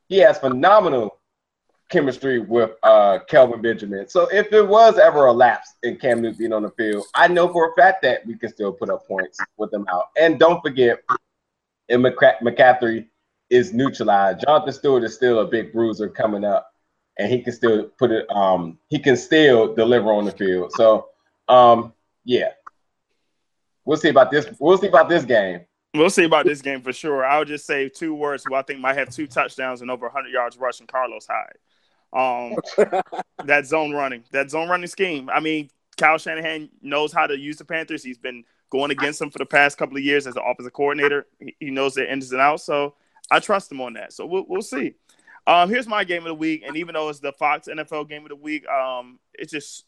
he 0.08 0.18
has 0.18 0.38
phenomenal 0.38 1.18
chemistry 1.90 2.38
with 2.38 2.70
uh, 2.84 3.18
Kelvin 3.28 3.60
Benjamin. 3.60 4.08
So 4.08 4.28
if 4.32 4.48
there 4.48 4.64
was 4.64 4.98
ever 4.98 5.26
a 5.26 5.32
lapse 5.32 5.74
in 5.82 5.96
Cam 5.96 6.22
Newton 6.22 6.38
being 6.38 6.52
on 6.52 6.62
the 6.62 6.70
field, 6.70 7.04
I 7.14 7.28
know 7.28 7.52
for 7.52 7.70
a 7.70 7.74
fact 7.74 8.02
that 8.02 8.24
we 8.24 8.36
can 8.36 8.48
still 8.48 8.72
put 8.72 8.90
up 8.90 9.06
points 9.06 9.38
with 9.56 9.70
them 9.72 9.86
out. 9.92 10.06
And 10.16 10.38
don't 10.38 10.62
forget, 10.62 11.00
and 11.88 12.04
McCaffrey 12.04 13.08
is 13.50 13.72
neutralized. 13.74 14.44
Jonathan 14.46 14.72
Stewart 14.72 15.02
is 15.02 15.14
still 15.14 15.40
a 15.40 15.46
big 15.46 15.72
bruiser 15.72 16.08
coming 16.08 16.44
up, 16.44 16.69
and 17.20 17.30
he 17.30 17.42
can 17.42 17.52
still 17.52 17.84
put 17.98 18.10
it. 18.10 18.28
Um, 18.30 18.78
he 18.88 18.98
can 18.98 19.16
still 19.16 19.74
deliver 19.74 20.12
on 20.12 20.24
the 20.24 20.32
field. 20.32 20.72
So, 20.72 21.08
um, 21.48 21.92
yeah, 22.24 22.52
we'll 23.84 23.98
see 23.98 24.08
about 24.08 24.30
this. 24.30 24.46
We'll 24.58 24.78
see 24.78 24.88
about 24.88 25.08
this 25.08 25.24
game. 25.24 25.60
We'll 25.94 26.10
see 26.10 26.24
about 26.24 26.46
this 26.46 26.62
game 26.62 26.80
for 26.80 26.92
sure. 26.92 27.24
I'll 27.24 27.44
just 27.44 27.66
say 27.66 27.88
two 27.88 28.14
words 28.14 28.44
who 28.46 28.54
I 28.54 28.62
think 28.62 28.80
might 28.80 28.96
have 28.96 29.10
two 29.10 29.26
touchdowns 29.26 29.82
and 29.82 29.90
over 29.90 30.06
100 30.06 30.28
yards 30.28 30.56
rushing 30.56 30.86
Carlos 30.86 31.26
Hyde. 31.28 31.58
Um, 32.12 33.02
that 33.44 33.66
zone 33.66 33.92
running, 33.92 34.24
that 34.32 34.50
zone 34.50 34.68
running 34.68 34.86
scheme. 34.86 35.28
I 35.28 35.40
mean, 35.40 35.68
Kyle 35.98 36.16
Shanahan 36.16 36.70
knows 36.80 37.12
how 37.12 37.26
to 37.26 37.36
use 37.36 37.56
the 37.58 37.64
Panthers. 37.64 38.02
He's 38.02 38.18
been 38.18 38.44
going 38.70 38.92
against 38.92 39.18
them 39.18 39.30
for 39.30 39.38
the 39.38 39.46
past 39.46 39.76
couple 39.76 39.96
of 39.96 40.02
years 40.02 40.26
as 40.26 40.34
the 40.34 40.42
offensive 40.42 40.72
coordinator. 40.72 41.26
He, 41.38 41.56
he 41.60 41.70
knows 41.70 41.94
their 41.94 42.06
ins 42.06 42.32
and 42.32 42.40
outs, 42.40 42.64
so 42.64 42.94
I 43.30 43.40
trust 43.40 43.70
him 43.70 43.80
on 43.80 43.92
that. 43.94 44.12
So 44.12 44.26
we'll 44.26 44.46
we'll 44.48 44.62
see. 44.62 44.94
Um, 45.50 45.68
here's 45.68 45.88
my 45.88 46.04
game 46.04 46.22
of 46.22 46.28
the 46.28 46.34
week, 46.34 46.62
and 46.66 46.76
even 46.76 46.94
though 46.94 47.08
it's 47.08 47.18
the 47.18 47.32
Fox 47.32 47.66
NFL 47.66 48.08
game 48.08 48.22
of 48.22 48.28
the 48.28 48.36
week, 48.36 48.68
um, 48.68 49.18
it's 49.34 49.50
just 49.50 49.84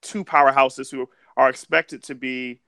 two 0.00 0.24
powerhouses 0.24 0.90
who 0.90 1.08
are 1.36 1.50
expected 1.50 2.02
to 2.04 2.14
be 2.14 2.60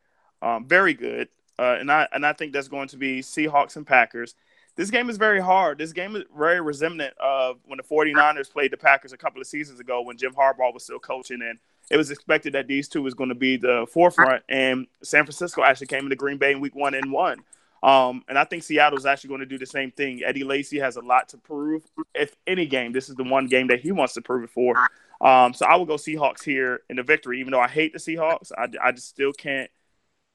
um, 0.43 0.67
very 0.67 0.93
good, 0.93 1.29
uh, 1.59 1.77
and 1.81 1.91
I 1.91 2.07
and 2.13 2.27
I 2.27 2.35
think 2.35 2.53
that's 2.53 2.69
going 2.69 2.89
to 2.89 2.97
be 2.97 3.21
Seahawks 3.21 3.77
and 3.77 3.87
Packers 3.87 4.35
this 4.77 4.91
game 4.91 5.09
is 5.09 5.17
very 5.17 5.41
hard. 5.41 5.79
This 5.79 5.93
game 5.93 6.17
is 6.17 6.25
very 6.37 6.61
resemblant 6.61 7.15
of 7.19 7.59
when 7.65 7.77
the 7.77 7.83
49ers 7.83 8.51
played 8.51 8.73
the 8.73 8.77
Packers 8.77 9.13
a 9.13 9.17
couple 9.17 9.41
of 9.41 9.47
seasons 9.47 9.79
ago 9.79 10.03
when 10.03 10.17
Jim 10.17 10.33
Harbaugh 10.33 10.75
was 10.75 10.83
still 10.83 10.99
coaching 10.99 11.43
and 11.43 11.59
it 11.91 11.97
was 11.97 12.11
expected 12.11 12.55
that 12.55 12.67
these 12.67 12.89
two 12.89 13.03
was 13.03 13.15
going 13.15 13.29
to 13.29 13.35
be 13.35 13.57
the 13.57 13.87
forefront 13.93 14.43
and 14.49 14.87
San 15.03 15.25
Francisco 15.25 15.63
actually 15.63 15.87
came 15.87 16.05
into 16.05 16.17
Green 16.17 16.39
Bay 16.39 16.53
in 16.53 16.61
week 16.61 16.75
1 16.75 16.95
and 16.95 17.13
won. 17.13 17.39
Um, 17.85 18.25
and 18.29 18.39
I 18.39 18.45
think 18.45 18.63
Seattle's 18.63 19.05
actually 19.05 19.29
going 19.29 19.41
to 19.41 19.47
do 19.47 19.59
the 19.59 19.67
same 19.67 19.91
thing. 19.91 20.23
Eddie 20.25 20.43
Lacy 20.43 20.79
has 20.79 20.97
a 20.97 21.03
lot 21.03 21.29
to 21.29 21.37
prove. 21.37 21.83
If 22.15 22.35
any 22.47 22.65
game, 22.65 22.93
this 22.93 23.11
is 23.11 23.15
the 23.15 23.25
one 23.25 23.47
game 23.47 23.67
that 23.67 23.81
he 23.81 23.93
wants 23.93 24.15
to 24.15 24.23
prove 24.23 24.45
it 24.45 24.51
for. 24.51 24.75
Um, 25.21 25.53
so 25.53 25.67
I 25.67 25.77
will 25.77 25.85
go 25.85 25.97
Seahawks 25.97 26.43
here 26.43 26.81
in 26.89 26.97
the 26.97 27.03
victory, 27.03 27.41
even 27.41 27.53
though 27.53 27.61
I 27.61 27.69
hate 27.69 27.93
the 27.93 27.99
Seahawks. 27.99 28.53
I, 28.57 28.69
I 28.83 28.93
just 28.93 29.09
still 29.11 29.35
can't 29.35 29.71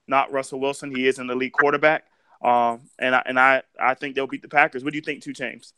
not 0.08 0.32
Russell 0.32 0.60
Wilson. 0.60 0.96
He 0.96 1.08
is 1.08 1.18
an 1.18 1.30
elite 1.32 1.54
quarterback. 1.54 2.06
Um, 2.44 2.82
and 3.00 3.16
I 3.16 3.24
and 3.26 3.40
I 3.40 3.64
I 3.80 3.96
think 3.96 4.16
they'll 4.16 4.28
beat 4.28 4.44
the 4.44 4.48
Packers. 4.48 4.84
What 4.84 4.94
do 4.94 4.98
you 4.98 5.04
think, 5.04 5.24
two 5.24 5.34
James? 5.34 5.74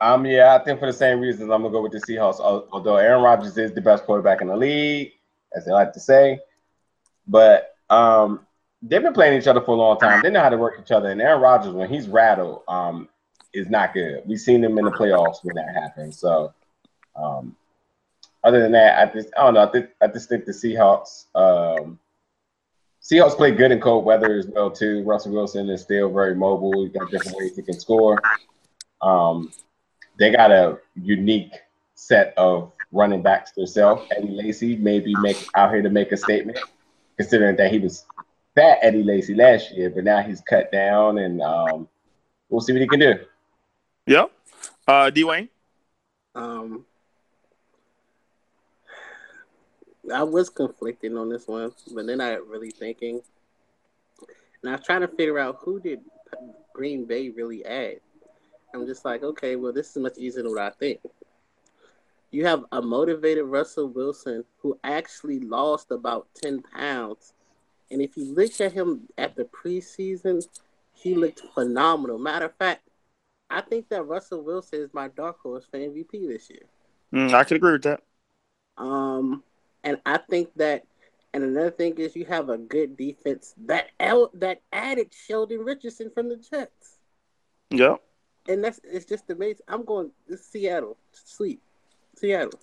Um, 0.00 0.24
yeah, 0.26 0.56
I 0.58 0.64
think 0.64 0.80
for 0.80 0.86
the 0.86 0.92
same 0.92 1.20
reasons, 1.20 1.50
I'm 1.50 1.62
gonna 1.62 1.70
go 1.70 1.82
with 1.82 1.92
the 1.92 2.00
Seahawks. 2.00 2.40
Although 2.40 2.96
Aaron 2.96 3.22
Rodgers 3.22 3.56
is 3.56 3.72
the 3.72 3.82
best 3.82 4.04
quarterback 4.04 4.40
in 4.40 4.48
the 4.48 4.56
league, 4.56 5.12
as 5.54 5.64
they 5.64 5.72
like 5.72 5.92
to 5.92 6.00
say, 6.00 6.40
but 7.28 7.76
um, 7.88 8.46
they've 8.82 9.02
been 9.02 9.12
playing 9.12 9.40
each 9.40 9.46
other 9.46 9.60
for 9.60 9.72
a 9.72 9.78
long 9.78 9.98
time. 9.98 10.22
They 10.22 10.30
know 10.30 10.40
how 10.40 10.48
to 10.48 10.56
work 10.56 10.78
each 10.82 10.90
other. 10.90 11.10
And 11.10 11.20
Aaron 11.20 11.40
Rodgers, 11.40 11.72
when 11.72 11.88
he's 11.88 12.08
rattled, 12.08 12.62
um, 12.68 13.08
is 13.54 13.68
not 13.68 13.94
good. 13.94 14.22
We've 14.26 14.40
seen 14.40 14.64
him 14.64 14.78
in 14.78 14.84
the 14.84 14.90
playoffs 14.90 15.44
when 15.44 15.54
that 15.56 15.74
happens. 15.74 16.18
So, 16.18 16.52
um, 17.14 17.54
other 18.44 18.60
than 18.60 18.72
that, 18.72 18.98
I 18.98 19.12
just 19.12 19.28
I 19.36 19.44
don't 19.44 19.54
know. 19.54 19.62
I, 19.62 19.70
think, 19.70 19.90
I 20.00 20.06
just 20.08 20.28
think 20.28 20.44
the 20.44 20.52
Seahawks 20.52 21.26
um, 21.34 21.98
Seahawks 23.02 23.36
play 23.36 23.50
good 23.50 23.72
in 23.72 23.80
cold 23.80 24.04
weather 24.04 24.36
as 24.36 24.46
well 24.46 24.70
too. 24.70 25.02
Russell 25.02 25.32
Wilson 25.32 25.68
is 25.68 25.82
still 25.82 26.12
very 26.12 26.34
mobile. 26.34 26.82
He's 26.82 26.92
got 26.92 27.10
different 27.10 27.36
ways 27.36 27.54
he 27.56 27.62
can 27.62 27.78
score. 27.78 28.20
Um, 29.00 29.52
they 30.18 30.30
got 30.30 30.50
a 30.50 30.78
unique 30.94 31.52
set 31.94 32.34
of 32.36 32.72
running 32.92 33.22
backs 33.22 33.52
themselves. 33.52 34.02
Eddie 34.16 34.28
Lacy 34.28 34.76
maybe 34.76 35.14
make 35.16 35.46
out 35.54 35.72
here 35.72 35.82
to 35.82 35.90
make 35.90 36.12
a 36.12 36.16
statement, 36.16 36.58
considering 37.16 37.56
that 37.56 37.72
he 37.72 37.78
was 37.78 38.04
fat 38.54 38.78
Eddie 38.82 39.02
Lacy 39.02 39.34
last 39.34 39.72
year, 39.72 39.90
but 39.90 40.04
now 40.04 40.22
he's 40.22 40.40
cut 40.40 40.70
down, 40.72 41.18
and 41.18 41.40
um, 41.42 41.88
we'll 42.48 42.60
see 42.60 42.72
what 42.72 42.82
he 42.82 42.88
can 42.88 43.00
do. 43.00 43.14
Yep. 44.06 44.30
Uh, 44.86 45.10
Dwayne. 45.10 45.48
Um, 46.34 46.84
I 50.12 50.22
was 50.22 50.48
conflicting 50.48 51.16
on 51.16 51.28
this 51.28 51.46
one, 51.46 51.72
but 51.94 52.06
then 52.06 52.20
I 52.20 52.34
really 52.34 52.70
thinking, 52.70 53.20
and 54.62 54.70
I 54.70 54.76
was 54.76 54.84
trying 54.84 55.02
to 55.02 55.08
figure 55.08 55.38
out 55.38 55.58
who 55.60 55.78
did 55.80 56.00
Green 56.72 57.04
Bay 57.04 57.30
really 57.30 57.64
add. 57.64 58.00
I'm 58.74 58.86
just 58.86 59.04
like, 59.04 59.22
okay, 59.22 59.56
well, 59.56 59.72
this 59.72 59.90
is 59.90 59.96
much 60.02 60.18
easier 60.18 60.42
than 60.42 60.52
what 60.52 60.62
I 60.62 60.70
think. 60.70 61.00
You 62.30 62.46
have 62.46 62.64
a 62.72 62.80
motivated 62.80 63.44
Russell 63.44 63.88
Wilson 63.88 64.44
who 64.58 64.78
actually 64.82 65.40
lost 65.40 65.90
about 65.90 66.28
10 66.42 66.62
pounds. 66.62 67.34
And 67.92 68.00
if 68.00 68.16
you 68.16 68.34
look 68.34 68.60
at 68.60 68.72
him 68.72 69.02
at 69.18 69.36
the 69.36 69.44
preseason, 69.44 70.42
he 70.94 71.14
looked 71.14 71.42
phenomenal. 71.54 72.18
Matter 72.18 72.46
of 72.46 72.56
fact, 72.56 72.88
I 73.50 73.60
think 73.60 73.90
that 73.90 74.04
Russell 74.04 74.42
Wilson 74.42 74.80
is 74.80 74.94
my 74.94 75.08
dark 75.08 75.40
horse 75.40 75.66
for 75.70 75.78
MVP 75.78 76.26
this 76.26 76.48
year. 76.48 76.62
Mm, 77.12 77.34
I 77.34 77.44
can 77.44 77.58
agree 77.58 77.72
with 77.72 77.82
that. 77.82 78.00
Um, 78.78 79.42
and 79.84 80.00
I 80.06 80.16
think 80.18 80.48
that, 80.56 80.84
and 81.34 81.44
another 81.44 81.70
thing 81.70 81.98
is 81.98 82.16
you 82.16 82.24
have 82.24 82.48
a 82.48 82.56
good 82.56 82.96
defense 82.96 83.54
that 83.66 83.90
el- 84.00 84.30
that 84.34 84.62
added 84.72 85.12
Sheldon 85.12 85.60
Richardson 85.60 86.10
from 86.14 86.30
the 86.30 86.36
Jets. 86.36 86.98
Yeah. 87.70 87.96
And 88.48 88.64
that's 88.64 88.80
it's 88.82 89.04
just 89.04 89.28
amazing. 89.30 89.64
I'm 89.68 89.84
going 89.84 90.10
to 90.28 90.38
Seattle. 90.38 90.96
To 91.12 91.20
sweep. 91.24 91.62
Seattle. 92.16 92.58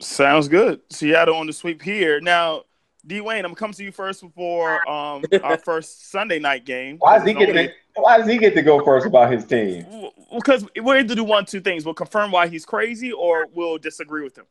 Sounds 0.00 0.48
good. 0.48 0.80
Seattle 0.90 1.36
on 1.36 1.46
the 1.46 1.52
sweep 1.54 1.80
here. 1.80 2.20
Now, 2.20 2.64
D 3.06 3.20
Wayne, 3.20 3.38
I'm 3.38 3.52
gonna 3.52 3.54
come 3.54 3.72
to 3.72 3.84
you 3.84 3.92
first 3.92 4.20
before 4.20 4.88
um 4.88 5.24
our 5.42 5.58
first 5.64 6.10
Sunday 6.10 6.38
night 6.38 6.64
game. 6.64 6.96
Why 6.98 7.18
is 7.18 7.24
he 7.24 7.34
getting 7.34 7.70
why 7.94 8.18
does 8.18 8.26
he 8.26 8.36
get 8.36 8.54
to 8.54 8.62
go 8.62 8.84
first 8.84 9.06
about 9.06 9.32
his 9.32 9.44
team? 9.44 10.10
Because 10.34 10.66
we'll 10.76 10.98
either 10.98 11.14
do 11.14 11.24
one, 11.24 11.46
two 11.46 11.60
things. 11.60 11.84
We'll 11.84 11.94
confirm 11.94 12.30
why 12.30 12.48
he's 12.48 12.66
crazy, 12.66 13.12
or 13.12 13.46
we'll 13.54 13.78
disagree 13.78 14.22
with 14.22 14.36
him. 14.36 14.44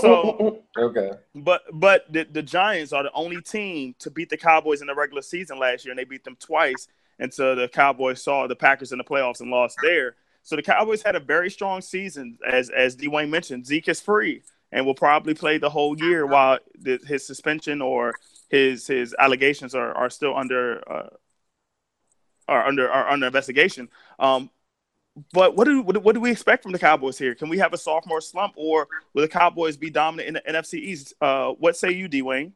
So 0.00 0.62
okay, 0.78 1.12
but 1.34 1.62
but 1.72 2.12
the, 2.12 2.24
the 2.24 2.42
Giants 2.42 2.92
are 2.92 3.02
the 3.02 3.12
only 3.12 3.40
team 3.40 3.94
to 4.00 4.10
beat 4.10 4.30
the 4.30 4.36
Cowboys 4.36 4.80
in 4.80 4.86
the 4.86 4.94
regular 4.94 5.22
season 5.22 5.58
last 5.58 5.84
year, 5.84 5.92
and 5.92 5.98
they 5.98 6.04
beat 6.04 6.24
them 6.24 6.36
twice 6.40 6.88
until 7.18 7.56
the 7.56 7.68
Cowboys 7.68 8.22
saw 8.22 8.46
the 8.46 8.56
Packers 8.56 8.92
in 8.92 8.98
the 8.98 9.04
playoffs 9.04 9.40
and 9.40 9.50
lost 9.50 9.76
there. 9.82 10.16
So 10.42 10.56
the 10.56 10.62
Cowboys 10.62 11.02
had 11.02 11.14
a 11.14 11.20
very 11.20 11.50
strong 11.50 11.82
season, 11.82 12.38
as 12.48 12.70
as 12.70 12.96
Dwayne 12.96 13.28
mentioned. 13.28 13.66
Zeke 13.66 13.88
is 13.88 14.00
free 14.00 14.42
and 14.72 14.84
will 14.84 14.94
probably 14.94 15.34
play 15.34 15.58
the 15.58 15.70
whole 15.70 15.98
year 15.98 16.26
while 16.26 16.58
the, 16.78 16.98
his 17.06 17.26
suspension 17.26 17.80
or 17.80 18.14
his 18.48 18.86
his 18.86 19.14
allegations 19.18 19.74
are, 19.74 19.92
are 19.92 20.10
still 20.10 20.36
under 20.36 20.82
uh, 20.90 21.08
are 22.48 22.66
under 22.66 22.90
are 22.90 23.08
under 23.08 23.26
investigation. 23.26 23.88
Um, 24.18 24.50
but 25.32 25.56
what 25.56 25.64
do 25.64 25.82
what, 25.82 26.14
do 26.14 26.20
we 26.20 26.30
expect 26.30 26.62
from 26.62 26.72
the 26.72 26.78
Cowboys 26.78 27.18
here? 27.18 27.34
Can 27.34 27.48
we 27.48 27.58
have 27.58 27.72
a 27.72 27.78
sophomore 27.78 28.20
slump, 28.20 28.54
or 28.56 28.88
will 29.14 29.22
the 29.22 29.28
Cowboys 29.28 29.76
be 29.76 29.90
dominant 29.90 30.28
in 30.28 30.34
the 30.34 30.52
NFC 30.52 30.74
East? 30.74 31.14
Uh, 31.20 31.50
what 31.52 31.76
say 31.76 31.90
you, 31.90 32.08
Dwayne? 32.08 32.52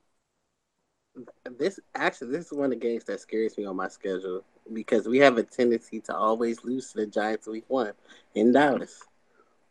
This 1.58 1.78
actually 1.94 2.30
this 2.30 2.46
is 2.46 2.52
one 2.52 2.66
of 2.66 2.70
the 2.70 2.76
games 2.76 3.04
that 3.04 3.20
scares 3.20 3.58
me 3.58 3.64
on 3.64 3.76
my 3.76 3.88
schedule 3.88 4.44
because 4.72 5.06
we 5.06 5.18
have 5.18 5.38
a 5.38 5.42
tendency 5.42 6.00
to 6.00 6.14
always 6.14 6.64
lose 6.64 6.92
to 6.92 6.98
the 6.98 7.06
Giants 7.06 7.46
week 7.46 7.64
one 7.68 7.92
in 8.34 8.52
Dallas. 8.52 9.02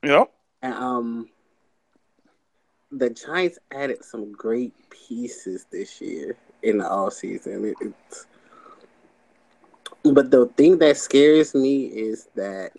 Yep. 0.03 0.31
And, 0.61 0.73
um, 0.73 1.29
the 2.91 3.09
Giants 3.09 3.57
added 3.71 4.03
some 4.03 4.31
great 4.33 4.73
pieces 4.89 5.65
this 5.71 6.01
year 6.01 6.35
in 6.61 6.79
the 6.79 6.89
all 6.89 7.09
season. 7.09 7.65
It, 7.65 7.75
it's, 7.81 8.25
but 10.03 10.31
the 10.31 10.47
thing 10.57 10.77
that 10.79 10.97
scares 10.97 11.53
me 11.53 11.85
is 11.85 12.27
that 12.35 12.71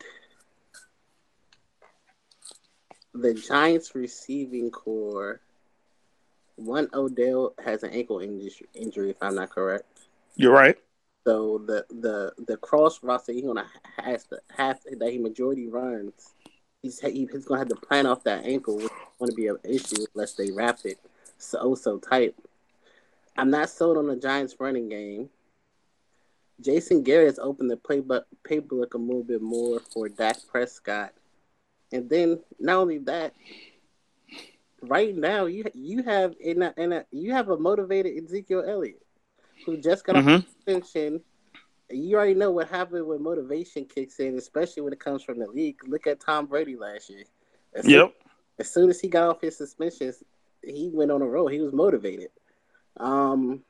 the 3.14 3.34
Giants 3.34 3.94
receiving 3.94 4.70
corps, 4.70 5.40
one 6.56 6.88
Odell 6.94 7.54
has 7.64 7.82
an 7.82 7.90
ankle 7.90 8.20
injury, 8.20 9.10
if 9.10 9.16
I'm 9.22 9.34
not 9.34 9.50
correct. 9.50 9.86
You're 10.36 10.52
right. 10.52 10.76
So 11.24 11.62
the 11.66 11.84
the 11.88 12.32
the 12.46 12.56
cross 12.56 12.98
that 12.98 13.22
he's 13.28 13.44
gonna 13.44 13.66
has 13.98 14.24
to 14.26 14.40
have 14.56 14.80
that 14.98 15.12
he 15.12 15.18
majority 15.18 15.68
runs, 15.68 16.34
he's 16.82 17.00
he's 17.00 17.44
gonna 17.44 17.60
have 17.60 17.68
to 17.68 17.76
plan 17.76 18.06
off 18.06 18.24
that 18.24 18.44
ankle, 18.44 18.76
which 18.76 18.84
is 18.84 18.90
going 19.18 19.30
to 19.30 19.36
be 19.36 19.46
an 19.46 19.58
issue 19.64 20.04
unless 20.14 20.34
they 20.34 20.50
wrap 20.50 20.80
it 20.84 20.98
so 21.38 21.74
so 21.74 21.98
tight. 21.98 22.34
I'm 23.36 23.50
not 23.50 23.70
sold 23.70 23.96
on 23.96 24.08
the 24.08 24.16
Giants 24.16 24.56
running 24.58 24.88
game. 24.88 25.30
Jason 26.60 27.02
Garrett 27.02 27.28
has 27.28 27.38
opened 27.38 27.70
the 27.70 27.76
playbook 27.76 28.24
playbook 28.46 28.94
a 28.94 28.98
little 28.98 29.24
bit 29.24 29.42
more 29.42 29.80
for 29.92 30.08
Dak 30.08 30.36
Prescott, 30.50 31.12
and 31.92 32.08
then 32.10 32.40
not 32.60 32.76
only 32.76 32.98
that, 32.98 33.34
right 34.82 35.16
now 35.16 35.46
you 35.46 35.64
you 35.74 36.02
have 36.02 36.34
in 36.40 36.62
a, 36.62 36.74
in 36.76 36.92
a, 36.92 37.04
you 37.10 37.32
have 37.32 37.48
a 37.48 37.56
motivated 37.56 38.22
Ezekiel 38.22 38.64
Elliott 38.66 39.02
who 39.64 39.76
just 39.76 40.04
got 40.04 40.16
mm-hmm. 40.16 40.46
suspension. 40.46 41.20
You 41.93 42.16
already 42.16 42.34
know 42.34 42.51
what 42.51 42.68
happened 42.68 43.07
when 43.07 43.22
motivation 43.22 43.84
kicks 43.84 44.18
in, 44.18 44.36
especially 44.36 44.82
when 44.82 44.93
it 44.93 45.01
comes 45.01 45.22
from 45.22 45.38
the 45.38 45.47
league. 45.47 45.78
Look 45.86 46.07
at 46.07 46.20
Tom 46.20 46.47
Brady 46.47 46.76
last 46.76 47.11
year. 47.11 47.24
As 47.74 47.86
yep. 47.86 48.01
Soon, 48.01 48.12
as 48.59 48.70
soon 48.70 48.90
as 48.90 49.01
he 49.01 49.09
got 49.09 49.28
off 49.28 49.40
his 49.40 49.57
suspensions, 49.57 50.22
he 50.62 50.90
went 50.93 51.11
on 51.11 51.22
a 51.22 51.26
roll. 51.26 51.49
He 51.49 51.61
was 51.61 51.72
motivated. 51.72 52.28
Um, 52.99 53.62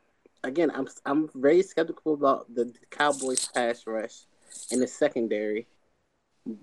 again, 0.44 0.70
I'm 0.74 0.88
I'm 1.06 1.28
very 1.34 1.62
skeptical 1.62 2.14
about 2.14 2.52
the 2.54 2.72
Cowboys 2.90 3.48
pass 3.48 3.86
rush 3.86 4.20
in 4.70 4.80
the 4.80 4.86
secondary, 4.86 5.66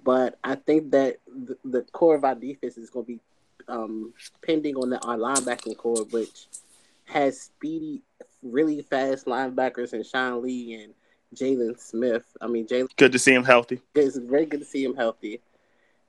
but 0.04 0.38
I 0.44 0.56
think 0.56 0.92
that 0.92 1.18
the, 1.28 1.58
the 1.64 1.82
core 1.92 2.16
of 2.16 2.26
our 2.26 2.36
defense 2.36 2.78
is 2.78 2.90
going 2.90 3.06
to 3.06 3.14
be 3.14 3.20
um, 3.68 4.14
pending 4.46 4.76
on 4.76 4.90
the, 4.90 5.00
our 5.06 5.18
linebacking 5.18 5.78
corps, 5.78 6.06
which 6.12 6.48
has 7.06 7.40
speedy 7.40 8.02
really 8.44 8.82
fast 8.82 9.26
linebackers 9.26 9.94
and 9.94 10.06
Sean 10.06 10.42
Lee 10.42 10.76
and 10.76 10.94
Jaylon 11.36 11.80
Smith. 11.80 12.26
I 12.42 12.48
mean, 12.48 12.68
Jalen. 12.68 12.90
Good 12.96 13.12
to 13.12 13.20
see 13.20 13.34
him 13.34 13.44
healthy. 13.44 13.82
It's 13.96 14.18
very 14.18 14.46
good 14.46 14.60
to 14.60 14.66
see 14.66 14.84
him 14.84 14.96
healthy. 14.96 15.42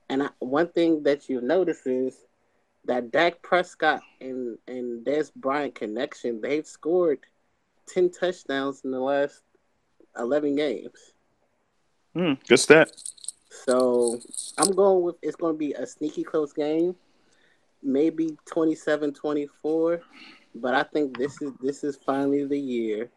And 0.09 0.25
I, 0.25 0.29
one 0.39 0.69
thing 0.69 1.03
that 1.05 1.29
you 1.29 1.41
notice 1.41 1.87
is 1.87 2.17
that 2.87 3.13
Dak 3.13 3.43
Prescott 3.43 4.03
and 4.21 4.59
and 4.67 5.05
Dez 5.05 5.33
Bryant 5.35 5.75
connection. 5.75 6.41
They've 6.41 6.67
scored 6.67 7.21
ten 7.87 8.11
touchdowns 8.11 8.83
in 8.85 8.91
the 8.91 9.01
last 9.01 9.43
eleven 10.19 10.57
games. 10.57 11.13
Hmm, 12.15 12.35
good 12.49 12.59
stat. 12.59 12.91
So 13.51 14.19
I'm 14.59 14.73
going 14.73 15.03
with 15.03 15.17
it's 15.23 15.37
going 15.37 15.55
to 15.55 15.59
be 15.59 15.73
a 15.75 15.87
sneaky 15.87 16.25
close 16.25 16.53
game, 16.53 16.97
maybe 17.83 18.37
27-24. 18.47 20.01
But 20.55 20.75
I 20.75 20.83
think 20.85 21.17
this 21.17 21.41
is 21.43 21.53
this 21.61 21.85
is 21.85 21.97
finally 22.05 22.45
the 22.45 22.59
year 22.59 23.11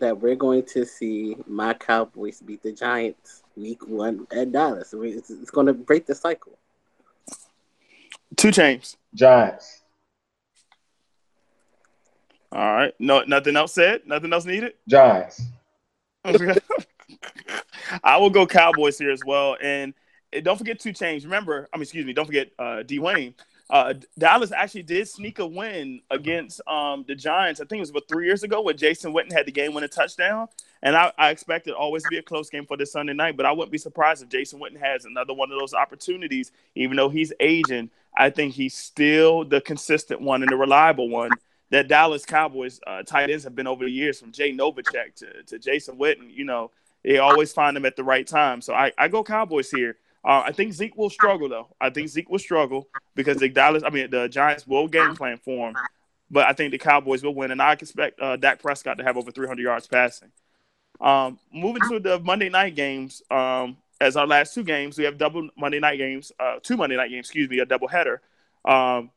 that 0.00 0.20
we're 0.20 0.34
going 0.34 0.64
to 0.64 0.84
see 0.84 1.36
my 1.46 1.74
Cowboys 1.74 2.40
beat 2.40 2.62
the 2.62 2.72
Giants 2.72 3.42
week 3.56 3.86
one 3.86 4.26
at 4.32 4.52
Dallas. 4.52 4.92
It's, 4.92 5.30
it's 5.30 5.50
going 5.50 5.66
to 5.66 5.74
break 5.74 6.06
the 6.06 6.14
cycle. 6.14 6.58
2 8.36 8.48
Chainz. 8.48 8.96
Giants. 9.14 9.82
All 12.52 12.72
right. 12.72 12.94
No, 12.98 13.22
nothing 13.26 13.56
else 13.56 13.74
said. 13.74 14.02
Nothing 14.06 14.32
else 14.32 14.44
needed. 14.44 14.74
Giants. 14.88 15.42
I 18.04 18.16
will 18.18 18.30
go 18.30 18.46
Cowboys 18.46 18.98
here 18.98 19.10
as 19.10 19.22
well, 19.24 19.56
and, 19.60 19.94
and 20.32 20.44
don't 20.44 20.58
forget 20.58 20.78
2 20.78 20.92
Chainz. 20.92 21.24
Remember, 21.24 21.68
I 21.72 21.76
mean, 21.76 21.82
excuse 21.82 22.06
me. 22.06 22.12
Don't 22.12 22.26
forget 22.26 22.50
uh, 22.58 22.82
Dwayne. 22.86 23.34
Uh, 23.70 23.94
Dallas 24.18 24.50
actually 24.50 24.82
did 24.82 25.08
sneak 25.08 25.38
a 25.38 25.46
win 25.46 26.00
against 26.10 26.60
um, 26.66 27.04
the 27.06 27.14
Giants. 27.14 27.60
I 27.60 27.64
think 27.64 27.78
it 27.78 27.82
was 27.82 27.90
about 27.90 28.08
three 28.08 28.26
years 28.26 28.42
ago 28.42 28.62
when 28.62 28.76
Jason 28.76 29.12
Witten 29.12 29.32
had 29.32 29.46
the 29.46 29.52
game 29.52 29.74
winning 29.74 29.90
touchdown. 29.90 30.48
And 30.82 30.96
I, 30.96 31.12
I 31.16 31.30
expect 31.30 31.68
it 31.68 31.74
always 31.74 32.02
to 32.02 32.08
be 32.08 32.18
a 32.18 32.22
close 32.22 32.50
game 32.50 32.66
for 32.66 32.76
this 32.76 32.90
Sunday 32.92 33.12
night, 33.12 33.36
but 33.36 33.46
I 33.46 33.52
wouldn't 33.52 33.70
be 33.70 33.78
surprised 33.78 34.22
if 34.22 34.28
Jason 34.28 34.58
Witten 34.58 34.80
has 34.80 35.04
another 35.04 35.34
one 35.34 35.52
of 35.52 35.58
those 35.58 35.72
opportunities. 35.72 36.50
Even 36.74 36.96
though 36.96 37.10
he's 37.10 37.32
aging, 37.38 37.90
I 38.16 38.30
think 38.30 38.54
he's 38.54 38.74
still 38.74 39.44
the 39.44 39.60
consistent 39.60 40.20
one 40.20 40.42
and 40.42 40.50
the 40.50 40.56
reliable 40.56 41.08
one 41.08 41.30
that 41.70 41.86
Dallas 41.86 42.26
Cowboys 42.26 42.80
uh, 42.86 43.04
tight 43.04 43.30
ends 43.30 43.44
have 43.44 43.54
been 43.54 43.68
over 43.68 43.84
the 43.84 43.90
years, 43.90 44.18
from 44.18 44.32
Jay 44.32 44.52
Novacek 44.52 45.14
to, 45.16 45.42
to 45.44 45.58
Jason 45.58 45.96
Witten. 45.96 46.34
You 46.34 46.44
know, 46.44 46.72
they 47.04 47.18
always 47.18 47.52
find 47.52 47.76
them 47.76 47.86
at 47.86 47.94
the 47.94 48.02
right 48.02 48.26
time. 48.26 48.60
So 48.60 48.74
I, 48.74 48.90
I 48.98 49.06
go 49.06 49.22
Cowboys 49.22 49.70
here. 49.70 49.96
Uh, 50.24 50.42
I 50.46 50.52
think 50.52 50.72
Zeke 50.72 50.96
will 50.96 51.10
struggle 51.10 51.48
though. 51.48 51.68
I 51.80 51.90
think 51.90 52.08
Zeke 52.08 52.28
will 52.28 52.38
struggle 52.38 52.88
because 53.14 53.38
the 53.38 53.48
Dallas, 53.48 53.82
I 53.84 53.90
mean, 53.90 54.10
the 54.10 54.28
Giants 54.28 54.66
will 54.66 54.86
game 54.86 55.14
plan 55.16 55.38
for 55.38 55.70
him, 55.70 55.76
but 56.30 56.46
I 56.46 56.52
think 56.52 56.72
the 56.72 56.78
Cowboys 56.78 57.22
will 57.22 57.34
win, 57.34 57.50
and 57.50 57.62
I 57.62 57.72
expect 57.72 58.20
uh, 58.20 58.36
Dak 58.36 58.60
Prescott 58.60 58.98
to 58.98 59.04
have 59.04 59.16
over 59.16 59.30
300 59.30 59.62
yards 59.62 59.86
passing. 59.86 60.30
Um, 61.00 61.38
moving 61.52 61.82
to 61.88 61.98
the 61.98 62.18
Monday 62.20 62.50
night 62.50 62.76
games, 62.76 63.22
um, 63.30 63.78
as 64.00 64.16
our 64.16 64.26
last 64.26 64.54
two 64.54 64.64
games, 64.64 64.98
we 64.98 65.04
have 65.04 65.16
double 65.16 65.48
Monday 65.56 65.80
night 65.80 65.96
games, 65.96 66.32
uh, 66.38 66.56
two 66.62 66.76
Monday 66.76 66.96
night 66.96 67.08
games, 67.08 67.26
excuse 67.26 67.48
me, 67.48 67.58
a 67.60 67.66
double 67.66 67.88
header. 67.88 68.20
Um, 68.64 69.10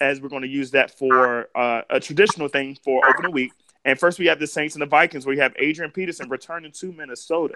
as 0.00 0.20
we're 0.20 0.28
going 0.28 0.42
to 0.42 0.48
use 0.48 0.70
that 0.72 0.96
for 0.96 1.48
uh, 1.54 1.82
a 1.90 2.00
traditional 2.00 2.48
thing 2.48 2.76
for 2.84 3.06
opening 3.08 3.32
week. 3.32 3.52
And 3.84 3.98
first, 3.98 4.18
we 4.18 4.26
have 4.26 4.38
the 4.38 4.46
Saints 4.46 4.74
and 4.74 4.82
the 4.82 4.86
Vikings, 4.86 5.26
where 5.26 5.34
you 5.34 5.40
have 5.40 5.54
Adrian 5.58 5.90
Peterson 5.90 6.28
returning 6.28 6.72
to 6.72 6.92
Minnesota. 6.92 7.54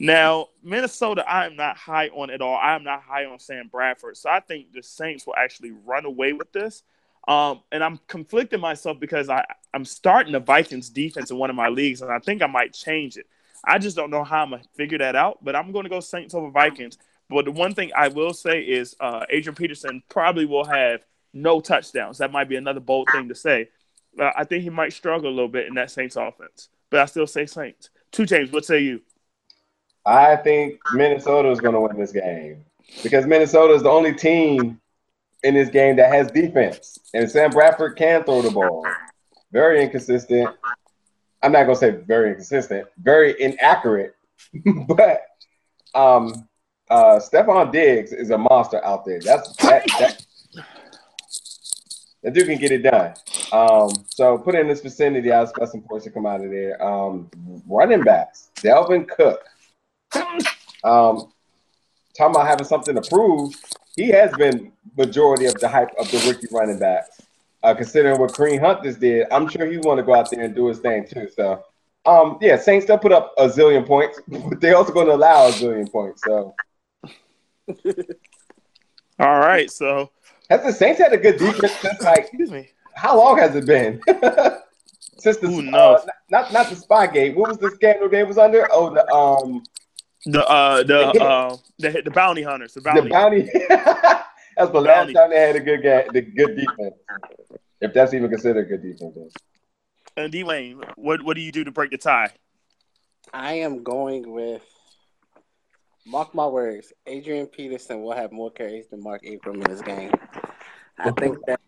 Now, 0.00 0.48
Minnesota, 0.62 1.28
I 1.28 1.46
am 1.46 1.56
not 1.56 1.76
high 1.76 2.08
on 2.08 2.30
at 2.30 2.40
all. 2.40 2.56
I 2.56 2.74
am 2.74 2.84
not 2.84 3.02
high 3.02 3.24
on 3.24 3.38
Sam 3.38 3.68
Bradford. 3.68 4.16
So 4.16 4.30
I 4.30 4.40
think 4.40 4.72
the 4.72 4.82
Saints 4.82 5.26
will 5.26 5.34
actually 5.36 5.72
run 5.72 6.04
away 6.04 6.32
with 6.32 6.52
this. 6.52 6.82
Um, 7.26 7.60
and 7.72 7.82
I'm 7.82 7.98
conflicting 8.06 8.60
myself 8.60 8.98
because 9.00 9.28
I, 9.28 9.44
I'm 9.74 9.84
starting 9.84 10.32
the 10.32 10.40
Vikings 10.40 10.88
defense 10.88 11.30
in 11.30 11.36
one 11.36 11.50
of 11.50 11.56
my 11.56 11.68
leagues, 11.68 12.00
and 12.00 12.10
I 12.10 12.20
think 12.20 12.42
I 12.42 12.46
might 12.46 12.72
change 12.72 13.16
it. 13.16 13.26
I 13.64 13.78
just 13.78 13.96
don't 13.96 14.10
know 14.10 14.24
how 14.24 14.44
I'm 14.44 14.50
going 14.50 14.62
to 14.62 14.68
figure 14.76 14.98
that 14.98 15.16
out, 15.16 15.44
but 15.44 15.54
I'm 15.54 15.72
going 15.72 15.82
to 15.82 15.90
go 15.90 16.00
Saints 16.00 16.32
over 16.32 16.48
Vikings. 16.48 16.96
But 17.28 17.44
the 17.44 17.50
one 17.50 17.74
thing 17.74 17.90
I 17.94 18.08
will 18.08 18.32
say 18.32 18.62
is 18.62 18.96
uh, 19.00 19.26
Adrian 19.28 19.54
Peterson 19.54 20.02
probably 20.08 20.46
will 20.46 20.64
have 20.64 21.04
no 21.34 21.60
touchdowns. 21.60 22.18
That 22.18 22.32
might 22.32 22.48
be 22.48 22.56
another 22.56 22.80
bold 22.80 23.10
thing 23.10 23.28
to 23.28 23.34
say. 23.34 23.68
Uh, 24.18 24.30
I 24.34 24.44
think 24.44 24.62
he 24.62 24.70
might 24.70 24.92
struggle 24.94 25.28
a 25.28 25.34
little 25.34 25.48
bit 25.48 25.66
in 25.66 25.74
that 25.74 25.90
Saints 25.90 26.16
offense, 26.16 26.68
but 26.88 27.00
I 27.00 27.04
still 27.06 27.26
say 27.26 27.44
Saints. 27.44 27.90
2 28.12 28.24
James, 28.24 28.50
What 28.50 28.64
say 28.64 28.80
you? 28.80 29.02
I 30.08 30.36
think 30.36 30.80
Minnesota 30.94 31.50
is 31.50 31.60
going 31.60 31.74
to 31.74 31.80
win 31.80 31.98
this 31.98 32.12
game 32.12 32.64
because 33.02 33.26
Minnesota 33.26 33.74
is 33.74 33.82
the 33.82 33.90
only 33.90 34.14
team 34.14 34.80
in 35.42 35.54
this 35.54 35.68
game 35.68 35.96
that 35.96 36.10
has 36.10 36.30
defense, 36.30 36.98
and 37.12 37.30
Sam 37.30 37.50
Bradford 37.50 37.96
can 37.96 38.24
throw 38.24 38.40
the 38.40 38.50
ball. 38.50 38.86
Very 39.52 39.82
inconsistent. 39.82 40.48
I'm 41.42 41.52
not 41.52 41.64
going 41.64 41.74
to 41.74 41.80
say 41.80 41.90
very 41.90 42.30
inconsistent, 42.30 42.88
very 43.02 43.40
inaccurate, 43.40 44.16
but 44.88 45.20
um, 45.94 46.48
uh, 46.90 47.20
Stefon 47.20 47.70
Diggs 47.70 48.12
is 48.12 48.30
a 48.30 48.38
monster 48.38 48.82
out 48.84 49.04
there. 49.04 49.20
That's 49.20 49.54
that, 49.56 49.84
that 49.98 50.24
The 52.22 52.30
dude 52.30 52.46
can 52.46 52.58
get 52.58 52.72
it 52.72 52.78
done. 52.78 53.14
Um, 53.52 53.90
so 54.08 54.38
put 54.38 54.54
in 54.54 54.68
this 54.68 54.80
vicinity, 54.80 55.32
I 55.32 55.42
expect 55.42 55.70
some 55.70 55.82
points 55.82 56.04
to 56.06 56.10
come 56.10 56.26
out 56.26 56.42
of 56.42 56.50
there. 56.50 56.82
Um, 56.82 57.30
running 57.68 58.02
backs, 58.02 58.48
Dalvin 58.56 59.06
Cook. 59.06 59.44
Um, 60.84 61.32
talking 62.16 62.34
about 62.34 62.46
having 62.46 62.66
something 62.66 62.94
to 62.94 63.02
prove, 63.08 63.54
he 63.96 64.08
has 64.08 64.32
been 64.36 64.72
majority 64.96 65.46
of 65.46 65.54
the 65.54 65.68
hype 65.68 65.90
of 65.98 66.10
the 66.10 66.18
rookie 66.26 66.46
running 66.52 66.78
backs. 66.78 67.22
Uh, 67.62 67.74
considering 67.74 68.20
what 68.20 68.32
Kareem 68.32 68.60
Hunt 68.60 68.84
just 68.84 69.00
did, 69.00 69.26
I'm 69.32 69.48
sure 69.48 69.66
he 69.66 69.78
want 69.78 69.98
to 69.98 70.04
go 70.04 70.14
out 70.14 70.30
there 70.30 70.44
and 70.44 70.54
do 70.54 70.68
his 70.68 70.78
thing 70.78 71.06
too. 71.08 71.28
So, 71.34 71.64
um, 72.06 72.38
yeah, 72.40 72.56
Saints 72.56 72.86
still 72.86 72.98
put 72.98 73.10
up 73.10 73.34
a 73.36 73.48
zillion 73.48 73.84
points, 73.84 74.20
but 74.28 74.60
they're 74.60 74.76
also 74.76 74.92
going 74.92 75.08
to 75.08 75.14
allow 75.14 75.48
a 75.48 75.50
zillion 75.50 75.90
points. 75.90 76.22
So, 76.24 76.54
all 79.18 79.40
right. 79.40 79.68
So, 79.70 80.10
has 80.50 80.62
the 80.62 80.72
Saints 80.72 81.00
had 81.00 81.12
a 81.12 81.18
good 81.18 81.38
defense 81.38 81.72
since 81.80 82.00
like 82.02 82.20
excuse 82.20 82.52
me? 82.52 82.68
How 82.94 83.16
long 83.16 83.38
has 83.38 83.56
it 83.56 83.66
been? 83.66 84.00
since 85.18 85.38
the 85.38 85.48
Who 85.48 85.62
knows? 85.62 86.00
Uh, 86.00 86.06
not 86.30 86.52
not 86.52 86.70
the 86.70 86.76
spy 86.76 87.08
game. 87.08 87.34
What 87.34 87.48
was 87.48 87.58
the 87.58 87.70
scandal 87.72 88.08
they 88.08 88.22
was 88.22 88.38
under? 88.38 88.68
Oh, 88.72 88.94
the 88.94 89.12
um 89.12 89.64
The 90.26 90.44
uh 90.46 90.82
the 90.82 91.00
uh 91.22 91.56
the, 91.78 92.02
the 92.04 92.10
bounty 92.10 92.42
hunters, 92.42 92.74
the 92.74 92.80
bounty. 92.80 93.02
the 93.02 93.08
bounty. 93.08 93.42
that's 93.68 94.72
the 94.72 94.80
last 94.80 94.96
Bounty. 94.96 95.12
time 95.14 95.30
they 95.30 95.40
had 95.40 95.56
a 95.56 95.60
good 95.60 95.82
game, 95.82 96.02
the 96.12 96.20
good 96.22 96.56
defense. 96.56 96.94
If 97.80 97.94
that's 97.94 98.12
even 98.12 98.28
considered 98.28 98.68
good 98.68 98.82
defense. 98.82 99.34
And 100.16 100.32
D 100.32 100.42
Wayne, 100.42 100.82
what 100.96 101.22
what 101.22 101.36
do 101.36 101.40
you 101.40 101.52
do 101.52 101.62
to 101.64 101.70
break 101.70 101.92
the 101.92 101.98
tie? 101.98 102.30
I 103.32 103.54
am 103.54 103.82
going 103.82 104.30
with. 104.32 104.62
Mark 106.04 106.34
my 106.34 106.46
words. 106.46 106.92
Adrian 107.06 107.46
Peterson 107.46 108.00
will 108.00 108.14
have 108.14 108.32
more 108.32 108.50
carries 108.50 108.88
than 108.88 109.02
Mark 109.02 109.22
Ingram 109.24 109.56
in 109.56 109.70
this 109.70 109.82
game. 109.82 110.10
I 110.98 111.10
think 111.10 111.36
that 111.46 111.60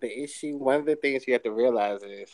the 0.00 0.22
issue, 0.22 0.56
one 0.58 0.80
of 0.80 0.86
the 0.86 0.96
things 0.96 1.26
you 1.26 1.32
have 1.32 1.42
to 1.44 1.52
realize 1.52 2.02
is 2.02 2.30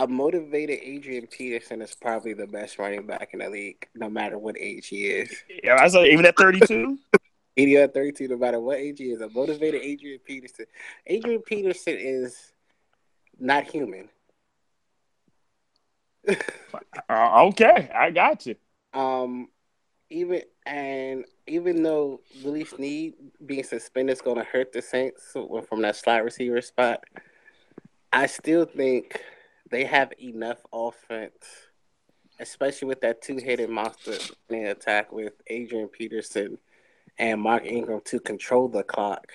a 0.00 0.06
motivated 0.06 0.78
Adrian 0.82 1.26
Peterson 1.26 1.82
is 1.82 1.94
probably 1.94 2.32
the 2.32 2.46
best 2.46 2.78
running 2.78 3.06
back 3.06 3.30
in 3.34 3.40
the 3.40 3.50
league, 3.50 3.86
no 3.94 4.08
matter 4.08 4.38
what 4.38 4.56
age 4.58 4.88
he 4.88 5.06
is. 5.08 5.30
Yeah, 5.62 5.76
I 5.78 5.88
said 5.88 6.06
even 6.06 6.24
at 6.24 6.36
32. 6.36 6.98
Even 7.56 7.82
at 7.82 7.92
thirty-two, 7.92 8.28
no 8.28 8.38
matter 8.38 8.60
what 8.60 8.78
age 8.78 9.00
he 9.00 9.06
is, 9.06 9.20
a 9.20 9.28
motivated 9.28 9.82
Adrian 9.82 10.20
Peterson. 10.24 10.66
Adrian 11.04 11.42
Peterson 11.42 11.96
is 11.98 12.52
not 13.40 13.64
human. 13.64 14.08
uh, 17.10 17.46
okay, 17.48 17.90
I 17.92 18.12
got 18.12 18.46
you. 18.46 18.54
Um, 18.94 19.48
even 20.10 20.42
and 20.64 21.24
even 21.48 21.82
though 21.82 22.20
Willie 22.42 22.64
Snead 22.64 23.14
being 23.44 23.64
suspended 23.64 24.14
is 24.14 24.22
going 24.22 24.38
to 24.38 24.44
hurt 24.44 24.72
the 24.72 24.80
Saints 24.80 25.36
from 25.68 25.82
that 25.82 25.96
slot 25.96 26.24
receiver 26.24 26.62
spot, 26.62 27.02
I 28.12 28.26
still 28.26 28.64
think 28.64 29.20
they 29.70 29.84
have 29.84 30.12
enough 30.20 30.58
offense, 30.72 31.44
especially 32.38 32.88
with 32.88 33.00
that 33.02 33.22
two-headed 33.22 33.70
monster 33.70 34.16
in 34.48 34.66
attack 34.66 35.12
with 35.12 35.34
Adrian 35.46 35.88
Peterson 35.88 36.58
and 37.18 37.40
Mark 37.40 37.64
Ingram 37.64 38.00
to 38.06 38.20
control 38.20 38.68
the 38.68 38.82
clock 38.82 39.32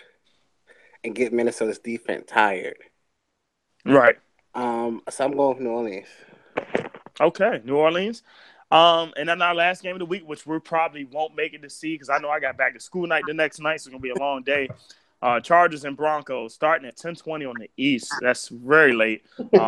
and 1.03 1.15
get 1.15 1.33
Minnesota's 1.33 1.79
defense 1.79 2.25
tired. 2.27 2.77
Right. 3.86 4.17
Um, 4.53 5.01
so 5.09 5.25
I'm 5.25 5.36
going 5.36 5.57
with 5.57 5.63
New 5.63 5.69
Orleans. 5.69 6.07
Okay, 7.21 7.61
New 7.63 7.75
Orleans. 7.75 8.23
Um, 8.71 9.13
and 9.15 9.29
then 9.29 9.41
our 9.41 9.53
last 9.53 9.83
game 9.83 9.93
of 9.93 9.99
the 9.99 10.05
week, 10.05 10.27
which 10.27 10.45
we 10.45 10.59
probably 10.59 11.05
won't 11.05 11.36
make 11.36 11.53
it 11.53 11.61
to 11.61 11.69
see 11.69 11.93
because 11.93 12.09
I 12.09 12.17
know 12.17 12.29
I 12.29 12.39
got 12.39 12.57
back 12.57 12.73
to 12.73 12.79
school 12.79 13.05
night 13.05 13.23
the 13.27 13.33
next 13.33 13.59
night, 13.59 13.79
so 13.79 13.88
it's 13.88 13.93
gonna 13.93 13.99
be 13.99 14.09
a 14.09 14.19
long 14.19 14.41
day. 14.41 14.67
Uh, 15.26 15.39
Chargers 15.39 15.86
and 15.86 15.97
Broncos 15.97 16.53
starting 16.53 16.88
at 16.88 16.97
10:20 16.97 17.49
on 17.49 17.55
the 17.59 17.67
East. 17.78 18.13
That's 18.21 18.47
very 18.49 18.93
late. 18.93 19.26
Um, 19.39 19.47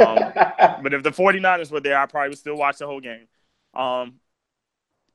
but 0.84 0.93
if 0.93 1.01
the 1.01 1.10
49ers 1.10 1.72
were 1.72 1.80
there, 1.80 1.97
I 1.97 2.05
probably 2.05 2.30
would 2.30 2.38
still 2.38 2.55
watch 2.55 2.78
the 2.78 2.86
whole 2.86 2.99
game. 2.99 3.28
Um, 3.74 4.20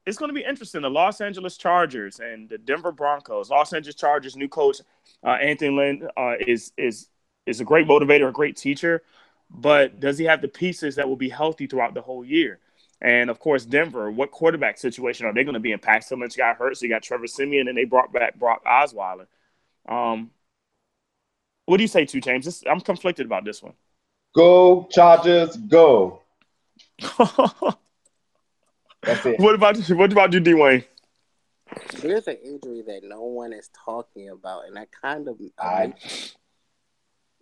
it's 0.05 0.19
going 0.19 0.31
to 0.31 0.35
be 0.35 0.45
interesting. 0.45 0.83
The 0.83 0.91
Los 0.91 1.21
Angeles 1.21 1.57
Chargers 1.57 2.19
and 2.19 2.49
the 2.49 2.59
Denver 2.59 2.91
Broncos. 2.91 3.51
Los 3.51 3.73
Angeles 3.73 3.95
Chargers 3.95 4.35
new 4.35 4.49
coach 4.49 4.79
uh, 5.25 5.31
Anthony 5.31 5.77
Lynn 5.77 6.09
uh, 6.17 6.35
is 6.45 6.73
is 6.77 7.09
is 7.47 7.61
a 7.61 7.65
great 7.65 7.87
motivator, 7.87 8.29
a 8.29 8.33
great 8.33 8.57
teacher, 8.57 9.05
but 9.49 10.01
does 10.01 10.19
he 10.19 10.25
have 10.25 10.43
the 10.43 10.49
pieces 10.49 10.97
that 10.97 11.09
will 11.09 11.15
be 11.15 11.29
healthy 11.29 11.69
throughout 11.69 11.95
the 11.95 12.03
whole 12.03 12.25
year? 12.25 12.59
And 13.01 13.31
of 13.31 13.39
course, 13.39 13.65
Denver. 13.65 14.11
What 14.11 14.33
quarterback 14.33 14.77
situation 14.77 15.25
are 15.25 15.33
they 15.33 15.45
going 15.45 15.55
to 15.55 15.61
be 15.61 15.71
in? 15.71 15.79
Paxton 15.79 16.19
Lynch 16.19 16.37
got 16.37 16.57
hurt, 16.57 16.77
so 16.77 16.85
you 16.85 16.89
got 16.89 17.05
Trevor 17.05 17.29
Siemian, 17.29 17.69
and 17.69 17.79
they 17.79 17.85
brought 17.85 18.13
back 18.13 18.35
Brock 18.41 18.65
Osweiler. 18.65 19.27
Um, 19.89 20.31
what 21.67 21.77
do 21.79 21.85
you 21.85 21.89
say, 21.89 22.05
Two 22.05 22.21
James? 22.21 22.45
This, 22.45 22.63
I'm 22.69 22.81
conflicted 22.81 23.27
about 23.27 23.45
this 23.45 23.63
one. 23.63 23.75
go 24.35 24.89
Chargers, 24.91 25.57
go. 25.57 26.21
That's 29.03 29.27
it. 29.27 29.41
what 29.41 29.55
about 29.55 29.77
what 29.91 30.13
about 30.13 30.33
you, 30.33 30.41
Dwayne? 30.41 30.61
Wayne? 30.61 30.85
There's 32.01 32.29
an 32.29 32.37
injury 32.45 32.83
that 32.87 33.01
no 33.03 33.23
one 33.23 33.53
is 33.53 33.71
talking 33.85 34.29
about, 34.29 34.67
and 34.67 34.77
that 34.77 34.89
kind 34.93 35.29
of 35.29 35.41
I- 35.59 35.95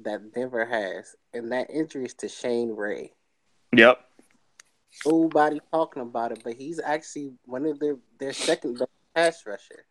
that 0.03 0.32
Denver 0.32 0.64
has, 0.64 1.14
and 1.34 1.53
that 1.53 1.70
injury 1.70 2.07
is 2.07 2.14
to 2.14 2.28
Shane 2.28 2.74
Ray. 2.74 3.12
Yep. 3.76 4.01
Nobody 5.07 5.61
talking 5.72 6.03
about 6.03 6.32
it, 6.32 6.41
but 6.43 6.55
he's 6.55 6.80
actually 6.80 7.32
one 7.45 7.66
of 7.66 7.78
their 7.78 7.97
their 8.18 8.32
second 8.32 8.78
best 8.78 8.91
pass 9.14 9.47
rusher. 9.47 9.84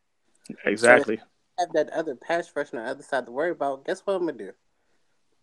Exactly. 0.66 1.20
Have 1.60 1.74
that 1.74 1.90
other 1.90 2.16
pass 2.16 2.52
rusher 2.56 2.78
on 2.78 2.86
the 2.86 2.90
other 2.90 3.04
side 3.04 3.26
to 3.26 3.32
worry 3.32 3.52
about. 3.52 3.86
Guess 3.86 4.02
what 4.02 4.14
I'm 4.14 4.26
gonna 4.26 4.38
do? 4.38 4.52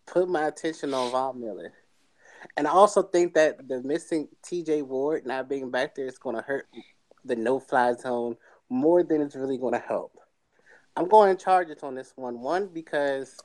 Put 0.05 0.27
my 0.27 0.47
attention 0.47 0.93
on 0.93 1.11
Von 1.11 1.39
Miller. 1.39 1.73
And 2.55 2.67
I 2.67 2.71
also 2.71 3.03
think 3.03 3.33
that 3.33 3.67
the 3.67 3.81
missing 3.83 4.27
TJ 4.43 4.83
Ward 4.83 5.25
not 5.25 5.49
being 5.49 5.69
back 5.69 5.95
there 5.95 6.07
is 6.07 6.17
gonna 6.17 6.41
hurt 6.41 6.67
the 7.25 7.35
no 7.35 7.59
fly 7.59 7.93
zone 7.93 8.37
more 8.69 9.03
than 9.03 9.21
it's 9.21 9.35
really 9.35 9.57
gonna 9.57 9.79
help. 9.79 10.17
I'm 10.97 11.07
going 11.07 11.35
to 11.35 11.43
Chargers 11.43 11.83
on 11.83 11.93
this 11.93 12.13
one. 12.15 12.39
One 12.39 12.69
because 12.73 13.37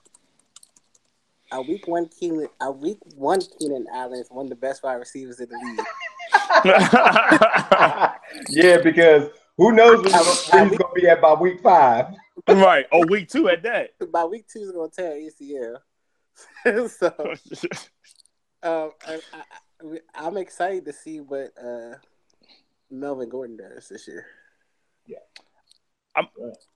a 1.52 1.60
week 1.60 1.86
one 1.86 2.08
Keenan 2.08 2.48
a 2.62 2.72
week 2.72 2.96
one 3.14 3.42
Keenan 3.58 3.86
Allen 3.92 4.20
is 4.20 4.28
one 4.30 4.46
of 4.46 4.50
the 4.50 4.56
best 4.56 4.82
wide 4.82 4.94
receivers 4.94 5.38
in 5.38 5.50
the 5.50 5.56
league. 5.56 5.86
yeah, 8.48 8.78
because 8.82 9.28
who 9.58 9.72
knows 9.72 10.02
where 10.02 10.18
he's 10.18 10.48
where 10.50 10.66
he's 10.66 10.78
going 10.78 10.94
to 10.94 11.00
be 11.00 11.06
at 11.06 11.20
by 11.20 11.34
week 11.34 11.60
five. 11.62 12.06
Right. 12.48 12.86
Oh, 12.92 13.06
week 13.06 13.28
two 13.28 13.48
at 13.48 13.62
that. 13.62 13.90
By 14.12 14.24
week 14.24 14.46
two 14.48 14.60
is 14.60 14.72
gonna 14.72 14.88
tear 14.90 15.12
ACL. 15.12 15.78
so 16.90 17.14
um, 18.62 18.90
I, 19.06 19.20
I, 19.32 19.98
I'm 20.14 20.36
excited 20.36 20.84
to 20.86 20.92
see 20.92 21.20
what 21.20 21.52
uh, 21.62 21.94
Melvin 22.90 23.28
Gordon 23.28 23.56
does 23.56 23.88
this 23.88 24.06
year. 24.08 24.26
Yeah. 25.06 25.18
I'm, 26.14 26.26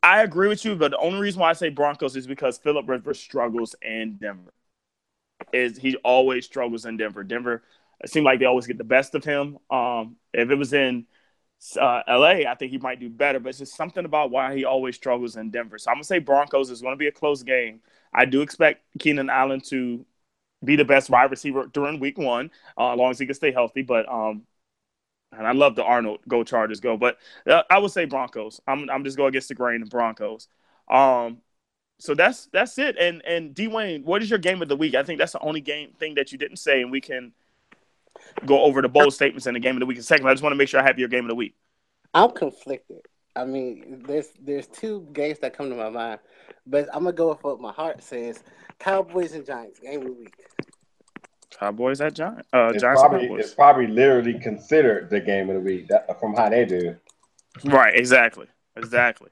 I 0.02 0.22
agree 0.22 0.48
with 0.48 0.64
you, 0.64 0.76
but 0.76 0.92
the 0.92 0.98
only 0.98 1.20
reason 1.20 1.40
why 1.40 1.50
I 1.50 1.54
say 1.54 1.68
Broncos 1.68 2.16
is 2.16 2.26
because 2.26 2.58
Philip 2.58 2.88
Rivers 2.88 3.20
struggles 3.20 3.74
in 3.82 4.16
Denver. 4.16 4.52
Is 5.52 5.76
he 5.76 5.96
always 5.96 6.46
struggles 6.46 6.86
in 6.86 6.96
Denver? 6.96 7.22
Denver, 7.22 7.62
it 8.02 8.10
seemed 8.10 8.24
like 8.24 8.38
they 8.38 8.46
always 8.46 8.66
get 8.66 8.78
the 8.78 8.84
best 8.84 9.14
of 9.14 9.24
him. 9.24 9.58
Um, 9.70 10.16
if 10.32 10.50
it 10.50 10.54
was 10.54 10.72
in 10.72 11.06
uh, 11.76 12.02
LA, 12.09 12.44
I 12.48 12.54
think 12.59 12.70
he 12.70 12.78
might 12.78 13.00
do 13.00 13.09
better, 13.09 13.40
but 13.40 13.50
it's 13.50 13.59
just 13.59 13.76
something 13.76 14.04
about 14.04 14.30
why 14.30 14.54
he 14.57 14.64
always 14.64 14.96
struggles 14.96 15.36
in 15.36 15.50
Denver. 15.50 15.78
So 15.78 15.90
I'm 15.90 15.96
gonna 15.96 16.04
say 16.04 16.18
Broncos 16.18 16.70
is 16.70 16.82
going 16.82 16.92
to 16.92 16.98
be 16.98 17.09
a 17.09 17.12
close 17.12 17.42
game. 17.42 17.80
I 18.12 18.24
do 18.24 18.42
expect 18.42 18.84
Keenan 18.98 19.30
Allen 19.30 19.61
to 19.68 20.04
be 20.64 20.76
the 20.76 20.84
best 20.84 21.11
wide 21.11 21.30
receiver 21.30 21.66
during 21.72 22.00
Week 22.00 22.18
One, 22.18 22.50
uh, 22.78 22.92
as 22.92 22.98
long 22.98 23.11
as 23.11 23.18
he 23.18 23.26
can 23.26 23.34
stay 23.34 23.52
healthy. 23.52 23.82
But 23.82 24.09
um, 24.09 24.42
and 25.32 25.46
I 25.46 25.52
love 25.52 25.76
the 25.76 25.84
Arnold 25.84 26.20
go 26.28 26.44
Chargers 26.44 26.80
go, 26.80 26.96
but 26.96 27.18
uh, 27.46 27.62
I 27.70 27.78
would 27.78 27.90
say 27.90 28.04
Broncos. 28.04 28.61
I'm 28.66 28.88
I'm 28.90 29.04
just 29.04 29.16
going 29.16 29.30
against 29.30 29.48
the 29.48 29.54
grain 29.54 29.82
of 29.82 29.90
Broncos. 29.90 30.48
Um, 30.90 31.38
so 31.98 32.14
that's 32.14 32.46
that's 32.52 32.78
it. 32.78 32.96
And 32.98 33.24
and 33.24 33.54
Dwayne, 33.54 34.04
what 34.04 34.22
is 34.22 34.30
your 34.30 34.38
game 34.38 34.62
of 34.62 34.68
the 34.68 34.76
week? 34.76 34.94
I 34.94 35.02
think 35.02 35.18
that's 35.18 35.32
the 35.32 35.40
only 35.40 35.61
game 35.61 35.92
thing 35.98 36.14
that 36.16 36.32
you 36.32 36.38
didn't 36.38 36.59
say, 36.59 36.82
and 36.82 36.90
we 36.90 37.00
can 37.00 37.32
go 38.45 38.62
over 38.62 38.83
the 38.83 38.89
bold 38.89 39.12
statements 39.14 39.47
in 39.47 39.55
the 39.55 39.61
game 39.61 39.77
of 39.77 39.81
the 39.81 39.87
week 39.87 39.97
in 39.97 40.01
a 40.01 40.05
second. 40.05 40.27
I 40.27 40.33
just 40.33 40.43
want 40.43 40.53
to 40.53 40.57
make 40.57 40.68
sure 40.68 40.81
I 40.81 40.85
have 40.85 40.99
your 40.99 41.09
game 41.09 41.24
of 41.24 41.29
the 41.29 41.35
week. 41.35 41.55
I'm 42.14 42.31
conflicted. 42.31 43.01
I 43.35 43.45
mean, 43.45 44.03
there's 44.07 44.29
there's 44.41 44.66
two 44.66 45.07
games 45.12 45.39
that 45.41 45.57
come 45.57 45.68
to 45.70 45.77
my 45.77 45.91
mind, 45.91 46.20
but 46.66 46.89
I'm 46.93 47.05
gonna 47.05 47.12
go 47.12 47.29
with 47.29 47.45
what 47.45 47.61
my 47.61 47.72
heart 47.72 48.03
says: 48.03 48.43
Cowboys 48.79 49.33
and 49.33 49.45
Giants 49.45 49.79
game 49.81 50.01
of 50.01 50.07
the 50.07 50.12
week. 50.12 50.35
Cowboys 51.59 52.01
at 52.01 52.14
Giants. 52.14 52.49
uh, 52.53 52.70
It's 52.72 52.83
Giants 52.83 53.03
probably, 53.03 53.29
Cowboys. 53.29 53.45
it's 53.45 53.55
probably 53.55 53.87
literally 53.87 54.39
considered 54.39 55.11
the 55.11 55.20
game 55.20 55.49
of 55.49 55.55
the 55.57 55.61
week 55.61 55.89
that, 55.89 56.18
from 56.20 56.35
how 56.35 56.49
they 56.49 56.64
do. 56.64 56.97
Right, 57.64 57.95
exactly, 57.95 58.47
exactly. 58.77 59.31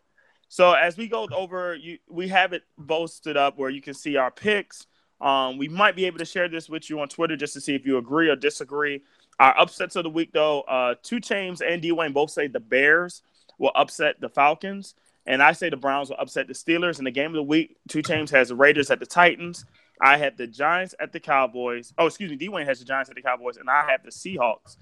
So 0.48 0.72
as 0.72 0.96
we 0.96 1.08
go 1.08 1.26
over, 1.34 1.74
you 1.74 1.98
we 2.08 2.28
have 2.28 2.52
it 2.52 2.62
posted 2.86 3.36
up 3.36 3.58
where 3.58 3.70
you 3.70 3.80
can 3.82 3.94
see 3.94 4.16
our 4.16 4.30
picks. 4.30 4.86
Um, 5.24 5.56
we 5.56 5.68
might 5.68 5.96
be 5.96 6.04
able 6.04 6.18
to 6.18 6.24
share 6.26 6.48
this 6.48 6.68
with 6.68 6.90
you 6.90 7.00
on 7.00 7.08
Twitter 7.08 7.34
just 7.34 7.54
to 7.54 7.60
see 7.60 7.74
if 7.74 7.86
you 7.86 7.96
agree 7.96 8.28
or 8.28 8.36
disagree. 8.36 9.02
Our 9.40 9.58
upsets 9.58 9.96
of 9.96 10.04
the 10.04 10.10
week, 10.10 10.32
though, 10.32 10.60
uh, 10.62 10.96
two 11.02 11.18
James 11.18 11.62
and 11.62 11.82
Dwayne 11.82 12.12
both 12.12 12.30
say 12.30 12.46
the 12.46 12.60
Bears 12.60 13.22
will 13.58 13.72
upset 13.74 14.20
the 14.20 14.28
Falcons. 14.28 14.94
And 15.26 15.42
I 15.42 15.52
say 15.52 15.70
the 15.70 15.78
Browns 15.78 16.10
will 16.10 16.18
upset 16.18 16.46
the 16.46 16.52
Steelers. 16.52 16.98
In 16.98 17.06
the 17.06 17.10
game 17.10 17.28
of 17.28 17.34
the 17.36 17.42
week, 17.42 17.78
2 17.88 18.02
Chainz 18.02 18.30
has 18.30 18.48
the 18.48 18.54
Raiders 18.54 18.90
at 18.90 19.00
the 19.00 19.06
Titans. 19.06 19.64
I 19.98 20.18
had 20.18 20.36
the 20.36 20.46
Giants 20.46 20.94
at 21.00 21.12
the 21.12 21.20
Cowboys. 21.20 21.94
Oh, 21.96 22.06
excuse 22.06 22.30
me. 22.30 22.36
D 22.36 22.50
Wayne 22.50 22.66
has 22.66 22.80
the 22.80 22.84
Giants 22.84 23.08
at 23.08 23.16
the 23.16 23.22
Cowboys, 23.22 23.56
and 23.56 23.70
I 23.70 23.90
have 23.90 24.02
the 24.02 24.10
Seahawks 24.10 24.76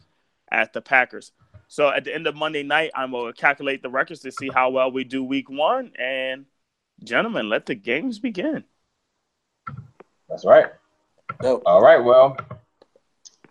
at 0.50 0.72
the 0.72 0.80
Packers. 0.80 1.30
So 1.68 1.88
at 1.88 2.02
the 2.02 2.12
end 2.12 2.26
of 2.26 2.34
Monday 2.34 2.64
night, 2.64 2.90
I'm 2.96 3.12
to 3.12 3.32
calculate 3.36 3.82
the 3.82 3.90
records 3.90 4.20
to 4.20 4.32
see 4.32 4.50
how 4.52 4.70
well 4.70 4.90
we 4.90 5.04
do 5.04 5.22
week 5.22 5.48
one. 5.48 5.92
And 5.96 6.46
gentlemen, 7.04 7.48
let 7.48 7.66
the 7.66 7.76
games 7.76 8.18
begin. 8.18 8.64
That's 10.28 10.44
right. 10.44 10.66
No. 11.42 11.62
All 11.66 11.82
right. 11.82 12.02
Well, 12.02 12.36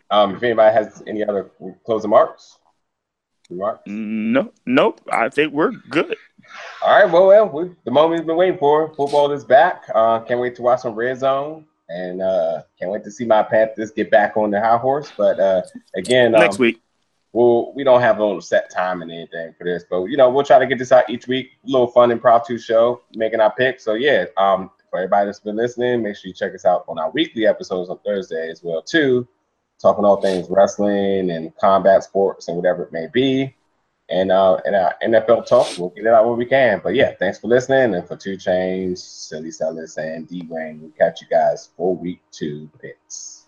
um, 0.10 0.36
if 0.36 0.44
anybody 0.44 0.74
has 0.74 1.04
any 1.08 1.24
other 1.24 1.52
closing 1.86 2.10
remarks, 2.10 2.58
remarks? 3.50 3.84
No, 3.86 4.52
nope. 4.66 5.02
I 5.12 5.30
think 5.30 5.54
we're 5.54 5.72
good. 5.72 6.16
All 6.84 7.00
right. 7.00 7.12
Well, 7.12 7.28
well, 7.28 7.50
we, 7.50 7.72
the 7.86 7.92
moment 7.92 8.20
we've 8.20 8.28
been 8.28 8.38
waiting 8.38 8.58
for. 8.58 8.94
Football 8.96 9.32
is 9.32 9.44
back. 9.44 9.84
Uh, 9.94 10.20
can't 10.22 10.40
wait 10.40 10.56
to 10.56 10.62
watch 10.62 10.82
some 10.82 10.96
red 10.96 11.20
zone, 11.20 11.66
and 11.90 12.22
uh, 12.22 12.64
can't 12.80 12.92
wait 12.92 13.04
to 13.04 13.12
see 13.12 13.26
my 13.26 13.44
Panthers 13.44 13.92
get 13.92 14.12
back 14.12 14.38
on 14.38 14.52
the 14.52 14.60
high 14.60 14.78
horse. 14.78 15.12
But 15.16 15.40
uh, 15.40 15.62
again, 15.96 16.32
next 16.32 16.56
um, 16.56 16.62
week. 16.62 16.82
Well, 17.34 17.72
we 17.74 17.86
don't 17.86 18.02
have 18.02 18.20
a 18.20 18.42
set 18.42 18.70
time 18.70 19.02
and 19.02 19.10
anything 19.10 19.54
for 19.58 19.64
this, 19.64 19.86
but 19.90 20.04
you 20.06 20.18
know 20.18 20.30
we'll 20.30 20.44
try 20.44 20.60
to 20.60 20.68
get 20.68 20.78
this 20.78 20.92
out 20.92 21.10
each 21.10 21.28
week. 21.28 21.52
A 21.66 21.72
little 21.72 21.88
fun 21.88 22.12
impromptu 22.12 22.58
show, 22.58 23.04
making 23.16 23.40
our 23.40 23.54
picks. 23.54 23.86
So 23.86 23.94
yeah, 23.94 24.26
um, 24.36 24.70
for 24.92 25.00
everybody 25.00 25.26
that's 25.26 25.40
been 25.40 25.56
listening, 25.56 26.04
make 26.04 26.16
sure 26.16 26.28
you 26.28 26.34
check 26.36 26.54
us 26.54 26.66
out 26.66 26.86
on 26.88 27.00
our 27.00 27.10
weekly 27.12 27.48
episodes 27.48 27.90
on 27.90 27.98
Thursday 28.06 28.52
as 28.52 28.62
well 28.62 28.84
too, 28.84 29.28
talking 29.82 30.06
all 30.06 30.22
things 30.22 30.48
wrestling 30.50 31.32
and 31.32 31.56
combat 31.58 32.04
sports 32.04 32.48
and 32.48 32.58
whatever 32.58 32.84
it 32.84 32.92
may 32.92 33.08
be. 33.08 33.56
And 34.10 34.30
uh, 34.30 34.58
and 34.66 34.76
our 34.76 34.94
NFL 35.02 35.48
talk, 35.48 35.78
we'll 35.78 35.90
get 35.90 36.06
it 36.06 36.14
out 36.14 36.28
when 36.28 36.38
we 36.38 36.46
can. 36.46 36.82
But 36.84 36.96
yeah, 36.96 37.14
thanks 37.18 37.40
for 37.40 37.48
listening. 37.48 37.96
And 37.96 38.06
for 38.06 38.18
2 38.18 38.36
Chainz, 38.36 38.98
Silly 38.98 39.52
Sellers, 39.52 39.98
and 39.98 40.28
D 40.28 40.46
Wayne, 40.50 40.82
we'll 40.82 40.92
catch 40.92 41.22
you 41.22 41.28
guys 41.28 41.70
for 41.78 41.96
week 41.96 42.22
two 42.30 42.70
picks. 42.82 43.41